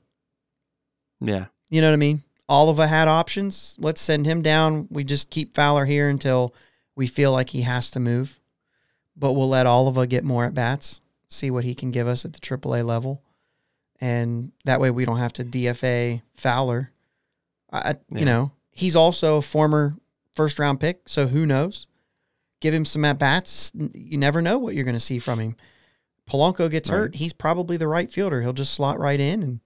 Yeah. 1.21 1.45
You 1.69 1.81
know 1.81 1.87
what 1.87 1.93
I 1.93 1.97
mean? 1.97 2.23
Oliva 2.49 2.87
had 2.87 3.07
options. 3.07 3.75
Let's 3.79 4.01
send 4.01 4.25
him 4.25 4.41
down. 4.41 4.87
We 4.89 5.03
just 5.03 5.29
keep 5.29 5.53
Fowler 5.55 5.85
here 5.85 6.09
until 6.09 6.53
we 6.95 7.07
feel 7.07 7.31
like 7.31 7.51
he 7.51 7.61
has 7.61 7.89
to 7.91 7.99
move. 7.99 8.39
But 9.15 9.33
we'll 9.33 9.49
let 9.49 9.67
Oliva 9.67 10.07
get 10.07 10.23
more 10.23 10.45
at 10.45 10.53
bats, 10.53 10.99
see 11.27 11.51
what 11.51 11.63
he 11.63 11.75
can 11.75 11.91
give 11.91 12.07
us 12.07 12.25
at 12.25 12.33
the 12.33 12.39
AAA 12.39 12.81
level. 12.83 13.21
And 14.01 14.51
that 14.65 14.79
way 14.79 14.91
we 14.91 15.05
don't 15.05 15.17
have 15.17 15.33
to 15.33 15.43
DFA 15.43 16.21
Fowler. 16.35 16.91
I, 17.71 17.95
Yeah. 18.09 18.19
You 18.19 18.25
know, 18.25 18.51
he's 18.71 18.95
also 18.95 19.37
a 19.37 19.41
former 19.41 19.95
first 20.33 20.57
round 20.59 20.79
pick. 20.79 21.07
So 21.09 21.27
who 21.27 21.45
knows? 21.45 21.85
Give 22.61 22.73
him 22.73 22.85
some 22.85 23.05
at 23.05 23.19
bats. 23.19 23.71
You 23.93 24.17
never 24.17 24.41
know 24.41 24.57
what 24.57 24.73
you're 24.75 24.83
going 24.85 24.93
to 24.95 24.99
see 24.99 25.19
from 25.19 25.39
him. 25.39 25.55
Polanco 26.29 26.69
gets 26.69 26.89
Right. 26.89 26.97
hurt. 26.97 27.15
He's 27.15 27.33
probably 27.33 27.77
the 27.77 27.87
right 27.87 28.11
fielder. 28.11 28.41
He'll 28.41 28.53
just 28.53 28.73
slot 28.73 28.99
right 28.99 29.19
in 29.19 29.43
and 29.43 29.59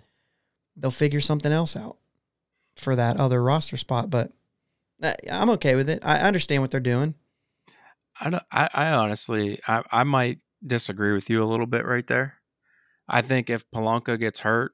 they'll 0.76 0.92
figure 0.92 1.22
something 1.22 1.52
else 1.52 1.76
out 1.76 1.98
for 2.76 2.96
that 2.96 3.20
other 3.20 3.42
roster 3.44 3.78
spot. 3.78 4.10
But 4.10 4.32
uh, 5.02 5.14
I'm 5.32 5.50
okay 5.52 5.76
with 5.76 5.90
it. 5.90 6.00
I 6.04 6.18
understand 6.20 6.62
what 6.62 6.72
they're 6.72 6.80
doing. 6.80 7.16
I, 8.20 8.30
don't, 8.30 8.44
I, 8.52 8.70
I 8.74 8.88
honestly, 8.92 9.60
I, 9.68 9.84
I 9.92 10.04
might 10.04 10.40
disagree 10.66 11.14
with 11.14 11.30
you 11.30 11.44
a 11.44 11.46
little 11.46 11.66
bit 11.66 11.86
right 11.86 12.06
there. 12.08 12.36
I 13.14 13.22
think 13.22 13.52
if 13.52 13.70
Polanco 13.70 14.20
gets 14.20 14.40
hurt, 14.40 14.72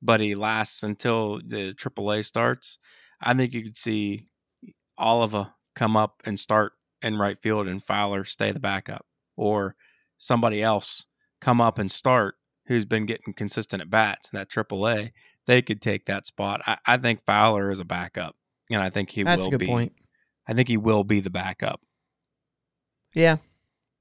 but 0.00 0.20
he 0.20 0.34
lasts 0.34 0.82
until 0.82 1.38
the 1.44 1.74
AAA 1.74 2.24
starts, 2.24 2.78
I 3.20 3.34
think 3.34 3.52
you 3.52 3.62
could 3.62 3.76
see 3.76 4.28
Oliva 4.98 5.54
come 5.76 5.94
up 5.94 6.22
and 6.24 6.40
start 6.40 6.72
in 7.02 7.18
right 7.18 7.38
field 7.38 7.68
and 7.68 7.84
Fowler 7.84 8.24
stay 8.24 8.52
the 8.52 8.58
backup, 8.58 9.04
or 9.36 9.76
somebody 10.16 10.62
else 10.62 11.04
come 11.42 11.60
up 11.60 11.78
and 11.78 11.92
start 11.92 12.36
who's 12.68 12.86
been 12.86 13.04
getting 13.04 13.34
consistent 13.34 13.82
at 13.82 13.90
bats 13.90 14.32
in 14.32 14.38
that 14.38 14.48
AAA 14.48 15.10
they 15.46 15.60
could 15.60 15.82
take 15.82 16.06
that 16.06 16.26
spot. 16.26 16.62
I, 16.66 16.78
I 16.86 16.96
think 16.96 17.24
Fowler 17.26 17.70
is 17.70 17.80
a 17.80 17.84
backup, 17.84 18.34
and 18.70 18.80
I 18.80 18.88
think 18.88 19.10
he 19.10 19.24
That's 19.24 19.40
will 19.40 19.48
a 19.48 19.50
good 19.50 19.60
be. 19.60 19.66
point. 19.66 19.92
I 20.46 20.54
think 20.54 20.68
he 20.68 20.78
will 20.78 21.04
be 21.04 21.20
the 21.20 21.30
backup. 21.30 21.82
Yeah, 23.14 23.36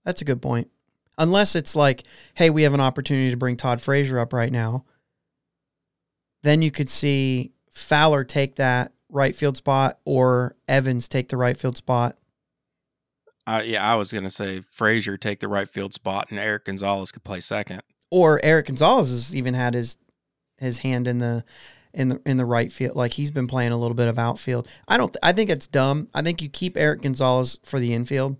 that's 0.05 0.21
a 0.21 0.25
good 0.25 0.41
point. 0.41 0.69
Unless 1.17 1.55
it's 1.55 1.75
like, 1.75 2.03
hey, 2.35 2.49
we 2.49 2.63
have 2.63 2.73
an 2.73 2.81
opportunity 2.81 3.31
to 3.31 3.37
bring 3.37 3.57
Todd 3.57 3.81
Frazier 3.81 4.19
up 4.19 4.33
right 4.33 4.51
now, 4.51 4.85
then 6.43 6.61
you 6.61 6.71
could 6.71 6.89
see 6.89 7.51
Fowler 7.71 8.23
take 8.23 8.55
that 8.55 8.93
right 9.09 9.35
field 9.35 9.57
spot 9.57 9.99
or 10.05 10.55
Evans 10.67 11.07
take 11.07 11.29
the 11.29 11.37
right 11.37 11.57
field 11.57 11.77
spot. 11.77 12.17
Uh, 13.45 13.61
yeah, 13.65 13.89
I 13.89 13.95
was 13.95 14.11
gonna 14.11 14.29
say 14.29 14.59
Frazier 14.59 15.17
take 15.17 15.39
the 15.39 15.47
right 15.47 15.69
field 15.69 15.93
spot, 15.93 16.27
and 16.29 16.39
Erik 16.39 16.65
Gonzalez 16.65 17.11
could 17.11 17.23
play 17.23 17.39
second. 17.39 17.81
Or 18.11 18.43
Erik 18.43 18.67
Gonzalez 18.67 19.09
has 19.09 19.35
even 19.35 19.53
had 19.53 19.73
his 19.73 19.97
his 20.57 20.79
hand 20.79 21.07
in 21.07 21.19
the 21.19 21.45
in 21.93 22.09
the 22.09 22.21
in 22.25 22.37
the 22.37 22.45
right 22.45 22.71
field. 22.71 22.95
Like 22.95 23.13
he's 23.13 23.31
been 23.31 23.47
playing 23.47 23.71
a 23.71 23.77
little 23.77 23.95
bit 23.95 24.07
of 24.07 24.19
outfield. 24.19 24.67
I 24.87 24.97
don't. 24.97 25.15
I 25.23 25.31
think 25.31 25.49
it's 25.49 25.67
dumb. 25.67 26.09
I 26.13 26.21
think 26.21 26.41
you 26.41 26.49
keep 26.49 26.77
Erik 26.77 27.01
Gonzalez 27.01 27.59
for 27.63 27.79
the 27.79 27.93
infield, 27.93 28.37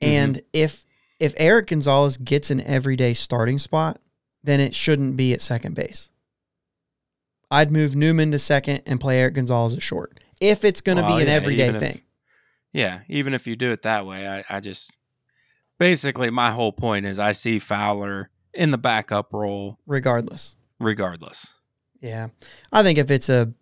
and 0.00 0.40
if 0.52 0.85
if 1.18 1.34
Erik 1.38 1.68
Gonzalez 1.68 2.16
gets 2.16 2.50
an 2.50 2.60
everyday 2.62 3.14
starting 3.14 3.58
spot, 3.58 4.00
then 4.42 4.60
it 4.60 4.74
shouldn't 4.74 5.16
be 5.16 5.32
at 5.32 5.40
second 5.40 5.74
base. 5.74 6.10
I'd 7.50 7.70
move 7.72 7.94
Newman 7.94 8.32
to 8.32 8.38
second 8.38 8.82
and 8.86 9.00
play 9.00 9.20
Erik 9.20 9.34
Gonzalez 9.34 9.74
at 9.74 9.82
short 9.82 10.18
if 10.40 10.64
it's 10.64 10.80
going 10.80 10.96
to 10.96 11.02
Well, 11.02 11.16
be 11.16 11.22
an 11.22 11.28
yeah, 11.28 11.34
everyday 11.34 11.64
even 11.68 11.76
if- 11.76 11.82
thing. 11.82 12.00
Yeah, 12.72 13.00
even 13.08 13.32
if 13.32 13.46
you 13.46 13.56
do 13.56 13.70
it 13.70 13.82
that 13.82 14.04
way, 14.04 14.28
I, 14.28 14.44
I 14.50 14.60
just 14.60 14.92
basically 15.78 16.28
my 16.28 16.50
whole 16.50 16.72
point 16.72 17.06
is 17.06 17.18
I 17.18 17.32
see 17.32 17.58
Fowler 17.58 18.28
in 18.52 18.70
the 18.70 18.76
backup 18.78 19.32
role 19.32 19.78
regardless. 19.86 20.56
regardless. 20.78 21.54
Yeah. 22.02 22.28
I 22.72 22.82
think 22.82 22.98
if 22.98 23.10
it's 23.10 23.30
a, 23.30 23.52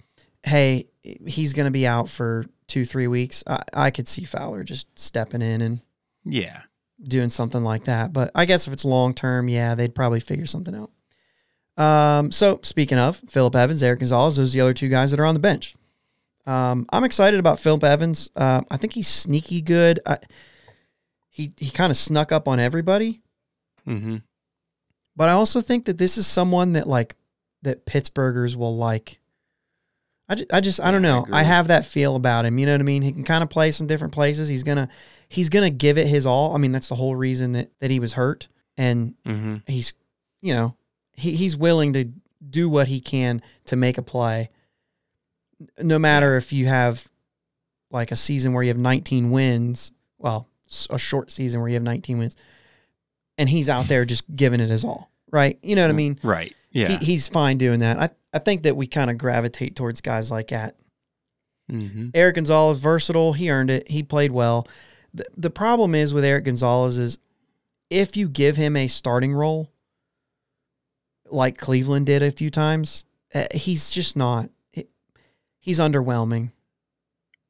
hey, 0.42 0.88
he's 1.02 1.52
going 1.52 1.66
to 1.66 1.70
be 1.70 1.86
out 1.86 2.08
for 2.08 2.44
two, 2.66 2.84
three 2.84 3.06
weeks, 3.06 3.44
I, 3.46 3.62
I 3.72 3.90
could 3.92 4.08
see 4.08 4.24
Fowler 4.24 4.64
just 4.64 4.86
stepping 4.98 5.42
in 5.42 5.60
and 5.60 5.80
Yeah, 6.24 6.62
doing 7.08 7.30
something 7.30 7.62
like 7.62 7.84
that. 7.84 8.12
But 8.12 8.30
I 8.34 8.44
guess 8.44 8.66
if 8.66 8.72
it's 8.72 8.84
long 8.84 9.14
term, 9.14 9.48
yeah, 9.48 9.74
they'd 9.74 9.94
probably 9.94 10.20
figure 10.20 10.46
something 10.46 10.74
out. 10.74 10.90
Um, 11.76 12.30
so 12.30 12.60
speaking 12.62 12.98
of 12.98 13.20
Philip 13.28 13.54
Evans, 13.56 13.82
Erik 13.82 14.00
Gonzalez, 14.00 14.36
those 14.36 14.52
are 14.54 14.58
the 14.58 14.60
other 14.62 14.74
two 14.74 14.88
guys 14.88 15.10
that 15.10 15.20
are 15.20 15.26
on 15.26 15.34
the 15.34 15.40
bench. 15.40 15.74
Um, 16.46 16.86
I'm 16.90 17.04
excited 17.04 17.40
about 17.40 17.58
Philip 17.58 17.84
Evans. 17.84 18.30
Uh, 18.36 18.62
I 18.70 18.76
think 18.76 18.92
he's 18.92 19.08
sneaky 19.08 19.60
good. 19.60 20.00
I, 20.06 20.18
he 21.30 21.52
he 21.58 21.70
kind 21.70 21.90
of 21.90 21.96
snuck 21.96 22.30
up 22.32 22.46
on 22.46 22.60
everybody. 22.60 23.22
hmm 23.84 24.18
But 25.16 25.30
I 25.30 25.32
also 25.32 25.60
think 25.60 25.86
that 25.86 25.98
this 25.98 26.16
is 26.16 26.26
someone 26.26 26.74
that 26.74 26.86
like 26.86 27.16
that 27.62 27.86
Pittsburghers 27.86 28.56
will 28.56 28.76
like. 28.76 29.20
I 30.28 30.36
just, 30.36 30.52
I 30.52 30.60
just 30.60 30.80
I 30.80 30.90
don't 30.90 31.02
Yeah, 31.02 31.08
I 31.08 31.12
know. 31.12 31.26
I, 31.32 31.42
have 31.42 31.68
that 31.68 31.84
feel 31.84 32.16
about 32.16 32.44
him. 32.46 32.58
You 32.58 32.66
know 32.66 32.72
what 32.72 32.80
I 32.80 32.84
mean? 32.84 33.02
He 33.02 33.12
can 33.12 33.24
kind 33.24 33.42
of 33.42 33.50
play 33.50 33.70
some 33.72 33.86
different 33.86 34.14
places. 34.14 34.48
He's 34.48 34.62
gonna 34.62 34.88
he's 35.28 35.48
gonna 35.48 35.70
give 35.70 35.98
it 35.98 36.06
his 36.06 36.26
all. 36.26 36.54
I 36.54 36.58
mean, 36.58 36.72
that's 36.72 36.88
the 36.88 36.94
whole 36.96 37.16
reason 37.16 37.52
that 37.52 37.70
that 37.80 37.90
he 37.90 38.00
was 38.00 38.14
hurt, 38.14 38.48
and 38.76 39.14
hmm 39.24 39.56
he's 39.66 39.92
you 40.42 40.52
know 40.54 40.76
he 41.12 41.34
he's 41.36 41.56
willing 41.56 41.92
to 41.94 42.10
do 42.48 42.68
what 42.68 42.88
he 42.88 43.00
can 43.00 43.40
to 43.66 43.76
make 43.76 43.96
a 43.98 44.02
play. 44.02 44.50
No 45.78 45.98
matter 45.98 46.36
if 46.36 46.52
you 46.52 46.66
have 46.66 47.08
like 47.90 48.10
a 48.10 48.16
season 48.16 48.52
where 48.52 48.62
you 48.62 48.68
have 48.68 48.76
19 48.78 49.30
wins, 49.30 49.92
well, 50.18 50.48
a 50.90 50.98
short 50.98 51.30
season 51.30 51.60
where 51.60 51.68
you 51.68 51.74
have 51.74 51.82
19 51.82 52.18
wins, 52.18 52.36
and 53.38 53.48
he's 53.48 53.68
out 53.68 53.86
there 53.88 54.04
just 54.04 54.24
giving 54.34 54.60
it 54.60 54.68
his 54.68 54.84
all, 54.84 55.10
right? 55.30 55.58
You 55.62 55.76
know 55.76 55.82
what 55.82 55.90
I 55.90 55.94
mean? 55.94 56.18
Right. 56.22 56.54
Yeah. 56.72 56.88
He, 56.98 57.04
he's 57.06 57.28
fine 57.28 57.56
doing 57.56 57.80
that. 57.80 57.98
I, 57.98 58.08
I 58.32 58.40
think 58.40 58.64
that 58.64 58.76
we 58.76 58.86
kind 58.88 59.10
of 59.10 59.16
gravitate 59.16 59.76
towards 59.76 60.00
guys 60.00 60.30
like 60.30 60.48
that. 60.48 60.74
hmm 61.70 62.08
Erik 62.14 62.34
Gonzalez, 62.34 62.80
versatile. 62.80 63.32
He 63.32 63.48
earned 63.48 63.70
it. 63.70 63.88
He 63.88 64.02
played 64.02 64.32
well. 64.32 64.66
The, 65.14 65.24
the 65.36 65.50
problem 65.50 65.94
is 65.94 66.12
with 66.12 66.24
Erik 66.24 66.44
Gonzalez 66.44 66.98
is 66.98 67.18
if 67.88 68.16
you 68.16 68.28
give 68.28 68.56
him 68.56 68.76
a 68.76 68.88
starting 68.88 69.32
role, 69.32 69.70
like 71.30 71.56
Cleveland 71.58 72.06
did 72.06 72.22
a 72.22 72.30
few 72.32 72.50
times, 72.50 73.04
uh, 73.34 73.46
he's 73.54 73.90
just 73.90 74.16
not. 74.16 74.50
He's 75.60 75.78
underwhelming. 75.78 76.50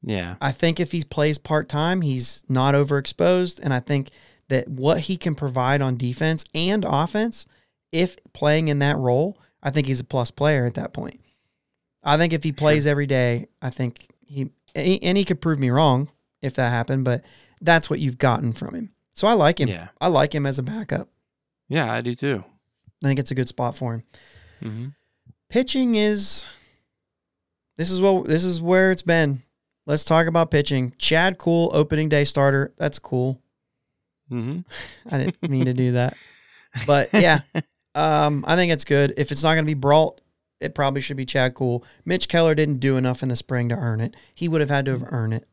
Yeah. 0.03 0.37
I 0.41 0.53
think 0.53 0.79
if 0.79 0.93
he 0.93 1.03
plays 1.03 1.39
part 1.39 1.69
time, 1.69 2.03
he's 2.03 2.45
not 2.49 2.75
overexposed. 2.75 3.59
And 3.61 3.75
I 3.75 3.81
think 3.81 4.11
that 4.49 4.69
what 4.69 5.01
he 5.01 5.17
can 5.17 5.35
provide 5.35 5.81
on 5.81 5.97
defense 5.97 6.45
and 6.55 6.85
offense, 6.85 7.47
if 7.91 8.17
playing 8.33 8.69
in 8.69 8.79
that 8.81 8.97
role, 8.99 9.37
I 9.63 9.71
think 9.71 9.87
he's 9.89 9.99
a 10.01 10.05
plus 10.05 10.31
player 10.31 10.67
at 10.67 10.75
that 10.75 10.93
point. 10.93 11.21
I 12.05 12.17
think 12.19 12.33
if 12.33 12.45
he 12.45 12.53
plays 12.53 12.87
every 12.87 13.07
day, 13.07 13.49
I 13.63 13.71
think 13.71 14.07
he- 14.27 14.51
and 14.77 15.17
he 15.19 15.25
could 15.25 15.41
prove 15.41 15.59
me 15.59 15.71
wrong 15.71 16.11
if 16.43 16.55
that 16.55 16.71
happened, 16.71 17.05
but 17.05 17.25
that's 17.65 17.91
what 17.91 18.01
you've 18.01 18.19
gotten 18.19 18.53
from 18.53 18.75
him. 18.75 18.93
So 19.15 19.27
I 19.27 19.33
like 19.33 19.61
him. 19.61 19.69
Yeah. 19.69 19.89
I 20.01 20.09
like 20.09 20.35
him 20.35 20.47
as 20.47 20.59
a 20.59 20.63
backup. 20.63 21.09
Yeah, 21.69 21.93
I 21.93 22.01
do 22.01 22.15
too. 22.15 22.45
I 23.03 23.07
think 23.07 23.19
it's 23.19 23.31
a 23.31 23.35
good 23.35 23.49
spot 23.49 23.77
for 23.77 23.95
him. 23.95 24.03
Mm-hmm. 24.63 24.87
Pitching 25.49 25.95
is 25.95 26.45
this 27.77 27.91
is 27.91 28.01
what 28.01 28.27
this 28.27 28.45
is 28.45 28.61
where 28.61 28.91
it's 28.91 29.03
been. 29.03 29.43
Let's 29.87 30.05
talk 30.05 30.27
about 30.27 30.51
pitching. 30.51 30.95
Chad 30.99 31.39
Kuhl, 31.39 31.71
opening 31.75 32.09
day 32.09 32.25
starter. 32.25 32.73
That's 32.77 32.99
cool. 32.99 33.41
Mm-hmm. 34.31 34.61
I 35.15 35.19
didn't 35.19 35.51
mean 35.51 35.67
to 35.67 35.75
do 35.75 35.93
that. 35.93 36.17
But 36.87 37.11
yeah, 37.13 37.41
um, 37.95 38.45
I 38.47 38.57
think 38.57 38.73
it's 38.73 38.85
good. 38.85 39.15
If 39.17 39.31
it's 39.31 39.43
not 39.43 39.55
going 39.55 39.65
to 39.65 39.71
be 39.71 39.75
Brault, 39.75 40.21
it 40.61 40.75
probably 40.75 41.01
should 41.01 41.17
be 41.17 41.27
Chad 41.27 41.55
Kuhl. 41.55 41.85
Mitch 42.05 42.29
Keller 42.29 42.55
didn't 42.55 42.81
do 42.81 42.97
enough 42.97 43.23
in 43.23 43.29
the 43.29 43.37
spring 43.37 43.69
to 43.69 43.75
earn 43.75 44.01
it. 44.01 44.17
He 44.35 44.49
would 44.49 44.61
have 44.61 44.71
had 44.71 44.87
to 44.87 44.93
have 44.93 45.05
earned 45.13 45.35
it, 45.35 45.47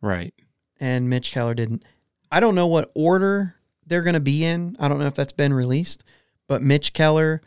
Right. 0.00 0.34
And 0.82 1.08
Mitch 1.08 1.30
Keller 1.30 1.54
didn't. 1.54 1.84
I 2.30 2.40
don't 2.40 2.56
know 2.56 2.66
what 2.66 2.90
order 2.94 3.54
they're 3.86 4.02
going 4.02 4.14
to 4.14 4.20
be 4.20 4.44
in. 4.44 4.76
I 4.80 4.88
don't 4.88 4.98
know 4.98 5.06
if 5.06 5.14
that's 5.14 5.32
been 5.32 5.54
released, 5.54 6.02
but 6.48 6.60
Mitch 6.60 6.92
Keller, 6.92 7.40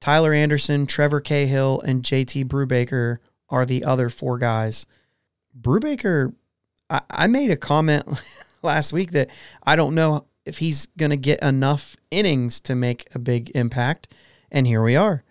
Tyler 0.00 0.34
Anderson, 0.34 0.84
Trevor 0.86 1.20
Cahill, 1.20 1.80
and 1.80 2.02
JT 2.02 2.46
Brubaker 2.46 3.18
are 3.48 3.64
the 3.64 3.84
other 3.84 4.10
four 4.10 4.36
guys. 4.36 4.84
Brubaker, 5.58 6.34
I, 6.90 7.02
I 7.08 7.26
made 7.28 7.52
a 7.52 7.56
comment 7.56 8.04
last 8.62 8.92
week 8.92 9.12
that 9.12 9.30
I 9.62 9.76
don't 9.76 9.94
know 9.94 10.26
if 10.44 10.58
he's 10.58 10.86
going 10.98 11.10
to 11.10 11.16
get 11.16 11.40
enough 11.42 11.96
innings 12.10 12.58
to 12.60 12.74
make 12.74 13.06
a 13.14 13.20
big 13.20 13.52
impact. 13.54 14.12
And 14.50 14.66
here 14.66 14.82
we 14.82 14.96
are. 14.96 15.22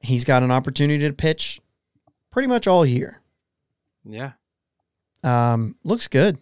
He's 0.00 0.24
got 0.24 0.44
an 0.44 0.52
opportunity 0.52 1.04
to 1.08 1.12
pitch 1.12 1.60
pretty 2.30 2.46
much 2.46 2.68
all 2.68 2.86
year. 2.86 3.20
Yeah. 4.04 4.32
Um, 5.26 5.76
looks 5.84 6.08
good. 6.08 6.38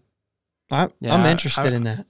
I, 0.71 0.89
Yeah, 1.01 1.17
I- 1.17 1.31
interested 1.31 1.73
I- 1.73 1.77
in 1.77 1.85
that. 1.85 2.07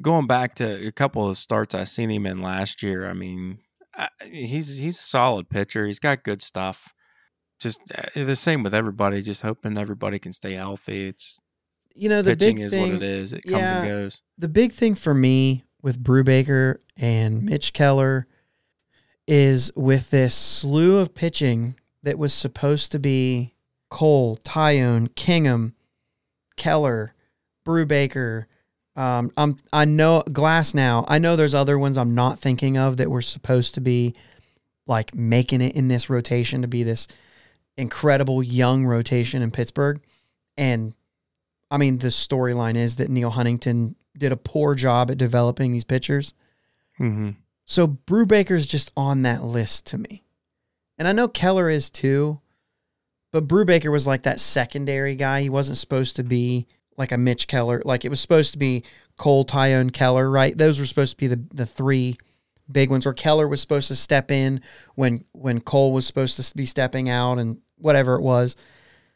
Going 0.00 0.26
back 0.26 0.54
to 0.54 0.86
a 0.86 0.90
couple 0.92 1.28
of 1.28 1.36
starts 1.36 1.74
I 1.74 1.84
seen 1.84 2.10
him 2.10 2.24
in 2.24 2.40
last 2.40 2.82
year. 2.82 3.06
I 3.08 3.12
mean, 3.12 3.58
I, 3.94 4.08
he's 4.24 4.78
he's 4.78 4.98
a 4.98 5.02
solid 5.02 5.50
pitcher. 5.50 5.86
He's 5.86 5.98
got 5.98 6.24
good 6.24 6.40
stuff. 6.42 6.94
Just 7.60 7.78
uh, 7.94 8.24
the 8.24 8.34
same 8.34 8.62
with 8.62 8.72
everybody. 8.72 9.20
Just 9.20 9.42
hoping 9.42 9.76
everybody 9.76 10.18
can 10.18 10.32
stay 10.32 10.54
healthy. 10.54 11.08
It's 11.08 11.38
You 11.94 12.08
know, 12.08 12.22
the 12.22 12.34
pitching 12.34 12.56
big 12.56 12.64
is 12.64 12.72
thing, 12.72 12.92
what 12.94 13.02
it 13.02 13.06
is. 13.06 13.34
It 13.34 13.42
comes 13.42 13.58
yeah. 13.62 13.80
and 13.82 13.88
goes. 13.90 14.22
the 14.38 14.48
big 14.48 14.72
thing 14.72 14.94
for 14.94 15.12
me 15.12 15.64
with 15.82 16.02
Brubaker 16.02 16.76
and 16.96 17.42
Mitch 17.42 17.74
Keller 17.74 18.26
is 19.26 19.70
with 19.76 20.08
this 20.08 20.34
slew 20.34 20.96
of 20.98 21.14
pitching 21.14 21.74
that 22.02 22.16
was 22.18 22.32
supposed 22.32 22.92
to 22.92 22.98
be 22.98 23.54
Cole, 23.92 24.38
Taillon, 24.38 25.14
Kingham, 25.14 25.74
Keller, 26.56 27.14
Brubaker. 27.62 28.46
Um, 28.96 29.30
I'm 29.36 29.58
I 29.70 29.84
know 29.84 30.22
Glasnow. 30.26 31.04
I 31.08 31.18
know 31.18 31.36
there's 31.36 31.54
other 31.54 31.78
ones 31.78 31.98
I'm 31.98 32.14
not 32.14 32.38
thinking 32.38 32.78
of 32.78 32.96
that 32.96 33.10
were 33.10 33.20
supposed 33.20 33.74
to 33.74 33.82
be 33.82 34.14
like 34.86 35.14
making 35.14 35.60
it 35.60 35.76
in 35.76 35.88
this 35.88 36.08
rotation 36.08 36.62
to 36.62 36.68
be 36.68 36.82
this 36.82 37.06
incredible 37.76 38.42
young 38.42 38.86
rotation 38.86 39.42
in 39.42 39.50
Pittsburgh. 39.50 40.00
And 40.56 40.94
I 41.70 41.76
mean, 41.76 41.98
the 41.98 42.08
storyline 42.08 42.76
is 42.76 42.96
that 42.96 43.10
Neal 43.10 43.30
Huntington 43.30 43.94
did 44.16 44.32
a 44.32 44.38
poor 44.38 44.74
job 44.74 45.10
at 45.10 45.18
developing 45.18 45.70
these 45.70 45.84
pitchers. 45.84 46.32
Mm-hmm. 46.98 47.32
So 47.66 47.88
Brubaker's 47.88 48.66
just 48.66 48.90
on 48.96 49.20
that 49.22 49.44
list 49.44 49.84
to 49.88 49.98
me. 49.98 50.24
And 50.96 51.06
I 51.06 51.12
know 51.12 51.28
Keller 51.28 51.68
is 51.68 51.90
too, 51.90 52.40
but 53.32 53.48
Brubaker 53.48 53.90
was 53.90 54.06
like 54.06 54.22
that 54.22 54.40
secondary 54.40 55.16
guy. 55.16 55.42
He 55.42 55.50
wasn't 55.50 55.78
supposed 55.78 56.16
to 56.16 56.22
be 56.22 56.66
like 56.96 57.12
a 57.12 57.18
Mitch 57.18 57.48
Keller. 57.48 57.82
Like 57.84 58.04
it 58.04 58.10
was 58.10 58.20
supposed 58.20 58.52
to 58.52 58.58
be 58.58 58.84
Cole, 59.16 59.44
Taillon, 59.44 59.92
Keller, 59.92 60.30
right? 60.30 60.56
Those 60.56 60.78
were 60.78 60.86
supposed 60.86 61.12
to 61.12 61.16
be 61.16 61.26
the, 61.26 61.42
the 61.52 61.66
three 61.66 62.18
big 62.70 62.90
ones. 62.90 63.06
Or 63.06 63.14
Keller 63.14 63.48
was 63.48 63.60
supposed 63.60 63.88
to 63.88 63.96
step 63.96 64.30
in 64.30 64.60
when 64.94 65.24
when 65.32 65.60
Cole 65.60 65.92
was 65.92 66.06
supposed 66.06 66.40
to 66.40 66.56
be 66.56 66.66
stepping 66.66 67.08
out 67.08 67.38
and 67.38 67.58
whatever 67.76 68.14
it 68.14 68.22
was. 68.22 68.54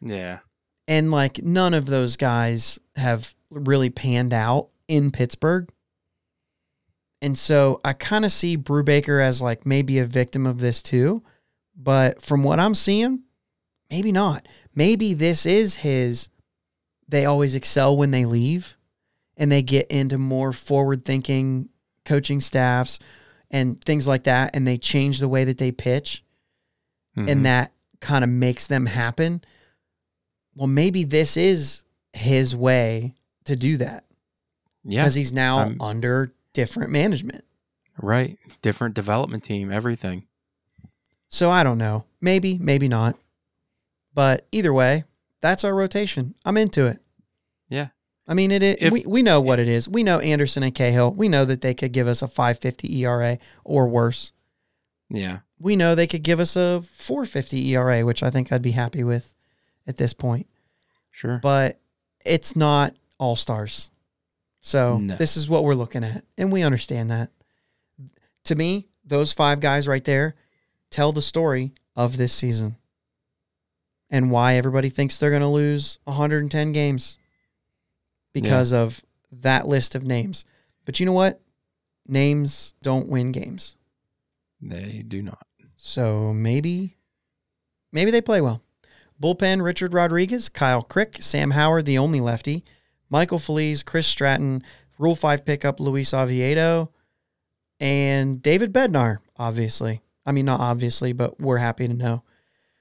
Yeah. 0.00 0.40
And 0.88 1.10
like 1.10 1.42
none 1.42 1.74
of 1.74 1.86
those 1.86 2.16
guys 2.16 2.78
have 2.96 3.34
really 3.50 3.90
panned 3.90 4.32
out 4.32 4.68
in 4.88 5.10
Pittsburgh. 5.10 5.70
And 7.20 7.38
so 7.38 7.80
I 7.84 7.92
kind 7.92 8.24
of 8.24 8.32
see 8.32 8.56
Brubaker 8.56 9.22
as 9.22 9.42
like 9.42 9.66
maybe 9.66 9.98
a 9.98 10.04
victim 10.04 10.46
of 10.46 10.58
this 10.58 10.82
too. 10.82 11.22
But 11.74 12.22
from 12.22 12.42
what 12.42 12.60
I'm 12.60 12.74
seeing, 12.74 13.22
maybe 13.90 14.12
not. 14.12 14.46
Maybe 14.74 15.14
this 15.14 15.46
is 15.46 15.76
his 15.76 16.28
they 17.08 17.24
always 17.24 17.54
excel 17.54 17.96
when 17.96 18.10
they 18.10 18.24
leave 18.24 18.76
and 19.36 19.50
they 19.52 19.62
get 19.62 19.86
into 19.88 20.18
more 20.18 20.52
forward 20.52 21.04
thinking 21.04 21.68
coaching 22.04 22.40
staffs 22.40 22.98
and 23.50 23.80
things 23.84 24.06
like 24.08 24.24
that 24.24 24.50
and 24.54 24.66
they 24.66 24.76
change 24.76 25.20
the 25.20 25.28
way 25.28 25.44
that 25.44 25.58
they 25.58 25.70
pitch 25.70 26.24
Mhm. 27.16 27.30
and 27.30 27.46
that 27.46 27.72
kind 28.00 28.24
of 28.24 28.30
makes 28.30 28.66
them 28.66 28.86
happen. 28.86 29.40
Well, 30.54 30.66
maybe 30.66 31.04
this 31.04 31.36
is 31.36 31.84
his 32.12 32.56
way 32.56 33.14
to 33.44 33.54
do 33.56 33.76
that 33.76 34.04
yeah, 34.84 35.02
because 35.02 35.14
he's 35.14 35.32
now 35.32 35.58
I'm- 35.60 35.76
under 35.80 36.32
different 36.52 36.90
management. 36.90 37.44
right. 38.02 38.38
Different 38.62 38.94
development 38.94 39.44
team, 39.44 39.70
everything. 39.70 40.24
So 41.28 41.50
I 41.50 41.62
don't 41.62 41.78
know. 41.78 42.04
Maybe, 42.20 42.58
maybe 42.58 42.88
not. 42.88 43.16
But 44.16 44.46
either 44.50 44.72
way, 44.72 45.04
that's 45.40 45.62
our 45.62 45.74
rotation. 45.74 46.34
I'm 46.44 46.56
into 46.56 46.86
it. 46.86 46.98
Yeah. 47.68 47.88
I 48.26 48.32
mean, 48.34 48.50
it. 48.50 48.62
it 48.62 48.82
If- 48.82 48.92
we 48.92 49.04
we 49.06 49.22
know 49.22 49.40
what 49.40 49.60
it 49.60 49.68
is. 49.68 49.88
We 49.88 50.02
know 50.02 50.18
Anderson 50.20 50.62
and 50.64 50.74
Cahill. 50.74 51.12
We 51.12 51.28
know 51.28 51.44
that 51.44 51.60
they 51.60 51.74
could 51.74 51.92
give 51.92 52.08
us 52.08 52.22
a 52.22 52.26
550 52.26 53.04
ERA 53.04 53.38
or 53.62 53.86
worse. 53.86 54.32
Yeah. 55.10 55.40
We 55.60 55.76
know 55.76 55.94
they 55.94 56.06
could 56.06 56.22
give 56.22 56.40
us 56.40 56.56
a 56.56 56.82
450 56.82 57.68
ERA, 57.76 58.04
which 58.06 58.22
I 58.22 58.30
think 58.30 58.50
I'd 58.50 58.62
be 58.62 58.72
happy 58.72 59.04
with 59.04 59.34
at 59.86 59.98
this 59.98 60.14
point. 60.14 60.48
Sure. 61.10 61.38
But 61.42 61.78
it's 62.24 62.56
not 62.56 62.96
all 63.18 63.36
stars. 63.36 63.90
So 64.62 64.98
No. 64.98 65.14
this 65.16 65.36
is 65.36 65.46
what 65.48 65.62
we're 65.62 65.74
looking 65.74 66.02
at, 66.04 66.24
and 66.38 66.50
we 66.50 66.62
understand 66.62 67.10
that. 67.10 67.30
To 68.44 68.54
me, 68.54 68.88
those 69.04 69.32
five 69.34 69.60
guys 69.60 69.86
right 69.86 70.04
there 70.04 70.34
tell 70.90 71.12
the 71.12 71.22
story 71.22 71.72
of 71.94 72.16
this 72.16 72.32
season 72.32 72.76
and 74.10 74.30
why 74.30 74.54
everybody 74.54 74.88
thinks 74.88 75.18
they're 75.18 75.30
going 75.30 75.42
to 75.42 75.48
lose 75.48 75.98
110 76.04 76.72
games 76.72 77.18
because 78.32 78.72
of 78.72 79.04
that 79.32 79.66
list 79.66 79.94
of 79.94 80.04
names. 80.04 80.44
But 80.84 81.00
you 81.00 81.06
know 81.06 81.12
what? 81.12 81.40
Names 82.06 82.74
don't 82.82 83.08
win 83.08 83.32
games. 83.32 83.76
they 84.60 85.02
do 85.06 85.22
not. 85.22 85.46
So 85.76 86.32
maybe, 86.32 86.96
maybe 87.92 88.10
they 88.10 88.20
play 88.20 88.40
well. 88.40 88.62
Bullpen: 89.20 89.62
Richard 89.62 89.94
Rodriguez, 89.94 90.48
Kyle 90.48 90.82
Crick, 90.82 91.16
Sam 91.20 91.52
Howard, 91.52 91.86
the 91.86 91.98
only 91.98 92.20
lefty, 92.20 92.64
Michael 93.08 93.38
Feliz, 93.38 93.82
Chris 93.82 94.06
Stratton, 94.06 94.62
Rule 94.98 95.14
Five 95.14 95.44
pickup 95.44 95.80
Luis 95.80 96.12
Oviedo, 96.12 96.90
and 97.80 98.42
David 98.42 98.72
Bednar. 98.72 99.18
Obviously, 99.36 100.02
I 100.24 100.32
mean 100.32 100.44
not 100.44 100.60
obviously, 100.60 101.12
but 101.12 101.40
we're 101.40 101.58
happy 101.58 101.88
to 101.88 101.94
know 101.94 102.22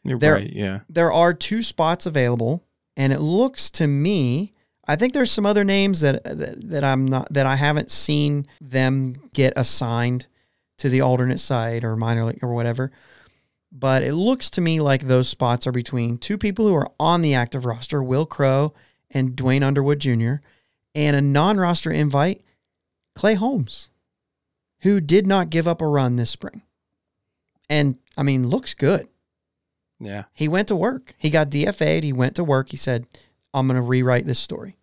You're 0.05 0.19
There- 0.19 0.35
right. 0.35 0.53
Yeah. 0.53 0.79
there 0.87 1.11
are 1.11 1.33
two 1.33 1.61
spots 1.61 2.05
available, 2.05 2.63
and 2.95 3.11
it 3.11 3.19
looks 3.19 3.69
to 3.71 3.87
me. 3.87 4.53
I 4.87 4.95
think 4.95 5.13
there's 5.13 5.31
some 5.31 5.47
other 5.47 5.63
names 5.63 6.01
that, 6.01 6.25
uh, 6.25 6.35
that 6.35 6.69
that 6.69 6.83
I'm 6.83 7.05
not 7.05 7.33
that 7.33 7.45
I 7.47 7.55
haven't 7.55 7.91
seen 7.91 8.45
them 8.61 9.15
get 9.33 9.53
assigned 9.55 10.27
to 10.77 10.89
the 10.89 11.01
alternate 11.01 11.39
side 11.39 11.83
or 11.83 11.95
minor 11.95 12.23
league 12.25 12.43
or 12.43 12.53
whatever. 12.53 12.91
But 13.71 14.03
it 14.03 14.13
looks 14.13 14.49
to 14.51 14.61
me 14.61 14.79
like 14.79 15.01
those 15.03 15.27
spots 15.27 15.65
are 15.65 15.71
between 15.71 16.17
two 16.17 16.37
people 16.37 16.67
who 16.67 16.75
are 16.75 16.91
on 16.99 17.21
the 17.21 17.33
active 17.33 17.65
roster, 17.65 18.01
Wil 18.03 18.25
Crowe 18.25 18.73
and 19.09 19.35
Duane 19.35 19.63
Underwood 19.63 19.99
Jr., 19.99 20.35
and 20.93 21.15
a 21.15 21.21
non-roster 21.21 21.91
invite, 21.91 22.41
Clay 23.15 23.33
Holmes, 23.33 23.89
who 24.81 25.01
did 25.01 25.25
not 25.27 25.49
give 25.49 25.67
up 25.67 25.81
a 25.81 25.87
run 25.87 26.15
this 26.15 26.29
spring. 26.29 26.61
And 27.69 27.97
I 28.17 28.23
mean, 28.23 28.47
looks 28.47 28.73
good. 28.73 29.07
Yeah. 29.99 30.23
He 30.33 30.47
went 30.47 30.67
to 30.67 30.75
work. 30.75 31.15
He 31.17 31.29
got 31.29 31.49
DFA'd. 31.49 32.03
He 32.03 32.13
went 32.13 32.35
to 32.35 32.43
work. 32.43 32.69
He 32.69 32.77
said, 32.77 33.07
I'm 33.53 33.67
going 33.67 33.75
to 33.75 33.81
rewrite 33.81 34.25
this 34.25 34.39
story. 34.39 34.77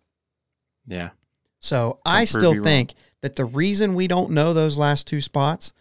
Yeah. 0.85 1.11
So 1.59 1.99
I 2.05 2.25
still 2.25 2.53
you 2.53 2.59
wrong. 2.59 2.65
think 2.65 2.93
that 3.21 3.35
the 3.35 3.45
reason 3.45 3.95
we 3.95 4.07
don't 4.07 4.31
know 4.31 4.53
those 4.53 4.77
last 4.77 5.07
two 5.07 5.21
spots, 5.21 5.71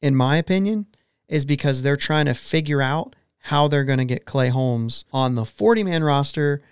in 0.00 0.14
my 0.14 0.36
opinion, 0.36 0.86
is 1.28 1.44
because 1.44 1.82
they're 1.82 1.96
trying 1.96 2.26
to 2.26 2.34
figure 2.34 2.80
out 2.80 3.14
how 3.40 3.68
they're 3.68 3.84
going 3.84 3.98
to 3.98 4.04
get 4.04 4.24
Clay 4.24 4.48
Holmes 4.48 5.04
on 5.12 5.34
the 5.34 5.44
40 5.44 5.84
man 5.84 6.02
roster 6.02 6.62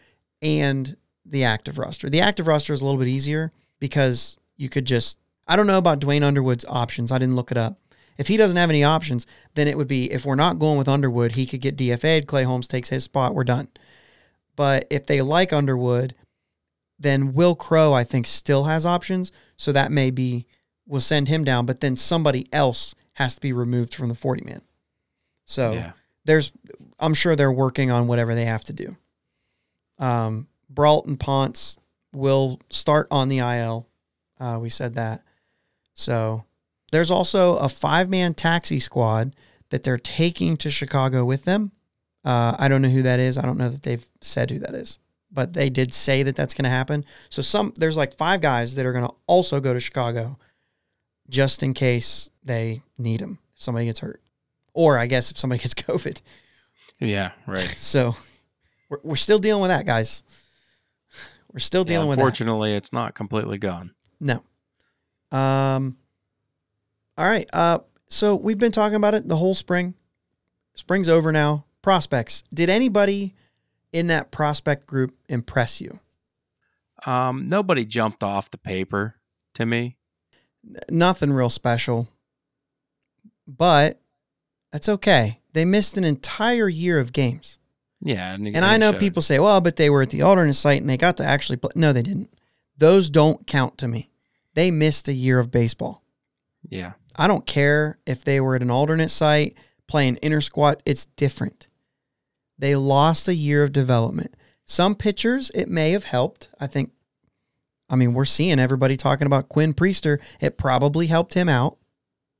and 0.40 0.96
the 1.24 1.44
active 1.44 1.78
roster. 1.78 2.08
The 2.08 2.20
active 2.20 2.46
roster 2.46 2.72
is 2.72 2.80
a 2.80 2.84
little 2.84 2.98
bit 2.98 3.08
easier 3.08 3.52
because 3.78 4.38
you 4.56 4.68
could 4.68 4.84
just, 4.84 5.18
I 5.46 5.56
don't 5.56 5.66
know 5.66 5.78
about 5.78 5.98
Duane 5.98 6.22
Underwood's 6.22 6.64
options. 6.66 7.12
I 7.12 7.18
didn't 7.18 7.36
look 7.36 7.50
it 7.50 7.58
up. 7.58 7.78
If 8.18 8.28
he 8.28 8.36
doesn't 8.36 8.56
have 8.56 8.70
any 8.70 8.82
options, 8.84 9.26
then 9.54 9.68
it 9.68 9.76
would 9.76 9.88
be 9.88 10.10
if 10.10 10.24
we're 10.24 10.34
not 10.34 10.58
going 10.58 10.78
with 10.78 10.88
Underwood, 10.88 11.32
he 11.32 11.46
could 11.46 11.60
get 11.60 11.76
DFA'd. 11.76 12.26
Clay 12.26 12.44
Holmes 12.44 12.66
takes 12.68 12.88
his 12.88 13.04
spot. 13.04 13.34
We're 13.34 13.44
done. 13.44 13.68
But 14.56 14.86
if 14.90 15.06
they 15.06 15.20
like 15.20 15.52
Underwood, 15.52 16.14
then 16.98 17.34
Wil 17.34 17.54
Crowe, 17.54 17.92
I 17.92 18.04
think, 18.04 18.26
still 18.26 18.64
has 18.64 18.86
options. 18.86 19.30
So 19.56 19.70
that 19.72 19.92
may 19.92 20.10
be, 20.10 20.46
we'll 20.86 21.00
send 21.02 21.28
him 21.28 21.44
down, 21.44 21.66
but 21.66 21.80
then 21.80 21.94
somebody 21.96 22.46
else 22.52 22.94
has 23.14 23.34
to 23.34 23.40
be 23.40 23.52
removed 23.52 23.94
from 23.94 24.08
the 24.08 24.14
40 24.14 24.44
man. 24.44 24.62
So 25.44 25.74
Yeah. 25.74 25.92
there's, 26.24 26.52
I'm 26.98 27.14
sure 27.14 27.36
they're 27.36 27.52
working 27.52 27.90
on 27.90 28.06
whatever 28.06 28.34
they 28.34 28.46
have 28.46 28.64
to 28.64 28.72
do. 28.72 28.96
Um, 29.98 30.48
Brault 30.70 31.06
and 31.06 31.20
Ponce 31.20 31.76
will 32.12 32.60
start 32.70 33.08
on 33.10 33.28
the 33.28 33.38
IL. 33.38 33.86
Uh, 34.40 34.58
we 34.60 34.68
said 34.70 34.94
that. 34.94 35.22
So 35.94 36.44
there's 36.92 37.10
also 37.10 37.56
a 37.56 37.68
five 37.68 38.08
man 38.08 38.34
taxi 38.34 38.78
squad 38.80 39.34
that 39.70 39.82
they're 39.82 39.98
taking 39.98 40.56
to 40.58 40.70
Chicago 40.70 41.24
with 41.24 41.44
them. 41.44 41.72
Uh, 42.24 42.56
I 42.58 42.68
don't 42.68 42.82
know 42.82 42.88
who 42.88 43.02
that 43.02 43.20
is. 43.20 43.38
I 43.38 43.42
don't 43.42 43.58
know 43.58 43.68
that 43.68 43.82
they've 43.82 44.04
said 44.20 44.50
who 44.50 44.58
that 44.60 44.74
is, 44.74 44.98
but 45.30 45.52
they 45.52 45.70
did 45.70 45.92
say 45.94 46.22
that 46.24 46.34
that's 46.36 46.54
going 46.54 46.64
to 46.64 46.70
happen. 46.70 47.04
So 47.28 47.42
some 47.42 47.72
there's 47.76 47.96
like 47.96 48.16
five 48.16 48.40
guys 48.40 48.74
that 48.74 48.86
are 48.86 48.92
going 48.92 49.06
to 49.06 49.14
also 49.26 49.60
go 49.60 49.72
to 49.74 49.80
Chicago, 49.80 50.38
just 51.28 51.62
in 51.62 51.74
case 51.74 52.30
they 52.44 52.82
need 52.98 53.20
them 53.20 53.38
if 53.54 53.62
somebody 53.62 53.86
gets 53.86 54.00
hurt, 54.00 54.20
or 54.74 54.98
I 54.98 55.06
guess 55.06 55.30
if 55.30 55.38
somebody 55.38 55.60
gets 55.62 55.74
COVID. 55.74 56.20
Yeah. 57.00 57.32
Right. 57.46 57.68
So 57.76 58.16
we're 58.88 58.98
we're 59.02 59.16
still 59.16 59.38
dealing 59.38 59.62
with 59.62 59.70
that, 59.70 59.86
guys. 59.86 60.22
We're 61.52 61.58
still 61.60 61.82
Yeah, 61.82 61.94
dealing 61.94 62.08
with 62.08 62.18
that. 62.18 62.22
unfortunately, 62.22 62.74
it's 62.74 62.92
not 62.92 63.14
completely 63.14 63.58
gone. 63.58 63.92
No. 64.20 64.42
Um. 65.32 65.96
All 67.16 67.26
right. 67.26 67.48
Uh. 67.52 67.80
So 68.08 68.36
we've 68.36 68.58
been 68.58 68.72
talking 68.72 68.96
about 68.96 69.14
it 69.14 69.28
the 69.28 69.36
whole 69.36 69.54
spring. 69.54 69.94
Spring's 70.74 71.08
over 71.08 71.32
now. 71.32 71.64
Prospects. 71.82 72.44
Did 72.54 72.68
anybody 72.68 73.34
in 73.92 74.08
that 74.08 74.30
prospect 74.30 74.86
group 74.86 75.16
impress 75.28 75.80
you? 75.80 75.98
Um, 77.04 77.48
nobody 77.48 77.84
jumped 77.84 78.22
off 78.22 78.50
the 78.50 78.58
paper 78.58 79.16
to 79.54 79.66
me. 79.66 79.96
Nothing 80.90 81.32
real 81.32 81.50
special. 81.50 82.08
But 83.46 84.00
that's 84.72 84.88
okay. 84.88 85.40
They 85.52 85.64
missed 85.64 85.96
an 85.96 86.04
entire 86.04 86.68
year 86.68 86.98
of 86.98 87.12
games. 87.12 87.58
Yeah, 88.02 88.34
and, 88.34 88.46
And 88.46 88.64
I 88.64 88.76
know 88.76 88.92
people 88.92 89.22
say, 89.22 89.38
well, 89.38 89.60
but 89.60 89.76
they 89.76 89.88
were 89.88 90.02
at 90.02 90.10
the 90.10 90.22
alternate 90.22 90.54
site 90.54 90.80
and 90.80 90.90
they 90.90 90.96
got 90.96 91.16
to 91.16 91.24
actually 91.24 91.56
play. 91.56 91.70
No, 91.74 91.92
they 91.92 92.02
didn't. 92.02 92.30
Those 92.76 93.08
don't 93.08 93.46
count 93.46 93.78
to 93.78 93.88
me. 93.88 94.10
They 94.54 94.70
missed 94.70 95.08
a 95.08 95.12
year 95.12 95.38
of 95.38 95.50
baseball. 95.50 96.02
Yeah, 96.68 96.92
I 97.16 97.26
don't 97.26 97.46
care 97.46 97.98
if 98.06 98.22
they 98.24 98.40
were 98.40 98.54
at 98.56 98.62
an 98.62 98.70
alternate 98.70 99.10
site 99.10 99.56
playing 99.88 100.16
inner 100.16 100.40
squat, 100.40 100.82
it's 100.84 101.06
different. 101.16 101.68
They 102.58 102.74
lost 102.74 103.28
a 103.28 103.34
year 103.34 103.62
of 103.62 103.72
development. 103.72 104.34
Some 104.66 104.94
pitchers, 104.94 105.50
it 105.54 105.68
may 105.68 105.92
have 105.92 106.04
helped. 106.04 106.48
I 106.58 106.66
think, 106.66 106.90
I 107.88 107.96
mean, 107.96 108.14
we're 108.14 108.24
seeing 108.24 108.58
everybody 108.58 108.96
talking 108.96 109.26
about 109.26 109.48
Quinn 109.48 109.74
Priester. 109.74 110.20
It 110.40 110.58
probably 110.58 111.06
helped 111.06 111.34
him 111.34 111.48
out 111.48 111.78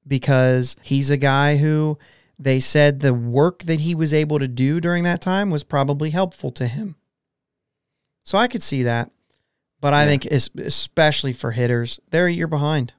because 0.07 0.77
he's 0.83 1.11
a 1.11 1.17
guy 1.17 1.57
who 1.57 1.99
they 2.39 2.59
said 2.61 3.01
the 3.01 3.15
work 3.15 3.63
that 3.65 3.81
he 3.81 3.95
was 3.95 4.13
able 4.13 4.39
to 4.39 4.49
do 4.49 4.81
during 4.81 5.05
that 5.05 5.21
time 5.23 5.51
was 5.51 5.65
probably 5.65 6.11
helpful 6.11 6.51
to 6.53 6.67
him. 6.67 6.97
So 8.25 8.37
I 8.37 8.49
could 8.49 8.63
see 8.63 8.83
that. 8.83 9.11
But 9.81 9.95
I 9.95 10.03
Yeah. 10.03 10.09
think, 10.09 10.27
especially 10.27 11.33
for 11.33 11.53
hitters, 11.53 12.01
they're 12.11 12.27
a 12.27 12.33
year 12.33 12.49
behind. 12.49 12.95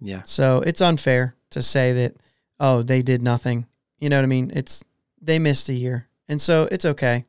Yeah, 0.00 0.22
So 0.24 0.62
it's 0.64 0.80
unfair 0.80 1.34
to 1.50 1.62
say 1.62 1.92
that, 1.92 2.16
oh, 2.58 2.82
they 2.82 3.02
did 3.02 3.22
nothing. 3.22 3.66
You 3.98 4.08
know 4.08 4.16
what 4.16 4.22
I 4.22 4.26
mean? 4.26 4.50
It's 4.54 4.82
they 5.20 5.38
missed 5.38 5.68
a 5.68 5.74
year. 5.74 6.08
And 6.28 6.40
so 6.40 6.68
it's 6.70 6.84
okay. 6.84 7.26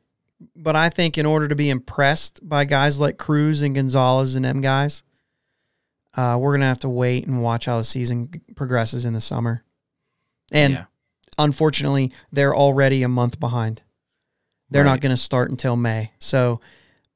But 0.56 0.74
I 0.74 0.88
think 0.88 1.18
in 1.18 1.26
order 1.26 1.48
to 1.48 1.54
be 1.54 1.70
impressed 1.70 2.46
by 2.46 2.64
guys 2.64 2.98
like 2.98 3.18
Cruz 3.18 3.62
and 3.62 3.74
Gonzalez 3.74 4.34
and 4.36 4.44
them 4.44 4.60
guys, 4.60 5.02
uh, 6.14 6.36
we're 6.40 6.52
gonna 6.52 6.66
have 6.66 6.80
to 6.80 6.88
wait 6.88 7.26
and 7.26 7.42
watch 7.42 7.66
how 7.66 7.78
the 7.78 7.84
season 7.84 8.30
progresses 8.54 9.04
in 9.04 9.12
the 9.12 9.20
summer. 9.20 9.64
And 10.50 10.74
yeah, 10.74 10.84
unfortunately, 11.38 12.12
they're 12.32 12.54
already 12.54 13.02
a 13.02 13.08
month 13.08 13.38
behind. 13.38 13.82
They're 14.72 14.84
not 14.84 15.00
going 15.00 15.10
to 15.10 15.18
start 15.18 15.50
until 15.50 15.76
May. 15.76 16.12
So 16.18 16.60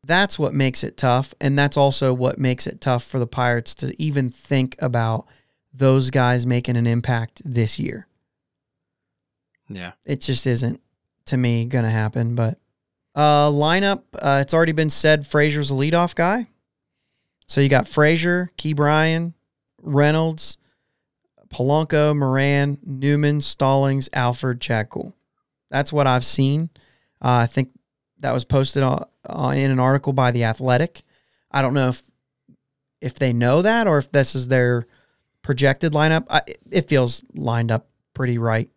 that's 0.05 0.39
what 0.39 0.53
makes 0.53 0.85
it 0.85 0.97
tough. 0.97 1.33
And 1.41 1.59
that's 1.59 1.77
also 1.77 2.13
what 2.13 2.39
makes 2.39 2.67
it 2.67 2.81
tough 2.81 3.03
for 3.03 3.19
the 3.19 3.27
Pirates 3.27 3.75
to 3.77 4.01
even 4.01 4.29
think 4.29 4.77
about 4.79 5.27
those 5.77 6.11
guys 6.11 6.47
making 6.47 6.77
an 6.77 6.87
impact 6.87 7.43
this 7.45 7.79
year. 7.79 8.07
Yeah. 9.69 9.93
It 10.05 10.21
just 10.21 10.47
isn't 10.47 10.81
to 11.27 11.37
me 11.37 11.67
gonna 11.67 11.91
happen. 11.91 12.35
But 12.35 12.59
uh 13.15 13.51
lineup, 13.51 14.03
uh, 14.15 14.41
it's 14.43 14.55
already 14.55 14.73
been 14.73 14.91
said 14.91 15.27
Frazier's 15.27 15.71
a 15.71 15.75
leadoff 15.75 16.15
guy. 16.15 16.47
So 17.49 17.61
you 17.61 17.69
got 17.69 17.89
Frazier, 17.89 18.51
Ke'Bryan, 18.59 19.35
Reynolds, 19.81 20.59
Polanco, 21.49 22.17
Moran, 22.17 22.79
Newman, 22.85 23.41
Stallings, 23.41 24.09
Alford, 24.13 24.61
Chad 24.61 24.91
Kuhl. 24.91 25.15
That's 25.71 25.93
what 25.93 26.07
I've 26.07 26.25
seen. 26.25 26.71
Uh, 27.23 27.43
I 27.43 27.47
think 27.47 27.71
that 28.21 28.33
was 28.33 28.45
posted 28.45 28.83
on, 28.83 29.05
uh, 29.29 29.53
in 29.55 29.71
an 29.71 29.79
article 29.79 30.13
by 30.13 30.31
the 30.33 30.45
Athletic. 30.45 31.03
I 31.51 31.63
don't 31.63 31.75
know 31.75 31.89
if 31.89 32.03
if 33.01 33.15
they 33.15 33.33
know 33.33 33.63
that 33.63 33.87
or 33.87 33.99
if 33.99 34.11
this 34.11 34.35
is 34.35 34.49
their 34.49 34.87
projected 35.47 35.93
lineup. 35.93 36.27
I, 36.29 36.43
it 36.73 36.89
feels 36.89 37.23
lined 37.33 37.71
up 37.71 37.89
pretty 38.15 38.37
right. 38.37 38.69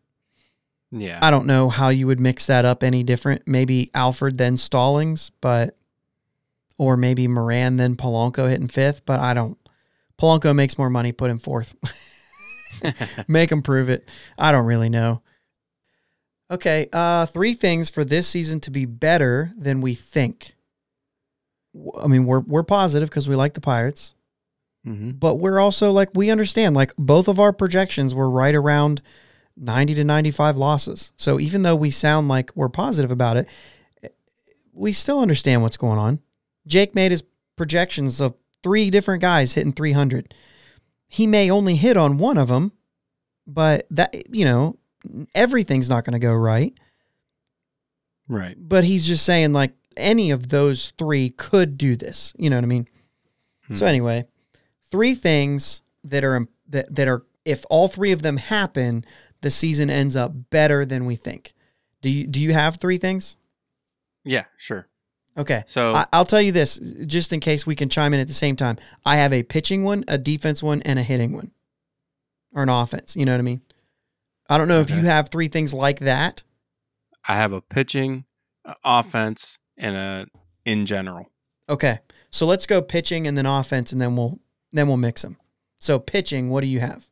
Yeah. 0.91 1.17
I 1.19 1.31
don't 1.31 1.47
know 1.47 1.67
how 1.67 1.89
you 1.89 2.05
would 2.05 2.19
mix 2.19 2.45
that 2.45 2.63
up 2.63 2.83
any 2.83 3.01
different. 3.01 3.47
Maybe 3.47 3.89
Alford 3.95 4.37
then 4.37 4.55
Stallings, 4.55 5.31
but 5.41 5.75
or 6.77 6.95
maybe 6.95 7.27
Moran 7.27 7.77
then 7.77 7.95
Polanco 7.95 8.47
hitting 8.47 8.67
fifth. 8.67 9.03
But 9.05 9.19
I 9.19 9.33
don't. 9.33 9.57
Polanco 10.21 10.55
makes 10.55 10.77
more 10.77 10.91
money. 10.91 11.11
Put 11.11 11.31
him 11.31 11.39
fourth. 11.39 11.75
Make 13.27 13.51
him 13.51 13.63
prove 13.63 13.89
it. 13.89 14.07
I 14.37 14.51
don't 14.51 14.65
really 14.65 14.89
know. 14.89 15.23
Okay, 16.51 16.87
uh, 16.93 17.25
three 17.25 17.55
things 17.55 17.89
for 17.89 18.03
this 18.05 18.27
season 18.27 18.59
to 18.61 18.71
be 18.71 18.85
better 18.85 19.51
than 19.57 19.81
we 19.81 19.95
think. 19.95 20.55
I 21.99 22.07
mean, 22.07 22.25
we're 22.25 22.39
we're 22.41 22.63
positive 22.63 23.09
because 23.09 23.27
we 23.27 23.35
like 23.35 23.55
the 23.55 23.61
Pirates, 23.61 24.13
hmm 24.89 25.11
but 25.11 25.35
we're 25.35 25.59
also 25.59 25.91
like 25.91 26.09
we 26.15 26.29
understand 26.31 26.75
like 26.75 26.93
both 26.97 27.27
of 27.27 27.39
our 27.39 27.53
projections 27.53 28.15
were 28.15 28.29
right 28.29 28.55
around 28.55 29.01
90 29.55 29.93
to 29.95 30.03
95 30.03 30.57
losses. 30.57 31.11
So 31.17 31.39
even 31.39 31.61
though 31.61 31.75
we 31.75 31.91
sound 31.91 32.27
like 32.27 32.51
we're 32.55 32.69
positive 32.69 33.11
about 33.11 33.37
it, 33.37 33.47
we 34.73 34.91
still 34.93 35.19
understand 35.19 35.61
what's 35.61 35.77
going 35.77 35.99
on. 35.99 36.19
Jake 36.65 36.95
made 36.95 37.11
his 37.11 37.23
projections 37.57 38.21
of 38.21 38.35
three 38.63 38.89
different 38.89 39.21
guys 39.21 39.53
hitting 39.53 39.73
300. 39.73 40.33
He 41.07 41.27
may 41.27 41.51
only 41.51 41.75
hit 41.75 41.97
on 41.97 42.17
one 42.17 42.37
of 42.37 42.47
them, 42.47 42.71
but 43.45 43.85
that 43.91 44.15
you 44.33 44.45
know, 44.45 44.77
everything's 45.35 45.89
not 45.89 46.05
going 46.05 46.13
to 46.13 46.19
go 46.19 46.33
right. 46.33 46.73
Right. 48.27 48.55
But 48.57 48.83
he's 48.85 49.05
just 49.07 49.25
saying 49.25 49.53
like 49.53 49.73
any 49.97 50.31
of 50.31 50.49
those 50.49 50.93
three 50.97 51.31
could 51.31 51.77
do 51.77 51.95
this. 51.95 52.33
You 52.37 52.49
know 52.49 52.55
what 52.57 52.63
I 52.63 52.67
mean? 52.67 52.87
So 53.73 53.85
Hmm. 53.85 53.89
anyway, 53.89 54.25
three 54.91 55.15
things 55.15 55.81
that 56.03 56.23
are 56.23 56.47
that 56.67 56.93
that 56.93 57.07
are 57.07 57.23
if 57.45 57.65
all 57.69 57.87
three 57.87 58.11
of 58.11 58.21
them 58.21 58.37
happen, 58.37 59.05
the 59.41 59.49
season 59.49 59.89
ends 59.89 60.15
up 60.15 60.31
better 60.49 60.85
than 60.85 61.05
we 61.05 61.15
think. 61.15 61.53
Do 62.01 62.09
you 62.09 62.27
do 62.27 62.39
you 62.39 62.53
have 62.53 62.77
three 62.77 62.97
things? 62.97 63.37
Yeah, 64.23 64.45
sure. 64.57 64.87
Okay. 65.37 65.63
So 65.65 65.93
I, 65.93 66.05
I'll 66.11 66.25
tell 66.25 66.41
you 66.41 66.51
this, 66.51 66.77
just 67.05 67.31
in 67.33 67.39
case 67.39 67.65
we 67.65 67.75
can 67.75 67.89
chime 67.89 68.13
in 68.13 68.19
at 68.19 68.27
the 68.27 68.33
same 68.33 68.55
time. 68.55 68.77
I 69.05 69.17
have 69.17 69.33
a 69.33 69.43
pitching 69.43 69.83
one, 69.83 70.03
a 70.07 70.17
defense 70.17 70.61
one, 70.61 70.81
and 70.83 70.99
a 70.99 71.03
hitting 71.03 71.31
one, 71.31 71.51
or 72.53 72.63
an 72.63 72.69
offense. 72.69 73.15
You 73.15 73.25
know 73.25 73.33
what 73.33 73.39
I 73.39 73.43
mean? 73.43 73.61
I 74.49 74.57
don't 74.57 74.67
know 74.67 74.79
if 74.79 74.89
you 74.89 75.05
have 75.05 75.29
three 75.29 75.47
things 75.47 75.73
like 75.73 75.99
that. 75.99 76.43
I 77.27 77.35
have 77.35 77.53
a 77.53 77.61
pitching, 77.61 78.25
a 78.65 78.75
offense, 78.83 79.59
and 79.77 79.95
a 79.95 80.27
in 80.65 80.85
general. 80.85 81.29
Okay, 81.69 81.99
so 82.31 82.45
let's 82.45 82.65
go 82.65 82.81
pitching 82.81 83.27
and 83.27 83.37
then 83.37 83.45
offense, 83.45 83.91
and 83.91 84.01
then 84.01 84.15
we'll 84.15 84.39
then 84.71 84.87
we'll 84.87 84.97
mix 84.97 85.21
them. 85.21 85.37
So 85.79 85.99
pitching, 85.99 86.49
what 86.49 86.61
do 86.61 86.67
you 86.67 86.79
have? 86.79 87.07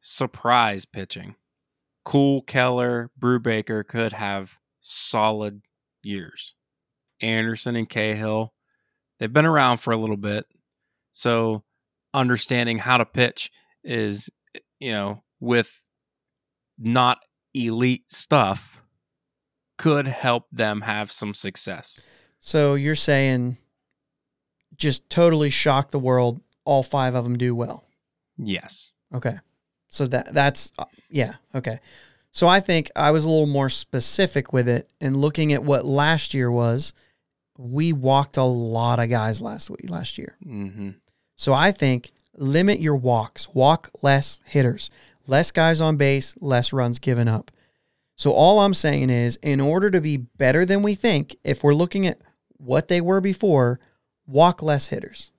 Surprise 0.00 0.84
pitching. 0.84 1.36
Kuhl 2.04 2.42
Keller, 2.42 3.10
Brubaker 3.18 3.86
could 3.86 4.12
have 4.12 4.58
solid 4.80 5.62
years. 6.02 6.54
Anderson 7.20 7.76
and 7.76 7.88
Cahill, 7.88 8.52
they've 9.18 9.32
been 9.32 9.46
around 9.46 9.78
for 9.78 9.92
a 9.92 9.96
little 9.96 10.16
bit. 10.16 10.46
So 11.12 11.62
understanding 12.12 12.78
how 12.78 12.98
to 12.98 13.06
pitch 13.06 13.52
is, 13.84 14.30
you 14.80 14.92
know, 14.92 15.22
with 15.38 15.82
not 16.78 17.18
elite 17.54 18.10
stuff 18.10 18.82
could 19.78 20.06
help 20.08 20.46
them 20.50 20.80
have 20.82 21.12
some 21.12 21.34
success. 21.34 22.00
So 22.40 22.74
you're 22.74 22.94
saying 22.94 23.58
just 24.76 25.08
totally 25.08 25.50
shock 25.50 25.90
the 25.90 25.98
world. 25.98 26.40
All 26.64 26.82
five 26.82 27.14
of 27.14 27.24
them 27.24 27.36
do 27.36 27.54
well. 27.54 27.84
Yes. 28.38 28.92
Okay. 29.14 29.38
So 29.88 30.06
that 30.06 30.32
that's 30.32 30.72
uh, 30.78 30.84
yeah, 31.10 31.34
okay. 31.54 31.78
So 32.30 32.46
I 32.46 32.60
think 32.60 32.90
I 32.96 33.10
was 33.10 33.24
a 33.24 33.28
little 33.28 33.46
more 33.46 33.68
specific 33.68 34.52
with 34.52 34.66
it 34.68 34.88
and 35.00 35.16
looking 35.16 35.52
at 35.52 35.62
what 35.64 35.84
last 35.84 36.32
year 36.32 36.50
was, 36.50 36.94
we 37.58 37.92
walked 37.92 38.38
a 38.38 38.42
lot 38.42 38.98
of 38.98 39.10
guys 39.10 39.42
last 39.42 39.68
week 39.68 39.90
last 39.90 40.16
year. 40.16 40.36
hmm 40.42 40.90
So 41.36 41.52
I 41.52 41.72
think 41.72 42.10
limit 42.34 42.80
your 42.80 42.96
walks, 42.96 43.48
walk 43.52 43.90
less 44.00 44.40
hitters, 44.46 44.88
less 45.26 45.50
guys 45.50 45.80
on 45.82 45.96
base, 45.96 46.34
less 46.40 46.72
runs 46.72 46.98
given 46.98 47.28
up. 47.28 47.50
So 48.16 48.32
all 48.32 48.60
I'm 48.60 48.74
saying 48.74 49.10
is 49.10 49.36
in 49.42 49.60
order 49.60 49.90
to 49.90 50.00
be 50.00 50.16
better 50.16 50.64
than 50.64 50.82
we 50.82 50.94
think, 50.94 51.36
if 51.44 51.62
we're 51.62 51.74
looking 51.74 52.06
at 52.06 52.18
what 52.56 52.88
they 52.88 53.00
were 53.00 53.20
before, 53.20 53.78
walk 54.26 54.62
less 54.62 54.88
hitters. 54.88 55.32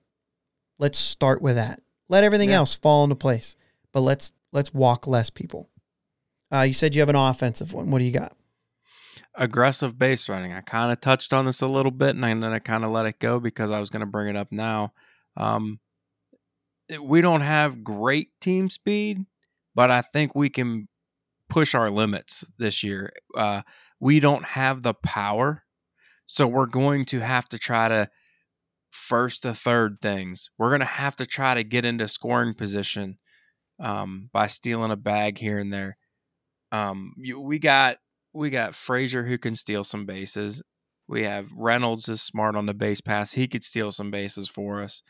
Let's 0.78 0.98
start 0.98 1.40
with 1.42 1.56
that. 1.56 1.80
Let 2.08 2.24
everything 2.24 2.50
Yeah. 2.50 2.56
else 2.56 2.74
fall 2.74 3.04
into 3.04 3.16
place. 3.16 3.56
But 3.92 4.00
let's 4.00 4.32
let's 4.52 4.72
walk 4.74 5.06
less 5.06 5.30
people. 5.30 5.70
Uh, 6.52 6.60
you 6.62 6.74
said 6.74 6.94
you 6.94 7.00
have 7.00 7.08
an 7.08 7.16
offensive 7.16 7.72
one. 7.72 7.90
What 7.90 7.98
do 7.98 8.04
you 8.04 8.12
got? 8.12 8.36
aggressive 9.36 9.98
base 9.98 10.28
running. 10.28 10.52
I 10.52 10.60
kind 10.60 10.92
of 10.92 11.00
touched 11.00 11.32
on 11.32 11.44
this 11.44 11.60
a 11.60 11.66
little 11.66 11.90
bit, 11.90 12.14
and 12.14 12.22
then 12.22 12.44
I 12.52 12.60
kind 12.60 12.84
of 12.84 12.90
let 12.90 13.06
it 13.06 13.18
go 13.18 13.40
because 13.40 13.72
I 13.72 13.80
was 13.80 13.90
going 13.90 14.00
to 14.00 14.06
bring 14.06 14.28
it 14.28 14.36
up 14.36 14.52
now. 14.52 14.92
Um, 15.36 15.80
we 17.02 17.20
don't 17.20 17.40
have 17.40 17.82
great 17.82 18.28
team 18.40 18.70
speed, 18.70 19.24
but 19.74 19.90
I 19.90 20.02
think 20.02 20.34
we 20.36 20.50
can 20.50 20.86
push 21.48 21.74
our 21.74 21.90
limits 21.90 22.44
this 22.58 22.84
year. 22.84 23.12
Uh, 23.36 23.62
we 23.98 24.20
don't 24.20 24.44
have 24.44 24.82
the 24.82 24.94
power, 24.94 25.64
so 26.26 26.46
we're 26.46 26.66
going 26.66 27.04
to 27.06 27.18
have 27.20 27.48
to 27.48 27.58
try 27.58 27.88
to 27.88 28.08
first 28.94 29.42
to 29.42 29.52
third 29.52 29.98
things. 30.00 30.50
We're 30.56 30.70
going 30.70 30.80
to 30.80 30.86
have 30.86 31.16
to 31.16 31.26
try 31.26 31.54
to 31.54 31.64
get 31.64 31.84
into 31.84 32.08
scoring 32.08 32.54
position 32.54 33.18
um, 33.80 34.30
by 34.32 34.46
stealing 34.46 34.92
a 34.92 34.96
bag 34.96 35.38
here 35.38 35.58
and 35.58 35.72
there. 35.72 35.96
Um, 36.72 37.12
you, 37.18 37.40
we 37.40 37.58
got 37.58 37.98
we 38.32 38.50
got 38.50 38.74
Frazier 38.74 39.24
who 39.24 39.38
can 39.38 39.54
steal 39.54 39.84
some 39.84 40.06
bases. 40.06 40.62
We 41.06 41.24
have 41.24 41.52
Reynolds 41.52 42.08
is 42.08 42.22
smart 42.22 42.56
on 42.56 42.66
the 42.66 42.74
base 42.74 43.00
pass. 43.00 43.32
He 43.32 43.46
could 43.46 43.64
steal 43.64 43.92
some 43.92 44.10
bases 44.10 44.48
for 44.48 44.82
us. 44.82 45.02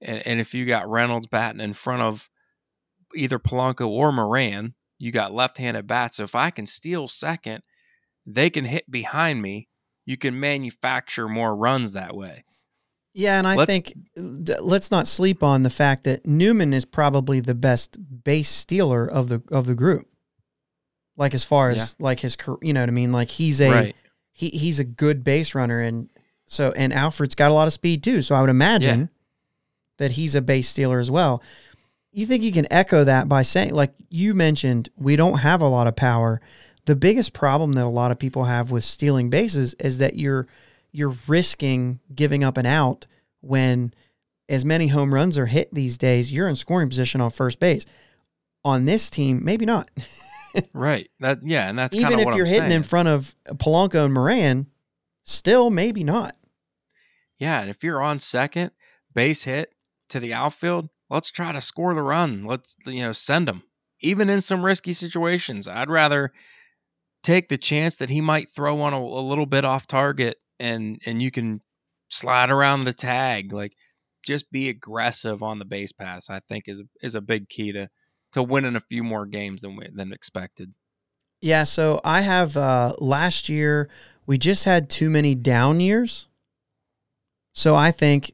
And, 0.00 0.26
and 0.26 0.40
if 0.40 0.54
you 0.54 0.66
got 0.66 0.88
Reynolds 0.88 1.26
batting 1.26 1.60
in 1.60 1.72
front 1.72 2.02
of 2.02 2.28
either 3.14 3.38
Polanco 3.38 3.88
or 3.88 4.12
Moran, 4.12 4.74
you 4.98 5.10
got 5.10 5.34
left-handed 5.34 5.86
bats. 5.86 6.18
So 6.18 6.24
if 6.24 6.34
I 6.34 6.50
can 6.50 6.66
steal 6.66 7.08
second, 7.08 7.62
they 8.26 8.50
can 8.50 8.64
hit 8.64 8.90
behind 8.90 9.42
me. 9.42 9.68
You 10.04 10.16
can 10.16 10.38
manufacture 10.38 11.28
more 11.28 11.56
runs 11.56 11.92
that 11.92 12.14
way. 12.14 12.44
Yeah, 13.14 13.38
and 13.38 13.46
I 13.46 13.56
Let's- 13.56 13.70
think 13.70 13.94
let's 14.16 14.90
not 14.90 15.06
sleep 15.06 15.42
on 15.42 15.62
the 15.62 15.70
fact 15.70 16.04
that 16.04 16.26
Newman 16.26 16.72
is 16.72 16.84
probably 16.84 17.40
the 17.40 17.54
best 17.54 17.96
base 18.24 18.48
stealer 18.48 19.04
of 19.04 19.28
the 19.28 19.42
of 19.50 19.66
the 19.66 19.74
group. 19.74 20.08
Like 21.16 21.34
as 21.34 21.44
far 21.44 21.70
as 21.70 21.94
like 21.98 22.20
his 22.20 22.36
you 22.62 22.72
know 22.72 22.80
what 22.80 22.88
I 22.88 22.92
mean? 22.92 23.12
Like 23.12 23.28
he's 23.28 23.60
a 23.60 23.70
right. 23.70 23.96
he 24.32 24.48
he's 24.48 24.78
a 24.78 24.84
good 24.84 25.22
base 25.22 25.54
runner 25.54 25.80
and 25.80 26.08
so 26.46 26.72
and 26.72 26.92
Alford's 26.92 27.34
got 27.34 27.50
a 27.50 27.54
lot 27.54 27.66
of 27.66 27.74
speed 27.74 28.02
too. 28.02 28.22
So 28.22 28.34
I 28.34 28.40
would 28.40 28.50
imagine 28.50 29.10
that 29.98 30.12
he's 30.12 30.34
a 30.34 30.40
base 30.40 30.68
stealer 30.68 30.98
as 30.98 31.10
well. 31.10 31.42
You 32.12 32.26
think 32.26 32.42
you 32.42 32.52
can 32.52 32.66
echo 32.72 33.04
that 33.04 33.28
by 33.28 33.42
saying 33.42 33.74
like 33.74 33.92
you 34.08 34.32
mentioned 34.34 34.88
we 34.96 35.16
don't 35.16 35.38
have 35.40 35.60
a 35.60 35.68
lot 35.68 35.86
of 35.86 35.96
power. 35.96 36.40
The 36.86 36.96
biggest 36.96 37.34
problem 37.34 37.72
that 37.74 37.84
a 37.84 37.88
lot 37.90 38.10
of 38.10 38.18
people 38.18 38.44
have 38.44 38.70
with 38.70 38.84
stealing 38.84 39.28
bases 39.28 39.74
is 39.74 39.98
that 39.98 40.16
you're 40.16 40.46
you're 40.92 41.14
risking 41.26 42.00
giving 42.14 42.44
up 42.44 42.56
an 42.56 42.66
out 42.66 43.06
when 43.40 43.92
as 44.48 44.64
many 44.64 44.88
home 44.88 45.12
runs 45.12 45.38
are 45.38 45.46
hit 45.46 45.74
these 45.74 45.96
days, 45.98 46.32
you're 46.32 46.48
in 46.48 46.56
scoring 46.56 46.88
position 46.88 47.20
on 47.20 47.30
first 47.30 47.58
base. 47.58 47.86
On 48.64 48.84
this 48.84 49.10
team, 49.10 49.44
maybe 49.44 49.66
not. 49.66 49.90
Right. 50.74 51.10
That 51.20 51.38
yeah, 51.42 51.68
and 51.68 51.78
that's 51.78 51.96
Even 51.96 52.18
if 52.20 52.26
you're 52.34 52.44
I'm 52.44 52.52
hitting 52.52 52.60
saying. 52.60 52.72
in 52.72 52.82
front 52.82 53.08
of 53.08 53.34
Polanco 53.46 54.04
and 54.04 54.12
Moran, 54.12 54.66
still 55.24 55.70
maybe 55.70 56.04
not. 56.04 56.36
Yeah, 57.38 57.60
and 57.60 57.70
if 57.70 57.82
you're 57.82 58.02
on 58.02 58.20
second, 58.20 58.70
base 59.14 59.44
hit 59.44 59.74
to 60.10 60.20
the 60.20 60.34
outfield, 60.34 60.90
let's 61.08 61.30
try 61.30 61.52
to 61.52 61.60
score 61.62 61.94
the 61.94 62.02
run. 62.02 62.44
Let's 62.44 62.76
you 62.86 63.02
know 63.02 63.12
send 63.12 63.48
them. 63.48 63.62
Even 64.00 64.28
in 64.28 64.42
some 64.42 64.64
risky 64.64 64.92
situations, 64.92 65.66
I'd 65.66 65.88
rather 65.88 66.32
take 67.22 67.48
the 67.48 67.56
chance 67.56 67.96
that 67.96 68.10
he 68.10 68.20
might 68.20 68.50
throw 68.50 68.74
one 68.74 68.92
a, 68.92 68.98
a 68.98 69.24
little 69.26 69.46
bit 69.46 69.64
off 69.64 69.86
target, 69.86 70.36
and 70.60 71.00
and 71.06 71.20
you 71.22 71.30
can 71.30 71.60
slide 72.08 72.50
around 72.50 72.84
the 72.84 72.92
tag. 72.92 73.52
Like 73.52 73.74
just 74.24 74.50
be 74.52 74.68
aggressive 74.68 75.42
on 75.42 75.58
the 75.58 75.64
base 75.64 75.92
pass. 75.92 76.30
I 76.30 76.40
think 76.40 76.64
is 76.66 76.82
is 77.02 77.14
a 77.14 77.20
big 77.20 77.48
key 77.48 77.72
to 77.72 77.88
to 78.32 78.42
winning 78.42 78.76
a 78.76 78.80
few 78.80 79.02
more 79.02 79.26
games 79.26 79.62
than 79.62 79.76
we, 79.76 79.88
than 79.92 80.12
expected. 80.12 80.72
Yeah, 81.40 81.64
so 81.64 82.00
I 82.04 82.20
have 82.20 82.56
uh 82.56 82.94
last 82.98 83.48
year 83.48 83.88
we 84.26 84.38
just 84.38 84.64
had 84.64 84.88
too 84.88 85.10
many 85.10 85.34
down 85.34 85.80
years. 85.80 86.26
So 87.54 87.74
I 87.74 87.90
think 87.90 88.32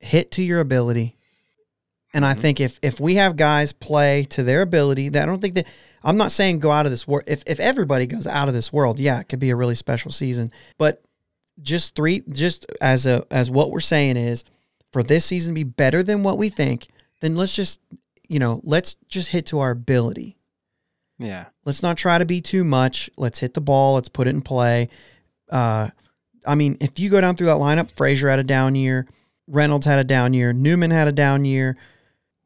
hit 0.00 0.30
to 0.32 0.42
your 0.42 0.60
ability. 0.60 1.16
And 2.12 2.24
I 2.24 2.34
Mhm. 2.34 2.38
think 2.40 2.60
if 2.60 2.78
if 2.82 3.00
we 3.00 3.14
have 3.16 3.36
guys 3.36 3.72
play 3.72 4.24
to 4.30 4.42
their 4.42 4.62
ability, 4.62 5.08
that 5.10 5.22
I 5.22 5.26
don't 5.26 5.40
think 5.40 5.54
that 5.54 5.66
I'm 6.02 6.16
not 6.16 6.32
saying 6.32 6.58
go 6.58 6.70
out 6.70 6.86
of 6.86 6.92
this 6.92 7.06
world. 7.08 7.24
If 7.26 7.42
if 7.46 7.58
everybody 7.60 8.06
goes 8.06 8.26
out 8.26 8.48
of 8.48 8.54
this 8.54 8.72
world, 8.72 8.98
yeah, 8.98 9.20
it 9.20 9.28
could 9.28 9.38
be 9.40 9.50
a 9.50 9.56
really 9.56 9.74
special 9.74 10.10
season. 10.10 10.50
But 10.78 11.03
just 11.62 11.94
three 11.94 12.22
just 12.30 12.66
as 12.80 13.06
a 13.06 13.24
as 13.30 13.50
what 13.50 13.70
we're 13.70 13.80
saying 13.80 14.16
is 14.16 14.44
for 14.92 15.02
this 15.02 15.24
season 15.24 15.54
to 15.54 15.54
be 15.54 15.64
better 15.64 16.02
than 16.02 16.22
what 16.22 16.38
we 16.38 16.48
think, 16.48 16.88
then 17.20 17.36
let's 17.36 17.54
just 17.54 17.80
you 18.28 18.38
know, 18.38 18.60
let's 18.64 18.96
just 19.08 19.30
hit 19.30 19.46
to 19.46 19.60
our 19.60 19.70
ability. 19.70 20.36
Yeah. 21.18 21.46
Let's 21.64 21.82
not 21.82 21.96
try 21.96 22.18
to 22.18 22.24
be 22.24 22.40
too 22.40 22.64
much. 22.64 23.10
Let's 23.16 23.38
hit 23.38 23.54
the 23.54 23.60
ball. 23.60 23.94
Let's 23.94 24.08
put 24.08 24.26
it 24.26 24.30
in 24.30 24.42
play. 24.42 24.88
Uh, 25.50 25.90
I 26.46 26.54
mean, 26.54 26.76
if 26.80 26.98
you 26.98 27.10
go 27.10 27.20
down 27.20 27.36
through 27.36 27.46
that 27.46 27.56
lineup, 27.56 27.90
Frazier 27.96 28.28
had 28.28 28.38
a 28.38 28.44
down 28.44 28.74
year, 28.74 29.06
Reynolds 29.46 29.86
had 29.86 29.98
a 29.98 30.04
down 30.04 30.34
year, 30.34 30.52
Newman 30.52 30.90
had 30.90 31.08
a 31.08 31.12
down 31.12 31.44
year, 31.44 31.76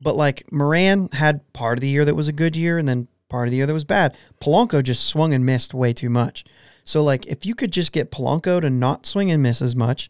but 0.00 0.16
like 0.16 0.52
Moran 0.52 1.08
had 1.12 1.52
part 1.52 1.78
of 1.78 1.80
the 1.80 1.88
year 1.88 2.04
that 2.04 2.14
was 2.14 2.28
a 2.28 2.32
good 2.32 2.56
year, 2.56 2.78
and 2.78 2.88
then 2.88 3.08
part 3.28 3.48
of 3.48 3.50
the 3.50 3.56
year 3.56 3.66
that 3.66 3.72
was 3.72 3.84
bad. 3.84 4.16
Polanco 4.40 4.82
just 4.82 5.04
swung 5.04 5.32
and 5.32 5.44
missed 5.44 5.74
way 5.74 5.92
too 5.92 6.10
much. 6.10 6.44
So 6.88 7.02
like, 7.04 7.26
if 7.26 7.44
you 7.44 7.54
could 7.54 7.70
just 7.72 7.92
get 7.92 8.10
Polanco 8.10 8.60
to 8.62 8.70
not 8.70 9.04
swing 9.04 9.30
and 9.30 9.42
miss 9.42 9.60
as 9.60 9.76
much, 9.76 10.08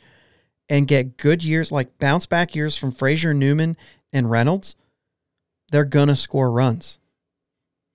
and 0.68 0.87
get 0.87 1.16
good 1.16 1.43
years 1.43 1.72
like 1.72 1.99
bounce 1.99 2.26
back 2.26 2.55
years 2.55 2.76
from 2.76 2.93
Frazier, 2.93 3.35
Newman, 3.35 3.76
and 4.12 4.31
Reynolds, 4.31 4.76
they're 5.72 5.85
gonna 5.85 6.14
score 6.16 6.51
runs 6.51 6.99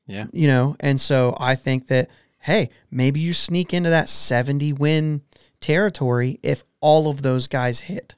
Yeah. 0.06 0.26
you 0.34 0.48
know 0.48 0.76
and 0.80 1.00
so 1.02 1.36
i 1.40 1.56
think 1.56 1.88
that 1.88 2.08
hey 2.42 2.70
maybe 2.92 3.20
you 3.20 3.34
sneak 3.34 3.74
into 3.74 3.90
that 3.90 4.10
70 4.10 4.74
win 4.74 5.22
territory 5.62 6.40
if 6.44 6.64
all 6.82 7.10
of 7.10 7.22
those 7.24 7.48
guys 7.48 7.80
hit 7.82 8.16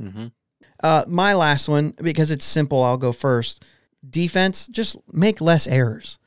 Mm-hmm. 0.00 0.26
uh, 0.82 1.04
my 1.08 1.34
last 1.34 1.68
one 1.68 1.92
because 2.00 2.30
it's 2.30 2.44
simple 2.44 2.82
i'll 2.82 2.96
go 2.96 3.12
first 3.12 3.64
defense 4.08 4.66
just 4.68 4.96
make 5.12 5.40
less 5.40 5.66
errors 5.66 6.18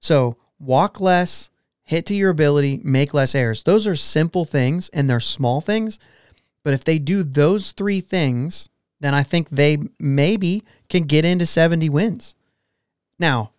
so 0.00 0.36
walk 0.58 1.00
less 1.00 1.50
hit 1.88 2.06
to 2.06 2.14
your 2.14 2.30
ability 2.30 2.80
make 2.82 3.12
less 3.12 3.34
errors 3.34 3.62
those 3.62 3.86
are 3.86 3.96
simple 3.96 4.44
things 4.44 4.88
and 4.90 5.08
they're 5.08 5.20
small 5.20 5.60
things 5.60 5.98
but 6.62 6.74
if 6.74 6.84
they 6.84 6.98
do 6.98 7.22
those 7.22 7.72
three 7.72 8.00
things 8.00 8.68
then 9.00 9.14
i 9.14 9.22
think 9.22 9.48
they 9.50 9.78
maybe 9.98 10.64
can 10.88 11.04
get 11.04 11.24
into 11.24 11.46
70 11.46 11.88
wins 11.88 12.34
now 13.18 13.52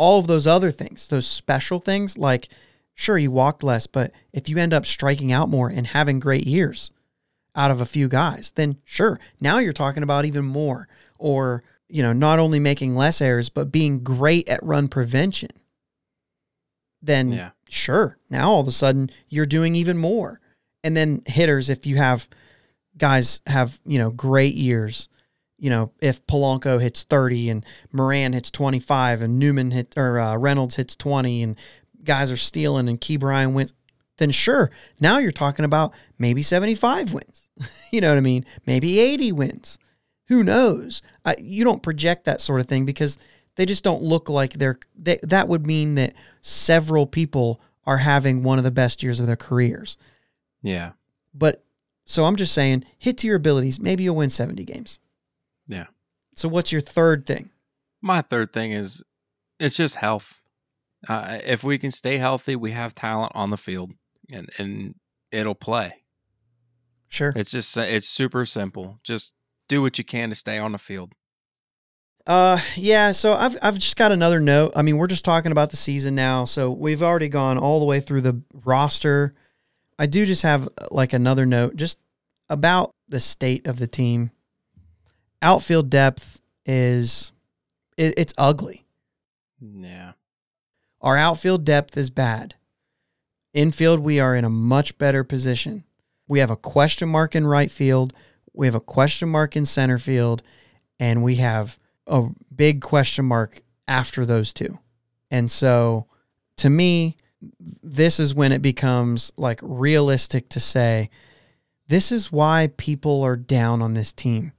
all 0.00 0.18
of 0.18 0.26
those 0.26 0.46
other 0.46 0.70
things, 0.70 1.08
those 1.08 1.26
special 1.26 1.78
things, 1.78 2.16
like 2.16 2.48
sure 2.94 3.18
you 3.18 3.30
walked 3.30 3.62
less, 3.62 3.86
but 3.86 4.12
if 4.32 4.48
you 4.48 4.56
end 4.56 4.72
up 4.72 4.86
striking 4.86 5.30
out 5.30 5.50
more 5.50 5.68
and 5.68 5.88
having 5.88 6.18
great 6.18 6.46
years 6.46 6.90
out 7.54 7.70
of 7.70 7.82
a 7.82 7.86
few 7.86 8.08
guys, 8.08 8.50
then 8.52 8.78
sure, 8.82 9.20
now 9.42 9.58
you're 9.58 9.74
talking 9.74 10.02
about 10.02 10.24
even 10.24 10.46
more. 10.46 10.88
Or, 11.18 11.62
you 11.86 12.02
know, 12.02 12.14
not 12.14 12.38
only 12.38 12.58
making 12.58 12.96
less 12.96 13.20
errors, 13.20 13.50
but 13.50 13.70
being 13.70 14.02
great 14.02 14.48
at 14.48 14.62
run 14.62 14.88
prevention. 14.88 15.50
Then 17.02 17.32
Yeah. 17.32 17.50
Sure, 17.70 18.18
now 18.28 18.50
all 18.50 18.60
of 18.60 18.68
a 18.68 18.72
sudden 18.72 19.10
you're 19.28 19.46
doing 19.46 19.76
even 19.76 19.96
more. 19.96 20.40
And 20.82 20.96
then 20.96 21.22
hitters, 21.26 21.70
if 21.70 21.86
you 21.86 21.96
have 21.96 22.28
guys 22.96 23.42
have, 23.46 23.80
you 23.84 23.98
know, 23.98 24.10
great 24.10 24.54
years, 24.54 25.08
you 25.58 25.70
know, 25.70 25.92
if 26.00 26.26
Polanco 26.26 26.80
hits 26.80 27.04
30 27.04 27.50
and 27.50 27.66
Moran 27.92 28.32
hits 28.32 28.50
25 28.50 29.22
and 29.22 29.38
Newman 29.38 29.70
hit 29.70 29.94
or 29.96 30.18
uh, 30.18 30.36
Reynolds 30.36 30.76
hits 30.76 30.96
20 30.96 31.42
and 31.42 31.58
guys 32.02 32.32
are 32.32 32.36
stealing 32.36 32.88
and 32.88 33.00
Ke'Bryan 33.00 33.52
wins, 33.52 33.74
then 34.16 34.30
sure, 34.30 34.70
now 35.00 35.18
you're 35.18 35.30
talking 35.30 35.64
about 35.64 35.92
maybe 36.18 36.42
75 36.42 37.12
wins. 37.12 37.48
you 37.92 38.00
know 38.00 38.08
what 38.08 38.18
I 38.18 38.22
mean? 38.22 38.44
Maybe 38.66 38.98
80 38.98 39.32
wins. 39.32 39.78
Who 40.28 40.42
knows? 40.42 41.02
You 41.38 41.64
don't 41.64 41.82
project 41.82 42.24
that 42.24 42.40
sort 42.40 42.60
of 42.60 42.66
thing 42.66 42.84
because 42.84 43.18
they 43.56 43.66
just 43.66 43.84
don't 43.84 44.02
look 44.02 44.28
like 44.28 44.54
they're. 44.54 44.78
They, 44.96 45.18
that 45.22 45.48
would 45.48 45.66
mean 45.66 45.94
that 45.96 46.14
several 46.40 47.06
people 47.06 47.60
are 47.84 47.98
having 47.98 48.42
one 48.42 48.58
of 48.58 48.64
the 48.64 48.70
best 48.70 49.02
years 49.02 49.20
of 49.20 49.26
their 49.26 49.36
careers. 49.36 49.96
Yeah. 50.62 50.92
But 51.34 51.64
so 52.04 52.24
I'm 52.24 52.36
just 52.36 52.52
saying, 52.52 52.84
hit 52.98 53.18
to 53.18 53.26
your 53.26 53.36
abilities. 53.36 53.80
Maybe 53.80 54.04
you'll 54.04 54.16
win 54.16 54.30
70 54.30 54.64
games. 54.64 54.98
Yeah. 55.66 55.86
So 56.34 56.48
what's 56.48 56.72
your 56.72 56.80
third 56.80 57.26
thing? 57.26 57.50
My 58.02 58.22
third 58.22 58.52
thing 58.52 58.72
is 58.72 59.02
it's 59.58 59.76
just 59.76 59.96
health. 59.96 60.40
Uh, 61.08 61.38
if 61.44 61.62
we 61.64 61.78
can 61.78 61.90
stay 61.90 62.18
healthy, 62.18 62.56
we 62.56 62.72
have 62.72 62.94
talent 62.94 63.32
on 63.34 63.50
the 63.50 63.56
field, 63.56 63.92
and 64.30 64.50
and 64.58 64.94
it'll 65.30 65.54
play. 65.54 66.02
Sure. 67.08 67.32
It's 67.34 67.50
just 67.50 67.76
it's 67.76 68.08
super 68.08 68.44
simple. 68.44 68.98
Just 69.02 69.34
do 69.68 69.82
what 69.82 69.98
you 69.98 70.04
can 70.04 70.30
to 70.30 70.34
stay 70.34 70.58
on 70.58 70.72
the 70.72 70.78
field. 70.78 71.12
Uh, 72.26 72.60
yeah. 72.76 73.12
So 73.12 73.32
I've 73.32 73.56
I've 73.62 73.78
just 73.78 73.96
got 73.96 74.12
another 74.12 74.40
note. 74.40 74.72
I 74.76 74.82
mean, 74.82 74.98
we're 74.98 75.06
just 75.06 75.24
talking 75.24 75.52
about 75.52 75.70
the 75.70 75.76
season 75.76 76.14
now, 76.14 76.44
so 76.44 76.70
we've 76.70 77.02
already 77.02 77.28
gone 77.28 77.58
all 77.58 77.80
the 77.80 77.86
way 77.86 78.00
through 78.00 78.20
the 78.20 78.40
roster. 78.64 79.34
I 79.98 80.06
do 80.06 80.24
just 80.24 80.42
have 80.42 80.68
like 80.90 81.12
another 81.12 81.46
note, 81.46 81.76
just 81.76 81.98
about 82.48 82.94
the 83.08 83.20
state 83.20 83.66
of 83.66 83.78
the 83.78 83.86
team. 83.86 84.30
Outfield 85.42 85.90
depth 85.90 86.40
is 86.66 87.32
it, 87.96 88.14
it's 88.16 88.34
ugly. 88.38 88.86
Yeah. 89.60 90.12
Our 91.00 91.16
outfield 91.16 91.64
depth 91.64 91.96
is 91.96 92.10
bad. 92.10 92.54
Infield, 93.52 94.00
we 94.00 94.20
are 94.20 94.36
in 94.36 94.44
a 94.44 94.50
much 94.50 94.96
better 94.98 95.24
position. 95.24 95.84
We 96.28 96.38
have 96.38 96.50
a 96.50 96.56
question 96.56 97.08
mark 97.08 97.34
in 97.34 97.46
right 97.46 97.70
field. 97.70 98.12
We 98.52 98.66
have 98.66 98.74
a 98.74 98.80
question 98.80 99.28
mark 99.28 99.56
in 99.56 99.64
center 99.64 99.98
field. 99.98 100.42
And 101.00 101.24
we 101.24 101.36
have 101.36 101.78
a 102.10 102.28
big 102.54 102.80
question 102.82 103.24
mark 103.24 103.62
after 103.88 104.26
those 104.26 104.52
two. 104.52 104.78
And 105.30 105.50
so 105.50 106.06
to 106.56 106.68
me, 106.68 107.16
this 107.82 108.20
is 108.20 108.34
when 108.34 108.52
it 108.52 108.60
becomes 108.60 109.32
like 109.36 109.60
realistic 109.62 110.48
to 110.50 110.60
say, 110.60 111.08
this 111.88 112.12
is 112.12 112.30
why 112.30 112.70
people 112.76 113.22
are 113.22 113.36
down 113.36 113.80
on 113.80 113.94
this 113.94 114.12
team. 114.12 114.52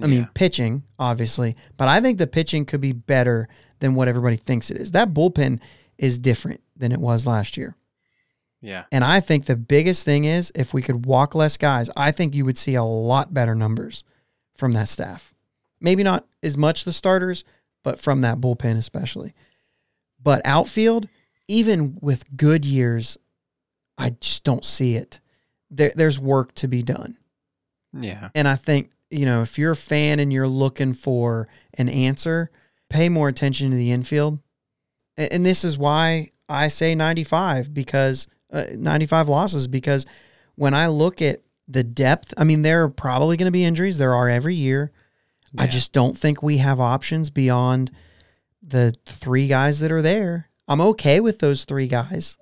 I 0.00 0.06
mean, 0.06 0.20
Yeah. 0.20 0.26
pitching, 0.34 0.82
obviously, 0.98 1.56
but 1.76 1.88
I 1.88 2.00
think 2.00 2.18
the 2.18 2.26
pitching 2.26 2.66
could 2.66 2.80
be 2.80 2.92
better 2.92 3.48
than 3.80 3.94
what 3.94 4.06
everybody 4.08 4.36
thinks 4.36 4.70
it 4.70 4.76
is. 4.76 4.90
That 4.92 5.14
bullpen 5.14 5.60
is 5.98 6.18
different 6.18 6.60
than 6.76 6.92
it 6.92 7.00
was 7.00 7.26
last 7.26 7.56
year. 7.56 7.74
Yeah. 8.60 8.84
And 8.92 9.02
I 9.02 9.18
think 9.20 9.46
the 9.46 9.56
biggest 9.56 10.04
thing 10.04 10.24
is 10.24 10.52
if 10.54 10.72
we 10.72 10.82
could 10.82 11.06
walk 11.06 11.34
less 11.34 11.56
guys, 11.56 11.90
I 11.96 12.12
think 12.12 12.34
you 12.34 12.44
would 12.44 12.58
see 12.58 12.74
a 12.74 12.84
lot 12.84 13.34
better 13.34 13.54
numbers 13.56 14.04
from 14.54 14.72
that 14.72 14.88
staff. 14.88 15.34
Maybe 15.80 16.02
not 16.04 16.26
as 16.42 16.56
much 16.56 16.84
the 16.84 16.92
starters, 16.92 17.44
but 17.84 18.00
from 18.00 18.20
that 18.22 18.40
bullpen 18.40 18.76
especially. 18.76 19.34
But 20.22 20.42
outfield, 20.44 21.08
even 21.48 21.98
with 22.00 22.36
good 22.36 22.64
years, 22.64 23.16
I 23.98 24.10
just 24.20 24.44
don't 24.44 24.64
see 24.64 24.96
it. 24.96 25.20
There, 25.70 25.92
there's 25.94 26.18
work 26.18 26.54
to 26.56 26.68
be 26.68 26.82
done. 26.82 27.16
Yeah. 27.92 28.30
And 28.34 28.46
I 28.48 28.56
think, 28.56 28.90
you 29.10 29.26
know, 29.26 29.42
if 29.42 29.58
you're 29.58 29.72
a 29.72 29.76
fan 29.76 30.18
and 30.18 30.32
you're 30.32 30.48
looking 30.48 30.94
for 30.94 31.48
an 31.74 31.88
answer, 31.88 32.50
pay 32.88 33.08
more 33.08 33.28
attention 33.28 33.70
to 33.70 33.76
the 33.76 33.90
infield. 33.90 34.38
A- 35.18 35.32
And 35.32 35.44
this 35.44 35.64
is 35.64 35.76
why 35.76 36.30
I 36.48 36.68
say 36.68 36.94
95 36.94 37.74
because 37.74 38.26
uh, 38.52 38.64
95 38.74 39.28
losses 39.28 39.66
because 39.68 40.06
when 40.54 40.74
I 40.74 40.86
look 40.88 41.20
at 41.22 41.42
the 41.68 41.82
depth, 41.84 42.32
I 42.36 42.44
mean, 42.44 42.62
there 42.62 42.84
are 42.84 42.88
probably 42.88 43.36
going 43.36 43.46
to 43.46 43.50
be 43.52 43.64
injuries. 43.64 43.98
There 43.98 44.14
are 44.14 44.28
every 44.28 44.54
year. 44.54 44.92
I 45.58 45.66
just 45.66 45.92
don't 45.92 46.16
think 46.16 46.42
we 46.42 46.58
have 46.58 46.80
options 46.80 47.30
beyond 47.30 47.90
the 48.62 48.94
three 49.04 49.48
guys 49.48 49.80
that 49.80 49.92
are 49.92 50.02
there. 50.02 50.48
I'm 50.68 50.80
okay 50.80 51.20
with 51.20 51.40
those 51.40 51.64
three 51.64 51.88
guys, 51.88 52.38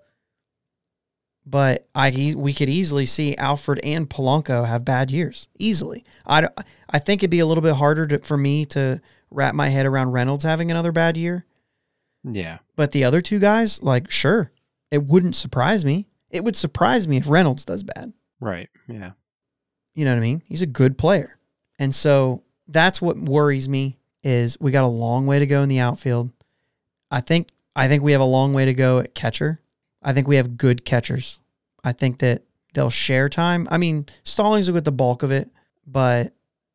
but 1.46 1.88
I 1.94 2.34
we 2.36 2.52
could 2.52 2.68
easily 2.68 3.06
see 3.06 3.36
Alford 3.36 3.80
and 3.82 4.08
Polanco 4.08 4.66
have 4.66 4.84
bad 4.84 5.10
years 5.10 5.48
easily. 5.58 6.04
I, 6.26 6.48
I 6.90 6.98
think 6.98 7.20
it'd 7.22 7.30
be 7.30 7.40
a 7.40 7.46
little 7.46 7.62
bit 7.62 7.74
harder 7.76 8.06
to, 8.08 8.18
for 8.20 8.36
me 8.36 8.64
to 8.66 9.00
wrap 9.30 9.54
my 9.54 9.68
head 9.68 9.86
around 9.86 10.12
Reynolds 10.12 10.44
having 10.44 10.70
another 10.70 10.92
bad 10.92 11.16
year, 11.16 11.44
Yeah. 12.24 12.58
but 12.76 12.92
the 12.92 13.04
other 13.04 13.20
two 13.22 13.38
guys, 13.38 13.82
like 13.82 14.10
sure, 14.10 14.52
it 14.90 15.04
wouldn't 15.04 15.34
surprise 15.36 15.84
me. 15.84 16.06
It 16.30 16.44
would 16.44 16.56
surprise 16.56 17.08
me 17.08 17.16
if 17.16 17.28
Reynolds 17.28 17.64
does 17.64 17.82
bad. 17.82 18.12
Right. 18.40 18.68
Yeah. 18.86 19.12
You 19.94 20.04
know 20.04 20.12
what 20.12 20.18
I 20.18 20.22
mean? 20.22 20.42
He's 20.46 20.62
a 20.62 20.66
good 20.66 20.96
player. 20.98 21.38
And 21.78 21.94
so 21.94 22.42
that's 22.70 23.02
what 23.02 23.18
worries 23.18 23.68
me 23.68 23.98
is 24.22 24.58
we 24.60 24.70
got 24.70 24.84
a 24.84 24.88
long 24.88 25.26
way 25.26 25.38
to 25.38 25.46
go 25.46 25.62
in 25.62 25.68
the 25.68 25.80
outfield. 25.80 26.30
I 27.10 27.20
think 27.20 27.48
I 27.74 27.88
think 27.88 28.02
we 28.02 28.12
have 28.12 28.20
a 28.20 28.24
long 28.24 28.52
way 28.52 28.64
to 28.66 28.74
go 28.74 28.98
at 28.98 29.14
catcher. 29.14 29.60
I 30.02 30.12
think 30.12 30.28
we 30.28 30.36
have 30.36 30.56
good 30.56 30.84
catchers. 30.84 31.40
I 31.84 31.92
think 31.92 32.18
that 32.18 32.42
they'll 32.74 32.90
share 32.90 33.28
time. 33.28 33.68
I 33.70 33.78
mean, 33.78 34.06
Stallings 34.22 34.68
will 34.68 34.74
get 34.74 34.84
the 34.84 34.92
bulk 34.92 35.22
of 35.22 35.30
it, 35.30 35.50
but 35.86 36.32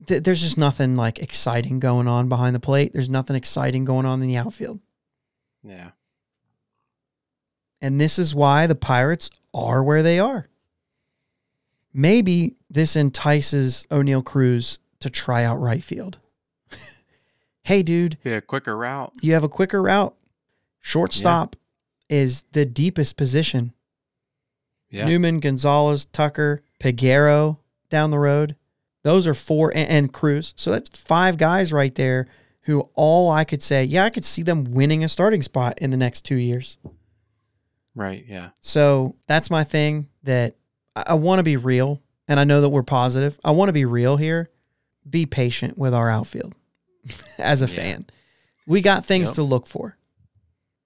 th- 0.07 0.23
there's 0.23 0.41
just 0.41 0.57
nothing 0.57 0.95
like 0.95 1.19
exciting 1.19 1.79
going 1.79 2.07
on 2.07 2.29
behind 2.29 2.55
the 2.55 2.59
plate. 2.59 2.93
There's 2.93 3.09
nothing 3.09 3.35
exciting 3.35 3.85
going 3.85 4.05
on 4.05 4.21
in 4.21 4.27
the 4.27 4.37
outfield. 4.37 4.79
Yeah. 5.63 5.91
And 7.81 7.99
this 7.99 8.17
is 8.17 8.33
why 8.33 8.67
the 8.67 8.75
Pirates 8.75 9.29
are 9.53 9.83
where 9.83 10.03
they 10.03 10.19
are. 10.19 10.49
Maybe 11.93 12.55
this 12.69 12.95
entices 12.95 13.87
Oneil 13.89 14.23
Cruz 14.23 14.79
to 14.99 15.09
try 15.09 15.43
out 15.43 15.55
right 15.59 15.83
field. 15.83 16.19
hey, 17.63 17.83
dude, 17.83 18.17
Be 18.23 18.33
a 18.33 18.41
quicker 18.41 18.75
route. 18.75 19.13
you 19.21 19.33
have 19.33 19.43
a 19.43 19.49
quicker 19.49 19.81
route. 19.81 20.15
Shortstop 20.81 21.55
is 22.09 22.43
the 22.51 22.65
deepest 22.65 23.17
position. 23.17 23.73
Yeah. 24.89 25.05
Newman, 25.05 25.39
Gonzalez, 25.39 26.05
Tucker, 26.05 26.63
Peguero 26.79 27.57
down 27.89 28.11
the 28.11 28.19
road. 28.19 28.55
Those 29.03 29.27
are 29.27 29.33
four, 29.33 29.71
and, 29.75 29.89
and 29.89 30.13
Cruz. 30.13 30.53
So 30.55 30.71
that's 30.71 30.89
five 30.99 31.37
guys 31.37 31.73
right 31.73 31.93
there 31.93 32.27
who 32.61 32.89
all 32.95 33.29
I 33.31 33.43
could 33.43 33.61
say, 33.61 33.83
yeah, 33.83 34.05
I 34.05 34.09
could 34.09 34.25
see 34.25 34.41
them 34.41 34.63
winning 34.63 35.03
a 35.03 35.09
starting 35.09 35.41
spot 35.41 35.77
in 35.79 35.91
the 35.91 35.97
next 35.97 36.21
two 36.21 36.35
years. 36.35 36.77
Right. 37.93 38.25
Yeah. 38.27 38.49
So 38.61 39.15
that's 39.27 39.49
my 39.49 39.63
thing 39.63 40.09
that 40.23 40.55
I, 40.95 41.03
I 41.07 41.13
want 41.13 41.39
to 41.39 41.43
be 41.43 41.57
real. 41.57 42.01
And 42.27 42.39
I 42.39 42.43
know 42.43 42.61
that 42.61 42.69
we're 42.69 42.81
positive. 42.83 43.39
I 43.45 43.51
want 43.51 43.69
to 43.69 43.73
be 43.73 43.85
real 43.85 44.17
here. 44.17 44.49
Be 45.09 45.25
patient 45.25 45.77
with 45.77 45.93
our 45.93 46.09
outfield 46.09 46.53
as 47.37 47.61
a 47.61 47.67
Yeah. 47.67 47.75
fan. 47.75 48.05
We 48.67 48.81
got 48.81 49.05
things 49.05 49.27
Yep. 49.29 49.35
to 49.35 49.43
look 49.43 49.67
for. 49.67 49.97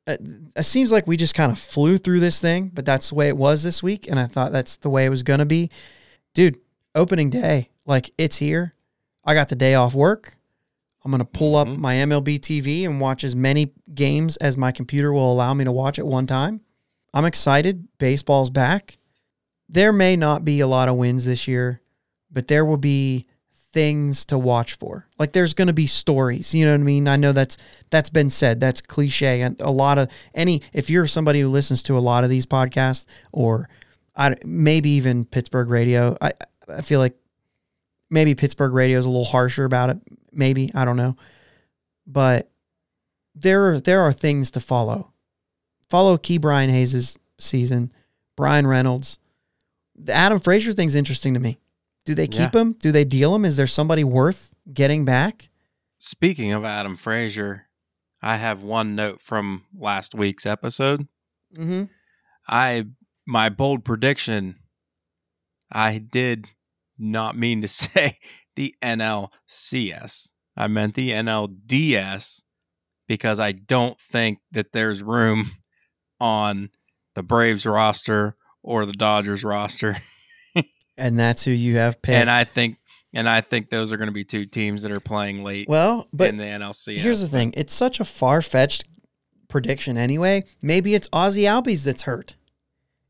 It, 0.08 0.22
it 0.56 0.64
seems 0.64 0.92
like 0.92 1.08
we 1.08 1.18
just 1.18 1.36
kind 1.36 1.52
of 1.52 1.60
flew 1.60 1.98
through 1.98 2.20
this 2.20 2.42
thing, 2.42 2.72
but 2.74 2.86
that's 2.86 3.10
the 3.10 3.16
way 3.16 3.28
it 3.28 3.38
was 3.38 3.64
this 3.64 3.82
week. 3.84 4.10
And 4.10 4.20
I 4.20 4.26
thought 4.26 4.52
that's 4.52 4.78
the 4.78 4.90
way 4.90 5.06
it 5.06 5.10
was 5.10 5.24
going 5.24 5.40
to 5.40 5.46
be. 5.46 5.70
Dude, 6.34 6.58
opening 6.96 7.30
day, 7.30 7.70
like 7.86 8.12
it's 8.18 8.38
here. 8.38 8.74
I 9.24 9.34
got 9.36 9.50
the 9.50 9.56
day 9.56 9.76
off 9.76 9.94
work. 9.94 10.36
I'm 11.06 11.12
going 11.12 11.20
to 11.20 11.26
pull 11.26 11.56
up 11.56 11.68
Mhm. 11.68 11.78
my 11.78 11.96
MLB 11.96 12.40
TV 12.40 12.86
and 12.86 13.00
watch 13.00 13.24
as 13.24 13.36
many 13.36 13.72
games 13.94 14.36
as 14.38 14.58
my 14.58 14.72
computer 14.72 15.14
will 15.14 15.32
allow 15.32 15.54
me 15.54 15.64
to 15.64 15.72
watch 15.72 15.98
at 16.00 16.06
one 16.08 16.28
time. 16.28 16.62
I'm 17.14 17.26
excited. 17.26 17.88
Baseball's 18.00 18.50
back. 18.50 18.98
There 19.70 19.94
may 19.94 20.16
not 20.16 20.44
be 20.44 20.60
a 20.60 20.68
lot 20.68 20.90
of 20.90 20.96
wins 20.96 21.26
this 21.26 21.48
year, 21.48 21.82
but 22.32 22.48
there 22.48 22.66
will 22.66 22.78
be 22.78 23.28
things 23.72 24.26
to 24.26 24.38
watch 24.38 24.76
for. 24.76 25.08
Like 25.18 25.32
there's 25.32 25.54
going 25.54 25.68
to 25.68 25.74
be 25.74 25.88
stories. 25.88 26.54
You 26.54 26.66
know 26.66 26.72
what 26.72 26.82
I 26.82 26.84
mean? 26.84 27.08
I 27.08 27.16
know 27.16 27.32
that's 27.32 27.58
that's 27.90 28.10
been 28.10 28.30
said. 28.30 28.60
That's 28.60 28.82
cliche. 28.82 29.42
And 29.42 29.60
a 29.62 29.72
lot 29.72 29.98
of 29.98 30.10
any 30.34 30.62
if 30.74 30.90
you're 30.90 31.08
somebody 31.08 31.42
who 31.42 31.50
listens 31.50 31.84
to 31.84 31.98
a 31.98 32.00
lot 32.00 32.24
of 32.24 32.30
these 32.30 32.46
podcasts 32.46 33.06
or 33.32 33.70
I 34.16 34.36
maybe 34.44 34.92
even 34.92 35.26
Pittsburgh 35.26 35.70
radio, 35.70 36.18
I 36.22 36.32
I 36.68 36.82
feel 36.82 37.00
like 37.00 37.16
maybe 38.10 38.36
Pittsburgh 38.36 38.74
radio 38.74 38.98
is 38.98 39.06
a 39.06 39.10
little 39.10 39.26
harsher 39.26 39.66
about 39.66 39.92
it. 39.92 39.98
Maybe 40.32 40.72
I 40.74 40.86
don't 40.86 40.98
know, 40.98 41.16
but 42.08 42.50
there 43.36 43.74
are 43.74 43.80
there 43.80 44.02
are 44.02 44.14
things 44.14 44.52
to 44.52 44.60
follow. 44.60 45.14
Follow 45.90 46.18
Ke'Bryan 46.18 46.70
Hayes' 46.70 47.18
season, 47.40 47.92
Bryan 48.36 48.68
Reynolds. 48.68 49.18
The 49.96 50.14
Adam 50.14 50.40
Frazier 50.40 50.74
thing's 50.74 50.96
interesting 50.96 51.34
to 51.34 51.40
me. 51.40 51.60
Do 52.10 52.16
they 52.16 52.26
keep 52.26 52.56
him? 52.56 52.74
Do 52.74 52.92
they 52.92 53.06
deal 53.06 53.36
him? 53.36 53.46
Is 53.46 53.56
there 53.56 53.68
somebody 53.68 54.04
worth 54.04 54.52
getting 54.74 55.06
back? 55.06 55.50
Speaking 56.00 56.52
of 56.54 56.66
Adam 56.66 56.96
Frazier, 56.96 57.68
I 58.20 58.38
have 58.38 58.64
one 58.64 58.96
note 58.96 59.22
from 59.22 59.66
last 59.78 60.16
week's 60.16 60.48
episode. 60.48 61.08
Mm-hmm. 61.56 61.84
I 62.48 62.86
my 63.28 63.50
bold 63.50 63.86
prediction. 63.86 64.56
I 65.72 66.00
did 66.00 66.48
not 66.98 67.38
mean 67.38 67.62
to 67.62 67.68
say 67.68 68.18
the 68.56 68.74
NLCS. 68.82 70.30
I 70.58 70.66
meant 70.66 70.96
the 70.96 71.12
NLDS 71.12 72.42
because 73.08 73.40
I 73.40 73.52
don't 73.52 74.00
think 74.00 74.40
that 74.52 74.72
there's 74.72 75.04
room 75.04 75.52
on 76.20 76.72
the 77.14 77.22
Braves 77.22 77.68
roster 77.68 78.36
or 78.64 78.88
the 78.88 78.94
Dodgers 78.94 79.44
roster. 79.44 79.98
And 81.00 81.18
that's 81.18 81.44
who 81.44 81.52
you 81.52 81.78
have 81.78 82.02
picked. 82.02 82.16
And 82.16 82.30
I 82.30 82.44
think 82.44 82.78
and 83.14 83.28
I 83.28 83.42
think 83.42 83.70
those 83.70 83.92
are 83.92 83.98
going 83.98 84.08
to 84.08 84.14
be 84.14 84.24
two 84.24 84.46
teams 84.46 84.84
that 84.84 84.92
are 84.92 85.00
playing 85.00 85.44
late 85.44 85.68
well, 85.68 86.08
but 86.14 86.30
in 86.30 86.38
the 86.38 86.44
NLCS. 86.44 86.98
here's 86.98 87.22
the 87.22 87.28
thing: 87.28 87.54
it's 87.58 87.74
such 87.74 88.00
a 88.00 88.06
far 88.06 88.42
fetched 88.42 88.84
prediction 89.48 89.98
anyway. 89.98 90.44
Maybe 90.62 90.94
it's 90.94 91.10
Ozzie 91.12 91.44
Albies 91.44 91.84
that's 91.84 92.04
hurt, 92.04 92.36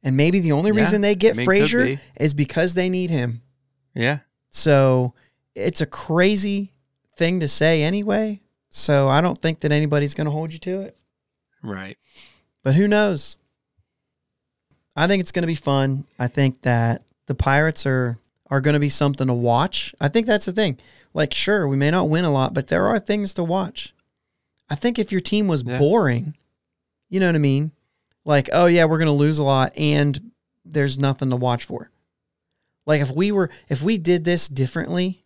and 0.03 0.15
maybe 0.15 0.39
the 0.39 0.51
only 0.53 0.71
Yeah, 0.71 0.79
reason 0.79 1.01
they 1.01 1.15
get 1.15 1.33
I 1.33 1.37
mean, 1.37 1.45
Frazier 1.45 1.85
be. 1.85 1.99
is 2.19 2.33
because 2.33 2.75
they 2.75 2.89
need 2.89 3.09
him. 3.09 3.41
Yeah. 3.93 4.19
So 4.51 5.13
it's 5.55 5.81
a 5.81 5.85
crazy 5.85 6.73
thing 7.17 7.39
to 7.41 7.47
say 7.47 7.83
anyway. 7.83 8.41
So 8.69 9.09
I 9.09 9.19
don't 9.19 9.37
think 9.37 9.61
that 9.61 9.71
anybody's 9.71 10.13
going 10.13 10.25
to 10.25 10.31
hold 10.31 10.53
you 10.53 10.59
to 10.59 10.81
it. 10.81 10.95
Right. 11.61 11.97
But 12.63 12.75
who 12.75 12.87
knows? 12.87 13.35
I 14.95 15.07
think 15.07 15.21
it's 15.21 15.31
going 15.31 15.43
to 15.43 15.47
be 15.47 15.55
fun. 15.55 16.05
I 16.17 16.27
think 16.27 16.61
that 16.61 17.03
the 17.29 17.35
Pirates 17.35 17.85
are 17.85 18.17
are 18.49 18.59
going 18.61 18.73
to 18.73 18.79
be 18.79 18.89
something 18.89 19.27
to 19.27 19.33
watch. 19.33 19.93
I 20.01 20.07
think 20.07 20.25
that's 20.25 20.47
the 20.47 20.51
thing. 20.51 20.79
Like, 21.13 21.35
sure, 21.35 21.67
we 21.67 21.77
may 21.77 21.91
not 21.91 22.09
win 22.09 22.25
a 22.25 22.31
lot, 22.33 22.55
but 22.55 22.65
there 22.67 22.87
are 22.87 22.97
things 22.97 23.31
to 23.35 23.43
watch. 23.43 23.93
I 24.71 24.73
think 24.75 24.97
if 24.97 25.11
your 25.11 25.21
team 25.21 25.47
was 25.47 25.61
Yeah. 25.63 25.77
boring, 25.77 26.35
you 27.09 27.19
know 27.19 27.27
what 27.27 27.35
I 27.35 27.39
mean? 27.39 27.71
Like, 28.25 28.49
oh 28.51 28.65
yeah, 28.65 28.85
we're 28.85 28.97
going 28.97 29.05
to 29.05 29.11
lose 29.11 29.37
a 29.37 29.43
lot 29.43 29.71
and 29.77 30.31
there's 30.65 30.97
nothing 30.97 31.29
to 31.29 31.35
watch 31.35 31.63
for. 31.63 31.91
Like 32.87 33.01
if 33.01 33.11
we 33.11 33.31
were 33.31 33.51
if 33.67 33.83
we 33.83 33.99
did 33.99 34.23
this 34.23 34.47
differently 34.49 35.23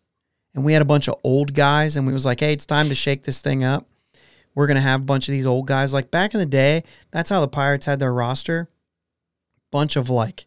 and 0.53 0.65
we 0.65 0.73
had 0.73 0.81
a 0.81 0.85
bunch 0.85 1.07
of 1.07 1.15
old 1.23 1.53
guys 1.53 1.95
and 1.95 2.05
we 2.05 2.11
was 2.11 2.25
like, 2.25 2.41
"Hey, 2.41 2.51
it's 2.51 2.65
time 2.65 2.89
to 2.89 2.95
shake 2.95 3.23
this 3.23 3.39
thing 3.39 3.63
up." 3.63 3.87
We're 4.55 4.67
going 4.67 4.75
to 4.75 4.81
have 4.81 4.99
a 4.99 5.05
bunch 5.05 5.29
of 5.29 5.31
these 5.31 5.45
old 5.47 5.65
guys 5.67 5.93
like 5.93 6.11
back 6.11 6.33
in 6.33 6.41
the 6.41 6.45
day, 6.45 6.83
that's 7.11 7.29
how 7.29 7.39
the 7.39 7.47
Pirates 7.47 7.85
had 7.85 7.99
their 7.99 8.13
roster. 8.13 8.67
Bunch 9.71 9.95
of 9.95 10.09
like 10.09 10.45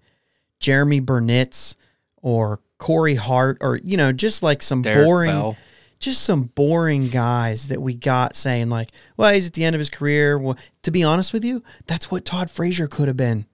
Jeremy 0.60 1.00
Burnitz 1.00 1.76
or 2.22 2.60
Corey 2.78 3.14
Hart 3.14 3.58
or 3.60 3.80
you 3.82 3.96
know, 3.96 4.12
just 4.12 4.42
like 4.42 4.62
some 4.62 4.82
Derek 4.82 5.06
boring 5.06 5.30
Bell. 5.30 5.56
just 5.98 6.22
some 6.22 6.44
boring 6.44 7.08
guys 7.08 7.68
that 7.68 7.80
we 7.80 7.94
got 7.94 8.36
saying 8.36 8.68
like, 8.68 8.90
well, 9.16 9.32
he's 9.32 9.46
at 9.46 9.54
the 9.54 9.64
end 9.64 9.74
of 9.74 9.80
his 9.80 9.90
career. 9.90 10.38
Well, 10.38 10.56
to 10.82 10.90
be 10.90 11.02
honest 11.02 11.32
with 11.32 11.44
you, 11.44 11.62
that's 11.86 12.10
what 12.10 12.24
Todd 12.24 12.50
Frazier 12.50 12.88
could 12.88 13.08
have 13.08 13.16
been. 13.16 13.46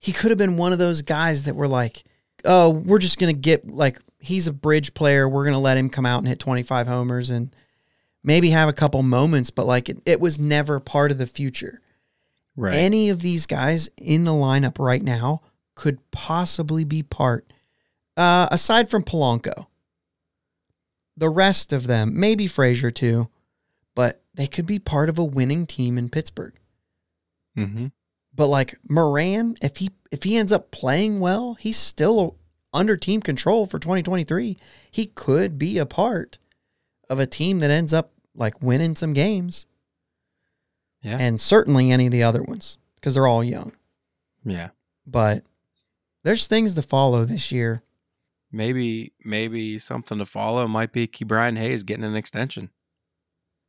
He 0.00 0.12
could 0.12 0.30
have 0.30 0.38
been 0.38 0.56
one 0.56 0.72
of 0.72 0.78
those 0.78 1.02
guys 1.02 1.44
that 1.44 1.56
were 1.56 1.68
like, 1.68 2.04
oh, 2.44 2.70
we're 2.70 2.98
just 2.98 3.18
gonna 3.18 3.32
get 3.32 3.68
like 3.68 4.00
he's 4.18 4.46
a 4.46 4.52
bridge 4.52 4.94
player. 4.94 5.28
We're 5.28 5.44
gonna 5.44 5.58
let 5.58 5.78
him 5.78 5.88
come 5.88 6.06
out 6.06 6.18
and 6.18 6.28
hit 6.28 6.38
25 6.38 6.86
homers 6.86 7.30
and 7.30 7.54
maybe 8.22 8.50
have 8.50 8.68
a 8.68 8.72
couple 8.72 9.02
moments, 9.02 9.50
but 9.50 9.66
like 9.66 9.88
it, 9.88 9.98
it 10.04 10.20
was 10.20 10.38
never 10.38 10.80
part 10.80 11.10
of 11.10 11.18
the 11.18 11.26
future. 11.26 11.80
Right. 12.56 12.74
Any 12.74 13.10
of 13.10 13.20
these 13.20 13.46
guys 13.46 13.88
in 13.96 14.24
the 14.24 14.32
lineup 14.32 14.78
right 14.78 15.02
now 15.02 15.42
could 15.74 15.98
possibly 16.10 16.84
be 16.84 17.02
part, 17.02 17.52
uh, 18.16 18.48
aside 18.50 18.88
from 18.90 19.02
Polanco. 19.02 19.66
The 21.16 21.28
rest 21.28 21.72
of 21.72 21.86
them, 21.86 22.18
maybe 22.18 22.46
Frazier 22.46 22.90
too, 22.90 23.28
but 23.94 24.22
they 24.34 24.46
could 24.46 24.66
be 24.66 24.78
part 24.78 25.08
of 25.08 25.18
a 25.18 25.24
winning 25.24 25.66
team 25.66 25.96
in 25.98 26.08
Pittsburgh. 26.08 26.54
mm-hmm. 27.56 27.86
But 28.36 28.48
like 28.48 28.76
Moran, 28.88 29.56
if 29.62 29.76
he 29.76 29.90
if 30.10 30.24
he 30.24 30.36
ends 30.36 30.50
up 30.50 30.72
playing 30.72 31.20
well, 31.20 31.54
he's 31.54 31.76
still 31.76 32.36
under 32.72 32.96
team 32.96 33.20
control 33.20 33.66
for 33.66 33.78
2023. 33.78 34.56
He 34.90 35.06
could 35.06 35.56
be 35.56 35.78
a 35.78 35.86
part 35.86 36.38
of 37.08 37.20
a 37.20 37.26
team 37.28 37.60
that 37.60 37.70
ends 37.70 37.92
up 37.92 38.10
like 38.34 38.60
winning 38.60 38.96
some 38.96 39.12
games, 39.12 39.66
Yeah. 41.00 41.16
and 41.20 41.40
certainly 41.40 41.92
any 41.92 42.06
of 42.06 42.12
the 42.12 42.24
other 42.24 42.42
ones 42.42 42.78
because 42.96 43.14
they're 43.14 43.28
all 43.28 43.44
young. 43.44 43.70
yeah. 44.44 44.70
But 45.06 45.44
there's 46.24 46.46
things 46.48 46.74
to 46.74 46.82
follow 46.82 47.24
this 47.24 47.52
year. 47.52 47.82
Maybe 48.52 49.12
maybe 49.24 49.78
something 49.78 50.18
to 50.18 50.24
follow 50.24 50.66
might 50.68 50.92
be 50.92 51.06
Ke'Bryan 51.08 51.58
Hayes 51.58 51.82
getting 51.82 52.04
an 52.04 52.16
extension. 52.16 52.70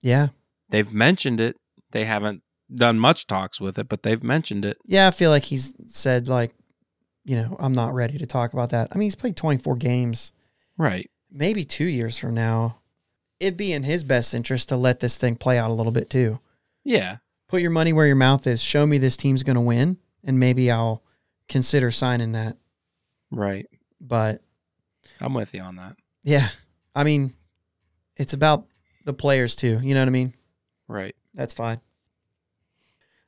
Yeah, 0.01 0.28
They've 0.70 0.91
mentioned 0.91 1.39
it. 1.39 1.58
They 1.91 2.06
haven't 2.06 2.41
done 2.74 2.99
much 2.99 3.28
talks 3.28 3.60
with 3.62 3.78
it, 3.80 3.88
but 3.88 4.03
they've 4.03 4.24
mentioned 4.24 4.66
it. 4.66 4.78
yeah. 4.86 5.08
I 5.08 5.12
feel 5.12 5.30
like 5.32 5.43
he's 5.45 5.76
said 5.88 6.28
like, 6.28 6.53
you 7.24 7.36
know, 7.36 7.56
I'm 7.60 7.74
not 7.74 7.93
ready 7.93 8.18
to 8.18 8.26
talk 8.26 8.53
about 8.53 8.70
that. 8.72 8.89
I 8.91 8.97
mean, 8.97 9.06
he's 9.06 9.16
played 9.16 9.36
24 9.36 9.76
games. 9.78 10.32
Right. 10.78 11.10
maybe 11.32 11.64
two 11.64 11.86
years 11.86 12.18
from 12.18 12.34
now, 12.34 12.80
it'd 13.39 13.58
be 13.58 13.72
in 13.74 13.84
his 13.84 14.03
best 14.03 14.34
interest 14.34 14.70
to 14.70 14.76
let 14.78 14.99
this 14.99 15.18
thing 15.18 15.36
play 15.36 15.58
out 15.58 15.70
a 15.72 15.74
little 15.74 15.91
bit 15.91 16.10
too. 16.10 16.39
Yeah. 16.84 17.18
Put 17.47 17.62
your 17.62 17.72
money 17.72 17.93
where 17.93 18.08
your 18.08 18.16
mouth 18.16 18.45
is. 18.45 18.62
Show 18.62 18.86
me 18.86 18.97
this 18.97 19.18
team's 19.18 19.43
going 19.43 19.56
to 19.56 19.62
win, 19.62 19.97
and 20.24 20.39
maybe 20.39 20.70
I'll 20.70 21.01
consider 21.50 21.91
signing 21.91 22.34
that. 22.34 22.58
Right. 23.32 23.68
But 24.02 24.41
I'm 25.22 25.34
with 25.34 25.54
you 25.54 25.62
on 25.62 25.76
that. 25.78 25.96
yeah, 26.24 26.48
I 26.96 27.04
mean, 27.04 27.34
it's 28.18 28.34
about 28.34 28.66
the 29.06 29.14
players 29.14 29.56
too. 29.56 29.80
You 29.82 29.93
know 29.93 30.02
what 30.02 30.08
I 30.08 30.12
mean? 30.12 30.34
Right. 30.88 31.16
That's 31.34 31.54
fine. 31.54 31.80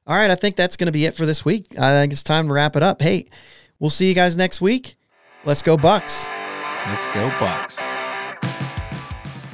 All 0.06 0.16
right, 0.16 0.32
I 0.32 0.36
think 0.36 0.56
that's 0.56 0.78
going 0.78 0.86
to 0.86 0.94
be 0.94 1.06
it 1.06 1.16
for 1.16 1.26
this 1.26 1.44
week. 1.44 1.68
I 1.78 1.92
think 1.92 2.14
it's 2.14 2.24
time 2.24 2.48
to 2.48 2.54
wrap 2.54 2.78
it 2.78 2.84
up. 2.84 3.02
Hey, 3.02 3.26
we'll 3.80 3.90
see 3.90 4.08
you 4.08 4.14
guys 4.16 4.38
next 4.38 4.62
week. 4.62 4.96
Let's 5.44 5.62
go, 5.62 5.76
Bucs. 5.76 6.28
Let's 6.88 7.08
go 7.08 7.30
Bucs. 7.32 7.76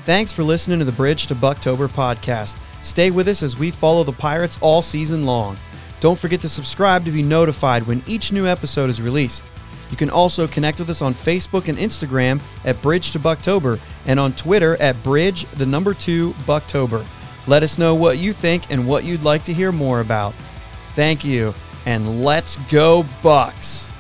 Thanks 0.05 0.31
for 0.31 0.43
listening 0.43 0.77
to 0.79 0.85
the 0.85 0.91
Bridge 0.91 1.25
to 1.27 1.35
Bucktober 1.35 1.87
podcast. 1.87 2.59
Stay 2.83 3.09
with 3.09 3.27
us 3.29 3.41
as 3.41 3.57
we 3.57 3.71
follow 3.71 4.03
the 4.03 4.11
Pirates 4.11 4.59
all 4.61 4.81
season 4.81 5.25
long. 5.25 5.57
Don't 6.03 6.19
forget 6.19 6.41
to 6.41 6.49
subscribe 6.49 7.05
to 7.05 7.11
be 7.11 7.23
notified 7.23 7.87
when 7.87 8.03
each 8.05 8.33
new 8.33 8.45
episode 8.45 8.89
is 8.89 9.01
released. 9.01 9.49
You 9.89 9.95
can 9.95 10.09
also 10.09 10.47
connect 10.47 10.79
with 10.79 10.89
us 10.89 11.01
on 11.01 11.13
Facebook 11.13 11.69
and 11.69 11.77
Instagram 11.77 12.41
at 12.65 12.81
Bridge 12.81 13.11
to 13.11 13.19
Bucktober 13.19 13.79
and 14.05 14.19
on 14.19 14.33
Twitter 14.33 14.75
at 14.81 15.01
Bridge 15.01 15.45
the 15.51 15.65
number 15.65 15.93
2 15.93 16.33
Bucktober. 16.45 17.05
Let 17.47 17.63
us 17.63 17.77
know 17.77 17.95
what 17.95 18.17
you 18.17 18.33
think 18.33 18.69
and 18.69 18.85
what 18.85 19.05
you'd 19.05 19.23
like 19.23 19.45
to 19.45 19.53
hear 19.53 19.71
more 19.71 20.01
about. 20.01 20.33
Thank 20.93 21.23
you 21.23 21.53
and 21.85 22.21
let's 22.21 22.57
go 22.69 23.03
Bucs. 23.21 23.92